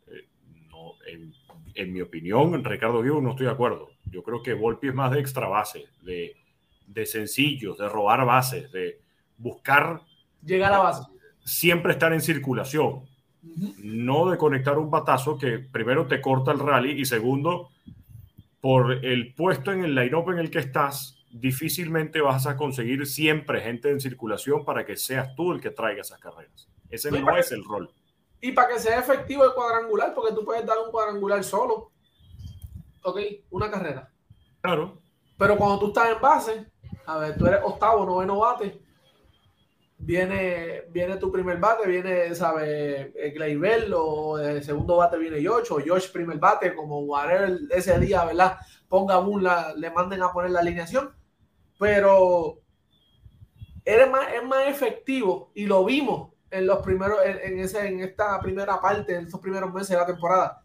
eh, 0.07 0.29
no, 0.71 0.93
en, 1.75 1.93
mi 1.93 2.01
opinión, 2.01 2.65
Ricardo 2.65 3.03
Guido, 3.03 3.21
no 3.21 3.31
estoy 3.31 3.47
de 3.47 3.53
acuerdo. 3.53 3.91
Yo 4.05 4.23
creo 4.23 4.43
que 4.43 4.55
Volpi 4.55 4.89
es 4.89 4.95
más 4.95 5.11
de 5.11 5.21
extra 5.21 5.49
base, 5.49 5.85
de, 6.03 6.37
de 6.87 7.07
sencillos, 7.07 7.77
de 7.77 7.89
robar 7.89 8.25
bases, 8.25 8.71
de, 8.73 9.05
buscar 9.37 10.03
llegar 10.45 10.73
a 10.73 10.79
la 10.79 10.83
base. 10.83 11.03
Siempre 11.45 11.93
estar 11.93 12.13
en 12.13 12.21
circulación. 12.21 13.05
No 13.79 14.31
de 14.31 14.39
conectar 14.39 14.79
un 14.79 14.91
batazo 14.91 15.39
que 15.39 15.59
primero 15.59 16.07
te 16.07 16.21
corta 16.21 16.53
el 16.53 16.59
rally 16.59 17.01
y 17.01 17.05
segundo, 17.05 17.71
por 18.61 19.05
el 19.05 19.35
puesto 19.35 19.73
en 19.73 19.85
el 19.85 19.95
line-up 19.95 20.31
en 20.31 20.39
el 20.39 20.51
que 20.51 20.59
estás, 20.59 21.19
difícilmente 21.31 22.21
vas 22.21 22.47
a 22.47 22.57
conseguir 22.57 23.07
siempre 23.07 23.61
gente 23.61 23.91
en 23.91 24.01
circulación 24.01 24.65
para 24.65 24.87
que 24.87 24.97
seas 24.97 25.35
tú 25.35 25.53
el 25.53 25.61
que 25.61 25.71
traiga 25.71 26.01
esas 26.01 26.21
carreras. 26.21 26.69
Ese 26.89 27.11
no 27.11 27.37
es 27.37 27.53
el 27.53 27.65
rol. 27.65 27.91
Y 28.41 28.53
para 28.53 28.69
que 28.69 28.79
sea 28.79 29.01
efectivo 29.01 29.45
el 29.45 29.53
cuadrangular, 29.53 30.15
porque 30.15 30.35
tú 30.35 30.45
puedes 30.45 30.65
dar 30.65 30.79
un 30.79 30.91
cuadrangular 30.91 31.43
solo. 31.43 31.91
Ok, 33.03 33.19
una 33.51 33.71
carrera. 33.71 34.11
Claro. 34.61 34.99
Pero 35.37 35.57
cuando 35.57 35.79
tú 35.79 35.89
estás 35.89 36.11
en 36.11 36.21
base, 36.21 36.67
a 37.07 37.19
ver, 37.19 37.37
tú 37.37 37.47
eres 37.47 37.61
octavo, 37.65 38.07
noveno 38.07 38.39
bate, 38.39 38.81
viene, 40.05 40.83
viene 40.91 41.17
tu 41.17 41.33
primer 41.33 41.59
bate, 41.59 41.89
viene, 41.89 42.35
sabe, 42.35 43.13
Gleyber, 43.35 43.91
o 43.95 44.37
de 44.37 44.63
segundo 44.63 44.97
bate 44.97 45.19
viene 45.19 45.45
Josh, 45.45 45.71
o 45.71 45.81
Josh 45.85 46.13
primer 46.13 46.39
bate, 46.39 46.75
como 46.75 47.01
whatever 47.01 47.59
ese 47.71 47.99
día, 47.99 48.25
¿verdad? 48.25 48.59
Ponga 48.89 49.19
un, 49.19 49.43
la, 49.43 49.75
le 49.75 49.91
manden 49.91 50.23
a 50.23 50.33
poner 50.33 50.51
la 50.51 50.61
alineación, 50.61 51.11
pero 51.79 52.61
es 53.85 54.11
más, 54.11 54.33
es 54.33 54.45
más 54.45 54.69
efectivo 54.69 55.51
y 55.55 55.67
lo 55.67 55.85
vimos 55.85 56.33
en 56.51 56.67
los 56.67 56.79
primeros, 56.79 57.19
en, 57.25 57.59
ese, 57.59 57.87
en 57.89 58.01
esta 58.01 58.39
primera 58.41 58.81
parte, 58.81 59.17
en 59.17 59.25
estos 59.25 59.41
primeros 59.41 59.73
meses 59.73 59.91
de 59.91 59.97
la 59.97 60.07
temporada. 60.07 60.63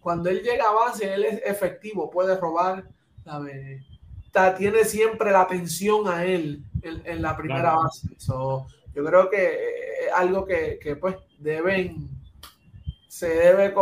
Cuando 0.00 0.30
él 0.30 0.42
llega 0.42 0.64
a 0.68 0.72
base, 0.72 1.12
él 1.12 1.24
es 1.24 1.42
efectivo, 1.44 2.10
puede 2.10 2.36
robar, 2.36 2.88
¿sabe? 3.22 3.84
Tiene 4.56 4.84
siempre 4.84 5.30
la 5.30 5.42
atención 5.42 6.08
a 6.08 6.24
él 6.24 6.62
en, 6.82 7.22
la 7.22 7.36
primera 7.36 7.74
base. 7.74 8.08
yo 8.18 9.04
creo 9.04 9.28
que 9.28 9.54
es 10.06 10.12
algo 10.14 10.44
que, 10.44 10.96
pues 11.00 11.16
deben, 11.38 12.08
se 13.08 13.28
debe, 13.28 13.74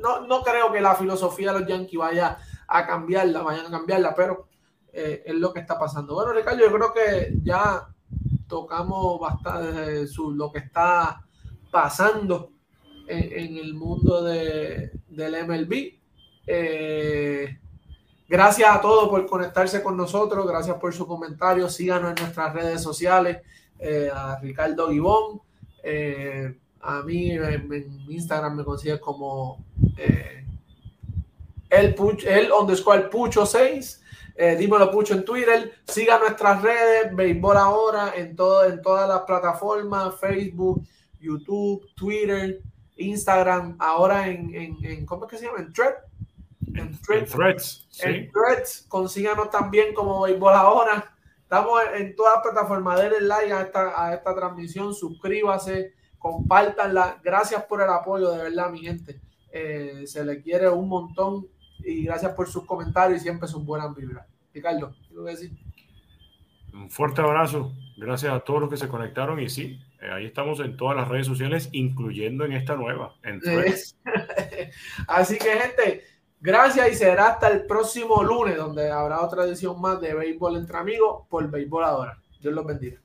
no, 0.00 0.26
no 0.26 0.42
creo 0.42 0.72
que 0.72 0.80
la 0.80 0.94
filosofía 0.94 1.52
de 1.52 1.60
los 1.60 1.68
Yankees 1.68 1.98
vaya 1.98 2.38
a 2.68 2.86
cambiarla, 2.86 3.42
vayan 3.42 3.66
a 3.66 3.70
cambiarla, 3.70 4.14
pero 4.14 4.48
eh, 4.92 5.22
es 5.24 5.34
lo 5.34 5.52
que 5.52 5.60
está 5.60 5.78
pasando. 5.78 6.14
Bueno, 6.14 6.32
Ricardo, 6.32 6.60
yo 6.60 6.72
creo 6.72 6.92
que 6.92 7.32
ya 7.42 7.86
tocamos 8.48 9.20
bastante 9.20 10.06
lo 10.32 10.52
que 10.52 10.58
está 10.58 11.22
pasando 11.70 12.52
en, 13.06 13.56
el 13.56 13.74
mundo 13.74 14.22
de, 14.24 14.90
del 15.08 15.46
MLB. 15.46 16.00
Eh, 16.46 17.58
Gracias 18.28 18.68
a 18.68 18.80
todos 18.80 19.08
por 19.08 19.24
conectarse 19.26 19.82
con 19.84 19.96
nosotros, 19.96 20.44
gracias 20.48 20.76
por 20.78 20.92
su 20.92 21.06
comentario, 21.06 21.68
síganos 21.68 22.10
en 22.10 22.24
nuestras 22.24 22.52
redes 22.52 22.82
sociales, 22.82 23.38
eh, 23.78 24.10
a 24.12 24.40
Ricardo 24.40 24.90
Gibón, 24.90 25.40
eh, 25.80 26.58
a 26.80 27.02
mí 27.02 27.30
en, 27.30 28.04
Instagram 28.08 28.56
me 28.56 28.64
consigues 28.64 28.98
como 28.98 29.64
eh, 29.96 30.44
el, 31.70 31.94
pucho, 31.94 32.28
el 32.28 32.50
underscore 32.50 33.08
Pucho 33.10 33.46
6, 33.46 34.02
dímelo 34.58 34.90
Pucho 34.90 35.14
en 35.14 35.24
Twitter, 35.24 35.74
siga 35.86 36.18
nuestras 36.18 36.60
redes, 36.62 37.14
Béisbol 37.14 37.56
Ahora, 37.56 38.12
en, 38.16 38.34
todo, 38.34 38.64
en 38.64 38.82
todas 38.82 39.08
las 39.08 39.20
plataformas, 39.20 40.18
Facebook, 40.18 40.82
YouTube, 41.20 41.86
Twitter, 41.94 42.60
Instagram, 42.96 43.76
ahora 43.78 44.28
en, 44.28 44.52
en, 44.52 45.06
¿cómo 45.06 45.26
es 45.26 45.30
que 45.30 45.38
se 45.38 45.46
llama? 45.46 45.60
En 45.60 45.72
Thread. 45.72 45.94
En, 46.78 46.98
Threads. 47.26 47.88
En 48.02 48.30
Threads, 48.30 48.86
consíganos 48.88 49.50
también 49.50 49.94
como 49.94 50.22
Béisbol 50.22 50.54
Ahora. 50.54 51.12
Estamos 51.42 51.80
en 51.94 52.16
todas 52.16 52.34
las 52.34 52.42
plataformas. 52.42 53.00
Denle 53.00 53.20
like 53.20 53.52
a 53.52 53.60
esta, 53.62 54.04
a 54.04 54.14
esta 54.14 54.34
transmisión, 54.34 54.94
suscríbase, 54.94 55.94
compártanla. 56.18 57.20
Gracias 57.22 57.62
por 57.64 57.80
el 57.82 57.88
apoyo, 57.88 58.32
de 58.32 58.42
verdad, 58.42 58.70
mi 58.70 58.80
gente. 58.80 59.20
Eh, 59.52 60.02
se 60.06 60.24
le 60.24 60.42
quiere 60.42 60.68
un 60.68 60.88
montón 60.88 61.46
y 61.78 62.04
gracias 62.04 62.32
por 62.34 62.48
sus 62.48 62.64
comentarios 62.64 63.20
y 63.20 63.22
siempre 63.22 63.48
son 63.48 63.64
buenas 63.64 63.94
vibras. 63.94 64.26
Ricardo, 64.52 64.94
quiero 65.06 65.24
decir. 65.24 65.52
Un 66.72 66.90
fuerte 66.90 67.20
abrazo. 67.20 67.72
Gracias 67.96 68.32
a 68.32 68.40
todos 68.40 68.60
los 68.60 68.70
que 68.70 68.76
se 68.76 68.88
conectaron 68.88 69.40
y 69.40 69.48
sí, 69.48 69.80
eh, 70.00 70.10
ahí 70.12 70.26
estamos 70.26 70.60
en 70.60 70.76
todas 70.76 70.96
las 70.96 71.08
redes 71.08 71.26
sociales, 71.26 71.70
incluyendo 71.72 72.44
en 72.44 72.52
esta 72.52 72.76
nueva. 72.76 73.14
En 73.22 73.40
Así 75.08 75.38
que, 75.38 75.50
gente, 75.50 76.04
gracias 76.40 76.92
y 76.92 76.94
será 76.94 77.28
hasta 77.28 77.48
el 77.48 77.66
próximo 77.66 78.22
lunes, 78.22 78.56
donde 78.56 78.90
habrá 78.90 79.22
otra 79.22 79.44
edición 79.44 79.80
más 79.80 80.00
de 80.00 80.14
Béisbol 80.14 80.56
entre 80.56 80.78
amigos 80.78 81.26
por 81.28 81.50
Béisbol 81.50 81.84
ahora. 81.84 82.18
Dios 82.40 82.54
los 82.54 82.66
bendiga. 82.66 83.00